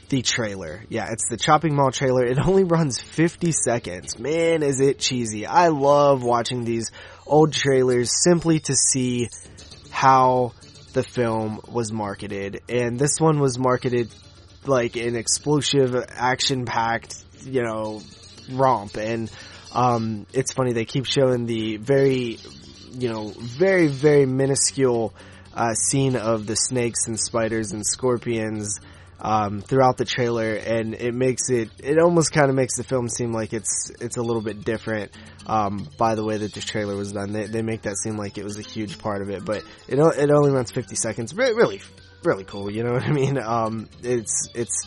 the 0.09 0.23
trailer. 0.23 0.83
Yeah, 0.89 1.11
it's 1.11 1.29
the 1.29 1.37
Chopping 1.37 1.75
Mall 1.75 1.91
trailer. 1.91 2.25
It 2.25 2.39
only 2.39 2.65
runs 2.65 3.01
50 3.01 3.53
seconds. 3.53 4.19
Man, 4.19 4.63
is 4.63 4.81
it 4.81 4.99
cheesy. 4.99 5.47
I 5.47 5.69
love 5.69 6.23
watching 6.23 6.65
these 6.65 6.91
old 7.27 7.53
trailers 7.53 8.23
simply 8.23 8.61
to 8.61 8.75
see 8.75 9.29
how 9.91 10.53
the 10.93 11.03
film 11.03 11.61
was 11.69 11.93
marketed. 11.93 12.63
And 12.69 12.99
this 12.99 13.21
one 13.21 13.41
was 13.41 13.59
marketed 13.59 14.11
like 14.65 14.97
an 14.97 15.17
explosive, 15.17 15.95
action-packed, 16.09 17.17
you 17.43 17.63
know, 17.63 18.03
romp. 18.51 18.97
And, 18.97 19.31
um, 19.73 20.27
it's 20.33 20.53
funny, 20.53 20.73
they 20.73 20.85
keep 20.85 21.07
showing 21.07 21.47
the 21.47 21.77
very, 21.77 22.39
you 22.93 23.09
know, 23.09 23.33
very, 23.37 23.89
very 23.89 24.27
minuscule, 24.27 25.15
uh, 25.55 25.75
scene 25.75 26.17
of 26.17 26.47
the 26.47 26.57
snakes 26.57 27.07
and 27.07 27.19
spiders 27.19 27.73
and 27.73 27.85
scorpions, 27.87 28.79
um, 29.21 29.61
throughout 29.61 29.97
the 29.97 30.05
trailer, 30.05 30.55
and 30.55 30.95
it 30.95 31.15
makes 31.15 31.49
it 31.49 31.71
it 31.83 31.99
almost 31.99 32.33
kind 32.33 32.51
of 32.51 32.55
makes 32.55 32.77
the 32.77 32.85
film 32.85 33.09
seem 33.09 33.33
like 33.33 33.53
it's 33.53 33.91
it's 34.01 34.17
a 34.17 34.23
little 34.23 34.43
bit 34.43 34.65
different 34.65 35.13
um, 35.47 35.89
by 35.97 36.15
the 36.15 36.25
way 36.25 36.37
that 36.37 36.53
this 36.53 36.65
trailer 36.65 36.97
was 36.97 37.13
done. 37.13 37.33
They 37.33 37.47
they 37.47 37.63
make 37.63 37.83
that 37.83 37.97
seem 37.97 38.17
like 38.17 38.39
it 38.39 38.45
was 38.45 38.59
a 38.59 38.63
huge 38.63 38.99
part 38.99 39.23
of 39.23 39.31
it, 39.31 39.45
but 39.45 39.63
it 39.89 39.99
it 39.99 40.31
only 40.31 40.51
runs 40.51 40.71
50 40.71 40.97
seconds. 40.97 41.35
Really, 41.35 41.55
really, 41.55 41.83
really 42.25 42.45
cool. 42.45 42.71
You 42.71 42.85
know 42.85 42.93
what 42.93 43.05
I 43.05 43.13
mean? 43.13 43.39
Um, 43.39 43.89
it's 44.03 44.49
it's 44.55 44.87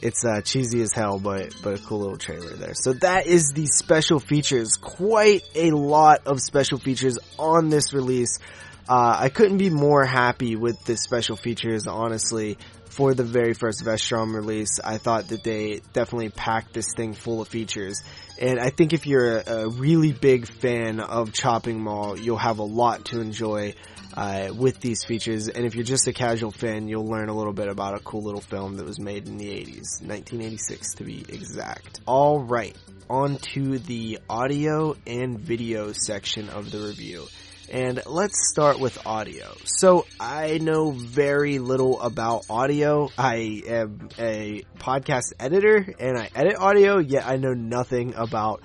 it's 0.00 0.24
uh, 0.24 0.40
cheesy 0.42 0.82
as 0.82 0.92
hell, 0.92 1.18
but 1.18 1.54
but 1.62 1.78
a 1.78 1.82
cool 1.82 2.00
little 2.00 2.18
trailer 2.18 2.54
there. 2.54 2.74
So 2.74 2.94
that 2.94 3.26
is 3.26 3.52
the 3.54 3.66
special 3.66 4.18
features. 4.18 4.76
Quite 4.76 5.42
a 5.54 5.70
lot 5.70 6.26
of 6.26 6.40
special 6.40 6.78
features 6.78 7.18
on 7.38 7.68
this 7.68 7.92
release. 7.92 8.38
Uh, 8.88 9.18
I 9.20 9.28
couldn't 9.28 9.58
be 9.58 9.68
more 9.68 10.02
happy 10.02 10.56
with 10.56 10.82
the 10.84 10.96
special 10.96 11.36
features, 11.36 11.86
honestly 11.86 12.56
for 12.98 13.14
the 13.14 13.22
very 13.22 13.54
first 13.54 13.84
Vestron 13.84 14.34
release, 14.34 14.80
I 14.82 14.98
thought 14.98 15.28
that 15.28 15.44
they 15.44 15.82
definitely 15.92 16.30
packed 16.30 16.74
this 16.74 16.88
thing 16.96 17.14
full 17.14 17.40
of 17.40 17.46
features. 17.46 18.02
And 18.40 18.58
I 18.58 18.70
think 18.70 18.92
if 18.92 19.06
you're 19.06 19.38
a, 19.38 19.52
a 19.52 19.68
really 19.68 20.10
big 20.10 20.48
fan 20.48 20.98
of 20.98 21.32
Chopping 21.32 21.80
Mall, 21.80 22.18
you'll 22.18 22.38
have 22.38 22.58
a 22.58 22.64
lot 22.64 23.04
to 23.06 23.20
enjoy 23.20 23.74
uh, 24.16 24.48
with 24.52 24.80
these 24.80 25.04
features. 25.04 25.46
And 25.46 25.64
if 25.64 25.76
you're 25.76 25.84
just 25.84 26.08
a 26.08 26.12
casual 26.12 26.50
fan, 26.50 26.88
you'll 26.88 27.06
learn 27.06 27.28
a 27.28 27.36
little 27.36 27.52
bit 27.52 27.68
about 27.68 27.94
a 27.94 28.00
cool 28.00 28.24
little 28.24 28.40
film 28.40 28.78
that 28.78 28.84
was 28.84 28.98
made 28.98 29.28
in 29.28 29.38
the 29.38 29.46
80s, 29.46 30.02
1986 30.02 30.94
to 30.94 31.04
be 31.04 31.20
exact. 31.20 32.00
All 32.04 32.40
right, 32.40 32.76
on 33.08 33.36
to 33.54 33.78
the 33.78 34.18
audio 34.28 34.96
and 35.06 35.38
video 35.38 35.92
section 35.92 36.48
of 36.48 36.72
the 36.72 36.80
review. 36.80 37.28
And 37.70 38.00
let's 38.06 38.48
start 38.50 38.80
with 38.80 39.06
audio. 39.06 39.54
So 39.64 40.06
I 40.18 40.56
know 40.58 40.90
very 40.90 41.58
little 41.58 42.00
about 42.00 42.46
audio. 42.48 43.10
I 43.18 43.62
am 43.66 44.08
a 44.18 44.64
podcast 44.78 45.34
editor 45.38 45.94
and 45.98 46.18
I 46.18 46.30
edit 46.34 46.56
audio, 46.58 46.98
yet 46.98 47.26
I 47.26 47.36
know 47.36 47.52
nothing 47.52 48.14
about 48.14 48.62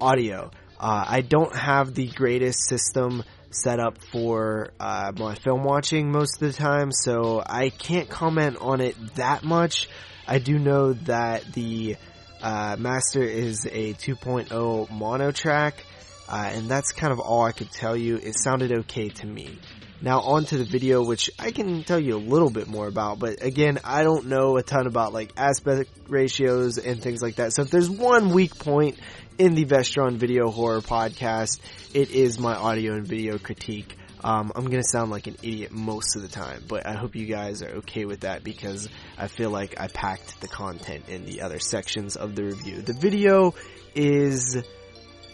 audio. 0.00 0.50
Uh, 0.80 1.04
I 1.06 1.20
don't 1.20 1.54
have 1.54 1.94
the 1.94 2.08
greatest 2.08 2.66
system 2.68 3.22
set 3.50 3.78
up 3.78 3.98
for 4.10 4.72
uh, 4.80 5.12
my 5.16 5.36
film 5.36 5.62
watching 5.62 6.10
most 6.10 6.42
of 6.42 6.52
the 6.52 6.52
time, 6.52 6.90
so 6.90 7.40
I 7.44 7.70
can't 7.70 8.08
comment 8.08 8.56
on 8.60 8.80
it 8.80 8.96
that 9.14 9.44
much. 9.44 9.88
I 10.26 10.40
do 10.40 10.58
know 10.58 10.94
that 10.94 11.44
the 11.52 11.96
uh, 12.40 12.76
master 12.76 13.22
is 13.22 13.66
a 13.66 13.94
2.0 13.94 14.90
mono 14.90 15.30
track 15.30 15.84
uh, 16.32 16.50
and 16.54 16.66
that's 16.66 16.92
kind 16.92 17.12
of 17.12 17.20
all 17.20 17.44
I 17.44 17.52
could 17.52 17.70
tell 17.70 17.94
you. 17.94 18.16
It 18.16 18.34
sounded 18.38 18.72
okay 18.72 19.10
to 19.10 19.26
me. 19.26 19.58
Now 20.00 20.20
on 20.20 20.46
to 20.46 20.56
the 20.56 20.64
video, 20.64 21.04
which 21.04 21.30
I 21.38 21.50
can 21.50 21.84
tell 21.84 22.00
you 22.00 22.16
a 22.16 22.18
little 22.18 22.50
bit 22.50 22.66
more 22.66 22.88
about, 22.88 23.18
but 23.18 23.44
again, 23.44 23.78
I 23.84 24.02
don't 24.02 24.26
know 24.26 24.56
a 24.56 24.62
ton 24.62 24.86
about 24.86 25.12
like 25.12 25.32
aspect 25.36 25.90
ratios 26.08 26.78
and 26.78 27.00
things 27.00 27.22
like 27.22 27.36
that. 27.36 27.52
So 27.52 27.62
if 27.62 27.70
there's 27.70 27.90
one 27.90 28.30
weak 28.30 28.58
point 28.58 28.98
in 29.38 29.54
the 29.54 29.66
Vestron 29.66 30.16
Video 30.16 30.50
Horror 30.50 30.80
Podcast, 30.80 31.60
it 31.92 32.10
is 32.10 32.38
my 32.40 32.54
audio 32.54 32.94
and 32.94 33.06
video 33.06 33.38
critique. 33.38 33.94
Um, 34.24 34.52
I'm 34.56 34.64
gonna 34.64 34.82
sound 34.82 35.10
like 35.10 35.26
an 35.26 35.36
idiot 35.42 35.70
most 35.70 36.16
of 36.16 36.22
the 36.22 36.28
time, 36.28 36.64
but 36.66 36.86
I 36.86 36.94
hope 36.94 37.14
you 37.14 37.26
guys 37.26 37.62
are 37.62 37.76
okay 37.78 38.06
with 38.06 38.20
that 38.20 38.42
because 38.42 38.88
I 39.18 39.28
feel 39.28 39.50
like 39.50 39.78
I 39.78 39.88
packed 39.88 40.40
the 40.40 40.48
content 40.48 41.10
in 41.10 41.26
the 41.26 41.42
other 41.42 41.58
sections 41.58 42.16
of 42.16 42.34
the 42.34 42.44
review. 42.44 42.80
The 42.80 42.94
video 42.94 43.54
is 43.94 44.56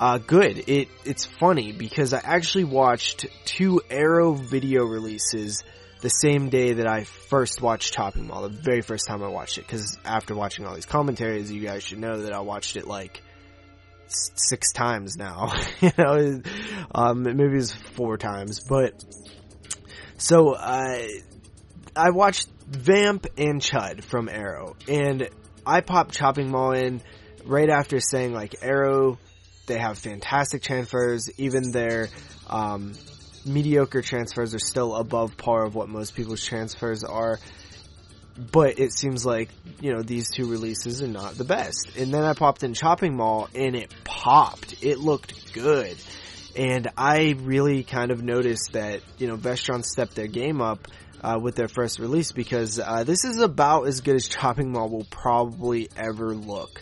uh, 0.00 0.18
good. 0.18 0.64
It 0.68 0.88
it's 1.04 1.26
funny 1.26 1.72
because 1.72 2.12
I 2.12 2.20
actually 2.22 2.64
watched 2.64 3.26
two 3.44 3.80
Arrow 3.90 4.34
video 4.34 4.84
releases 4.84 5.62
the 6.00 6.08
same 6.08 6.48
day 6.48 6.74
that 6.74 6.86
I 6.86 7.04
first 7.04 7.60
watched 7.60 7.94
Chopping 7.94 8.28
Mall. 8.28 8.42
The 8.48 8.56
very 8.62 8.82
first 8.82 9.06
time 9.08 9.22
I 9.22 9.28
watched 9.28 9.58
it, 9.58 9.66
because 9.66 9.98
after 10.04 10.34
watching 10.34 10.64
all 10.66 10.74
these 10.74 10.86
commentaries, 10.86 11.50
you 11.50 11.60
guys 11.60 11.82
should 11.82 11.98
know 11.98 12.22
that 12.22 12.32
I 12.32 12.40
watched 12.40 12.76
it 12.76 12.86
like 12.86 13.22
six 14.08 14.72
times 14.72 15.16
now. 15.16 15.52
you 15.80 15.90
know, 15.98 16.42
um, 16.94 17.22
maybe 17.24 17.56
it's 17.56 17.72
four 17.72 18.16
times, 18.16 18.60
but 18.68 19.04
so 20.16 20.52
uh, 20.52 21.06
I 21.96 22.10
watched 22.10 22.48
Vamp 22.68 23.26
and 23.36 23.60
Chud 23.60 24.04
from 24.04 24.28
Arrow, 24.28 24.76
and 24.88 25.28
I 25.66 25.80
popped 25.80 26.14
Chopping 26.14 26.50
Mall 26.50 26.72
in 26.72 27.02
right 27.44 27.70
after 27.70 27.98
saying 27.98 28.32
like 28.32 28.56
Arrow 28.62 29.18
they 29.68 29.78
have 29.78 29.98
fantastic 29.98 30.62
transfers. 30.62 31.30
Even 31.38 31.70
their 31.70 32.08
um, 32.48 32.94
mediocre 33.46 34.02
transfers 34.02 34.54
are 34.54 34.58
still 34.58 34.96
above 34.96 35.36
par 35.36 35.64
of 35.64 35.74
what 35.74 35.88
most 35.88 36.14
people's 36.14 36.44
transfers 36.44 37.04
are. 37.04 37.38
But 38.52 38.78
it 38.78 38.92
seems 38.92 39.26
like, 39.26 39.50
you 39.80 39.92
know, 39.92 40.02
these 40.02 40.30
two 40.30 40.48
releases 40.48 41.02
are 41.02 41.08
not 41.08 41.34
the 41.34 41.44
best. 41.44 41.90
And 41.96 42.12
then 42.12 42.22
I 42.24 42.34
popped 42.34 42.62
in 42.62 42.72
Chopping 42.72 43.16
Mall 43.16 43.48
and 43.54 43.74
it 43.74 43.92
popped. 44.04 44.82
It 44.82 44.98
looked 44.98 45.52
good. 45.52 45.96
And 46.56 46.88
I 46.96 47.36
really 47.40 47.82
kind 47.82 48.10
of 48.10 48.22
noticed 48.22 48.72
that, 48.72 49.00
you 49.18 49.26
know, 49.26 49.36
Vestron 49.36 49.84
stepped 49.84 50.14
their 50.14 50.28
game 50.28 50.60
up 50.60 50.86
uh, 51.20 51.38
with 51.40 51.56
their 51.56 51.68
first 51.68 51.98
release 51.98 52.32
because 52.32 52.78
uh, 52.78 53.02
this 53.04 53.24
is 53.24 53.40
about 53.40 53.88
as 53.88 54.00
good 54.00 54.16
as 54.16 54.28
Chopping 54.28 54.70
Mall 54.70 54.88
will 54.88 55.06
probably 55.10 55.88
ever 55.96 56.34
look. 56.34 56.80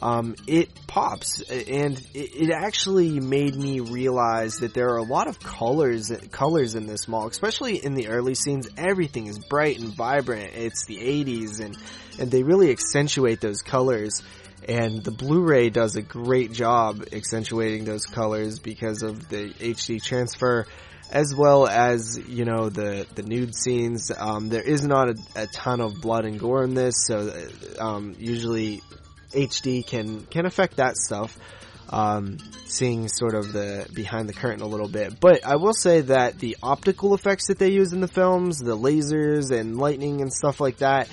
Um, 0.00 0.34
it 0.46 0.68
pops, 0.86 1.40
and 1.50 2.00
it, 2.14 2.50
actually 2.50 3.20
made 3.20 3.54
me 3.54 3.80
realize 3.80 4.58
that 4.58 4.74
there 4.74 4.90
are 4.90 4.98
a 4.98 5.04
lot 5.04 5.28
of 5.28 5.38
colors 5.40 6.12
colors 6.30 6.74
in 6.74 6.86
this 6.86 7.08
mall, 7.08 7.28
especially 7.28 7.84
in 7.84 7.94
the 7.94 8.08
early 8.08 8.34
scenes. 8.34 8.68
Everything 8.76 9.26
is 9.26 9.38
bright 9.38 9.78
and 9.78 9.94
vibrant. 9.94 10.50
It's 10.54 10.84
the 10.86 10.98
'80s, 10.98 11.60
and 11.60 11.76
and 12.18 12.30
they 12.30 12.42
really 12.42 12.70
accentuate 12.70 13.40
those 13.40 13.62
colors. 13.62 14.22
And 14.66 15.04
the 15.04 15.10
Blu-ray 15.10 15.68
does 15.70 15.96
a 15.96 16.02
great 16.02 16.50
job 16.52 17.04
accentuating 17.12 17.84
those 17.84 18.06
colors 18.06 18.58
because 18.58 19.02
of 19.02 19.28
the 19.28 19.50
HD 19.50 20.02
transfer 20.02 20.66
as 21.10 21.34
well 21.34 21.66
as 21.68 22.18
you 22.28 22.44
know 22.44 22.68
the 22.68 23.06
the 23.14 23.22
nude 23.22 23.54
scenes. 23.54 24.10
Um, 24.16 24.48
there 24.48 24.62
is 24.62 24.84
not 24.84 25.10
a, 25.10 25.16
a, 25.36 25.46
ton 25.46 25.80
of 25.80 26.00
blood 26.00 26.24
and 26.24 26.40
gore 26.40 26.64
in 26.64 26.74
this, 26.74 26.94
so 27.06 27.32
um, 27.78 28.16
usually 28.18 28.82
HD 29.34 29.86
can 29.86 30.24
can 30.26 30.46
affect 30.46 30.76
that 30.76 30.96
stuff. 30.96 31.36
Um, 31.90 32.38
seeing 32.66 33.08
sort 33.08 33.34
of 33.34 33.52
the 33.52 33.86
behind 33.92 34.28
the 34.28 34.32
curtain 34.32 34.62
a 34.62 34.66
little 34.66 34.88
bit, 34.88 35.20
but 35.20 35.44
I 35.46 35.56
will 35.56 35.74
say 35.74 36.00
that 36.00 36.38
the 36.38 36.56
optical 36.62 37.14
effects 37.14 37.48
that 37.48 37.58
they 37.58 37.68
use 37.68 37.92
in 37.92 38.00
the 38.00 38.08
films, 38.08 38.58
the 38.58 38.76
lasers 38.76 39.50
and 39.50 39.76
lightning 39.76 40.22
and 40.22 40.32
stuff 40.32 40.60
like 40.60 40.78
that, 40.78 41.08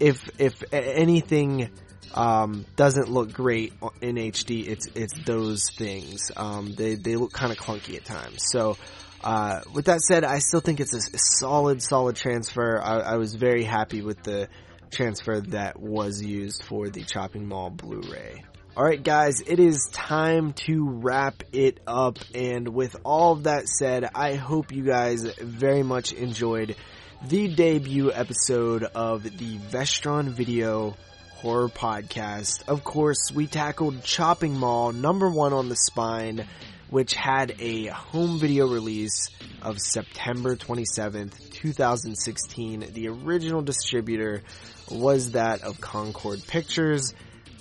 if 0.00 0.28
if 0.40 0.64
anything 0.72 1.70
um, 2.14 2.64
doesn't 2.76 3.10
look 3.10 3.32
great 3.32 3.74
in 4.00 4.16
HD, 4.16 4.66
it's 4.66 4.88
it's 4.94 5.12
those 5.24 5.70
things. 5.70 6.32
Um, 6.36 6.74
they 6.74 6.94
they 6.94 7.16
look 7.16 7.32
kind 7.32 7.52
of 7.52 7.58
clunky 7.58 7.96
at 7.96 8.04
times. 8.04 8.44
So 8.50 8.76
uh, 9.24 9.60
with 9.72 9.86
that 9.86 10.00
said, 10.00 10.22
I 10.22 10.38
still 10.38 10.60
think 10.60 10.80
it's 10.80 10.94
a, 10.94 11.00
solid, 11.18 11.82
solid 11.82 12.14
transfer. 12.14 12.78
I, 12.80 12.98
I, 13.00 13.16
was 13.16 13.34
very 13.34 13.64
happy 13.64 14.02
with 14.02 14.22
the 14.22 14.48
transfer 14.90 15.40
that 15.40 15.78
was 15.78 16.22
used 16.22 16.62
for 16.62 16.88
the 16.88 17.04
Chopping 17.04 17.46
Mall 17.46 17.70
Blu-ray. 17.70 18.44
Alright 18.76 19.04
guys, 19.04 19.40
it 19.40 19.60
is 19.60 19.88
time 19.92 20.52
to 20.66 20.84
wrap 20.84 21.44
it 21.52 21.78
up 21.86 22.18
and 22.34 22.68
with 22.68 22.96
all 23.04 23.34
of 23.34 23.44
that 23.44 23.68
said, 23.68 24.04
I 24.16 24.34
hope 24.34 24.72
you 24.72 24.82
guys 24.82 25.22
very 25.38 25.84
much 25.84 26.12
enjoyed 26.12 26.74
the 27.24 27.54
debut 27.54 28.12
episode 28.12 28.82
of 28.82 29.22
the 29.22 29.58
Vestron 29.58 30.28
Video 30.28 30.96
Horror 31.36 31.68
Podcast. 31.68 32.68
Of 32.68 32.82
course, 32.82 33.30
we 33.32 33.46
tackled 33.46 34.02
Chopping 34.02 34.58
Mall, 34.58 34.92
number 34.92 35.30
one 35.30 35.52
on 35.52 35.68
the 35.68 35.76
spine, 35.76 36.44
which 36.94 37.14
had 37.14 37.56
a 37.58 37.86
home 37.86 38.38
video 38.38 38.68
release 38.68 39.28
of 39.62 39.80
September 39.80 40.54
27th, 40.54 41.50
2016. 41.50 42.92
The 42.92 43.08
original 43.08 43.62
distributor 43.62 44.44
was 44.88 45.32
that 45.32 45.62
of 45.62 45.80
Concorde 45.80 46.46
Pictures. 46.46 47.12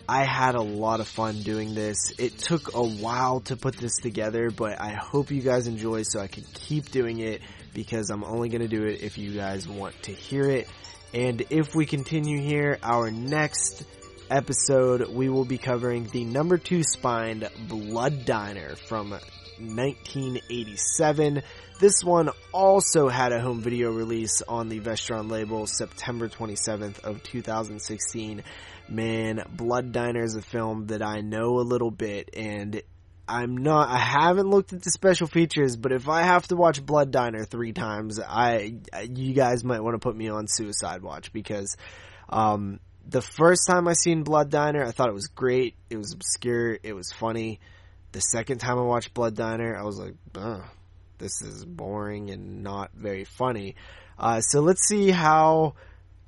I 0.07 0.23
had 0.23 0.53
a 0.53 0.61
lot 0.61 0.99
of 0.99 1.07
fun 1.07 1.41
doing 1.41 1.73
this. 1.73 2.13
It 2.19 2.37
took 2.37 2.75
a 2.75 2.83
while 2.83 3.39
to 3.45 3.57
put 3.57 3.75
this 3.75 3.97
together, 3.97 4.51
but 4.51 4.79
I 4.79 4.89
hope 4.89 5.31
you 5.31 5.41
guys 5.41 5.65
enjoy 5.65 6.03
so 6.03 6.19
I 6.19 6.27
can 6.27 6.43
keep 6.53 6.91
doing 6.91 7.17
it 7.17 7.41
because 7.73 8.11
I'm 8.11 8.23
only 8.23 8.49
going 8.49 8.61
to 8.61 8.67
do 8.67 8.83
it 8.83 9.01
if 9.01 9.17
you 9.17 9.33
guys 9.33 9.67
want 9.67 9.99
to 10.03 10.11
hear 10.11 10.47
it. 10.47 10.67
And 11.11 11.41
if 11.49 11.73
we 11.73 11.87
continue 11.87 12.39
here, 12.39 12.77
our 12.83 13.09
next 13.09 13.83
episode, 14.33 15.07
we 15.09 15.29
will 15.29 15.45
be 15.45 15.59
covering 15.59 16.07
the 16.07 16.23
number 16.23 16.57
two 16.57 16.81
spined 16.83 17.47
Blood 17.67 18.25
Diner 18.25 18.75
from 18.75 19.11
1987. 19.11 21.43
This 21.79 22.03
one 22.03 22.31
also 22.51 23.09
had 23.09 23.31
a 23.31 23.39
home 23.39 23.61
video 23.61 23.91
release 23.91 24.41
on 24.41 24.69
the 24.69 24.79
Vestron 24.79 25.29
label 25.29 25.67
September 25.67 26.29
27th 26.29 27.03
of 27.03 27.21
2016. 27.21 28.41
Man, 28.89 29.43
Blood 29.51 29.91
Diner 29.91 30.23
is 30.23 30.35
a 30.35 30.41
film 30.41 30.87
that 30.87 31.03
I 31.03 31.21
know 31.21 31.59
a 31.59 31.61
little 31.61 31.91
bit 31.91 32.31
and 32.35 32.81
I'm 33.27 33.57
not, 33.57 33.89
I 33.89 33.99
haven't 33.99 34.49
looked 34.49 34.73
at 34.73 34.81
the 34.81 34.89
special 34.89 35.27
features, 35.27 35.77
but 35.77 35.91
if 35.91 36.09
I 36.09 36.23
have 36.23 36.47
to 36.47 36.55
watch 36.55 36.83
Blood 36.83 37.11
Diner 37.11 37.45
three 37.45 37.71
times, 37.71 38.19
I, 38.19 38.77
you 39.09 39.33
guys 39.33 39.63
might 39.63 39.81
want 39.81 39.93
to 39.93 39.99
put 39.99 40.15
me 40.15 40.29
on 40.29 40.47
Suicide 40.47 41.03
Watch 41.03 41.31
because, 41.31 41.77
um, 42.29 42.79
the 43.07 43.21
first 43.21 43.67
time 43.67 43.87
I 43.87 43.93
seen 43.93 44.23
Blood 44.23 44.49
Diner, 44.49 44.83
I 44.83 44.91
thought 44.91 45.09
it 45.09 45.13
was 45.13 45.27
great. 45.27 45.75
It 45.89 45.97
was 45.97 46.13
obscure. 46.13 46.77
It 46.81 46.93
was 46.93 47.11
funny. 47.11 47.59
The 48.11 48.21
second 48.21 48.59
time 48.59 48.77
I 48.77 48.83
watched 48.83 49.13
Blood 49.13 49.35
Diner, 49.35 49.75
I 49.75 49.83
was 49.83 49.99
like, 49.99 50.15
this 51.17 51.41
is 51.41 51.65
boring 51.65 52.29
and 52.29 52.63
not 52.63 52.91
very 52.93 53.25
funny. 53.25 53.75
Uh, 54.17 54.41
so 54.41 54.61
let's 54.61 54.87
see 54.87 55.09
how 55.09 55.73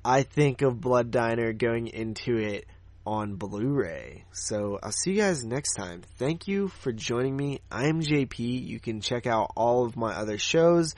I 0.04 0.22
think 0.22 0.62
of 0.62 0.80
Blood 0.80 1.10
Diner 1.10 1.52
going 1.52 1.88
into 1.88 2.36
it 2.36 2.66
on 3.06 3.36
Blu-ray. 3.36 4.24
So 4.32 4.78
I'll 4.82 4.92
see 4.92 5.12
you 5.12 5.18
guys 5.18 5.44
next 5.44 5.74
time. 5.74 6.02
Thank 6.18 6.48
you 6.48 6.68
for 6.68 6.92
joining 6.92 7.36
me. 7.36 7.60
I'm 7.70 8.00
JP. 8.00 8.38
You 8.38 8.80
can 8.80 9.00
check 9.00 9.26
out 9.26 9.52
all 9.54 9.84
of 9.84 9.96
my 9.96 10.12
other 10.12 10.38
shows 10.38 10.94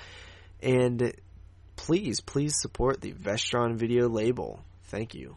and 0.63 1.13
please, 1.77 2.21
please 2.21 2.55
support 2.61 3.01
the 3.01 3.13
Vestron 3.13 3.77
video 3.77 4.09
label. 4.09 4.61
Thank 4.85 5.15
you. 5.15 5.37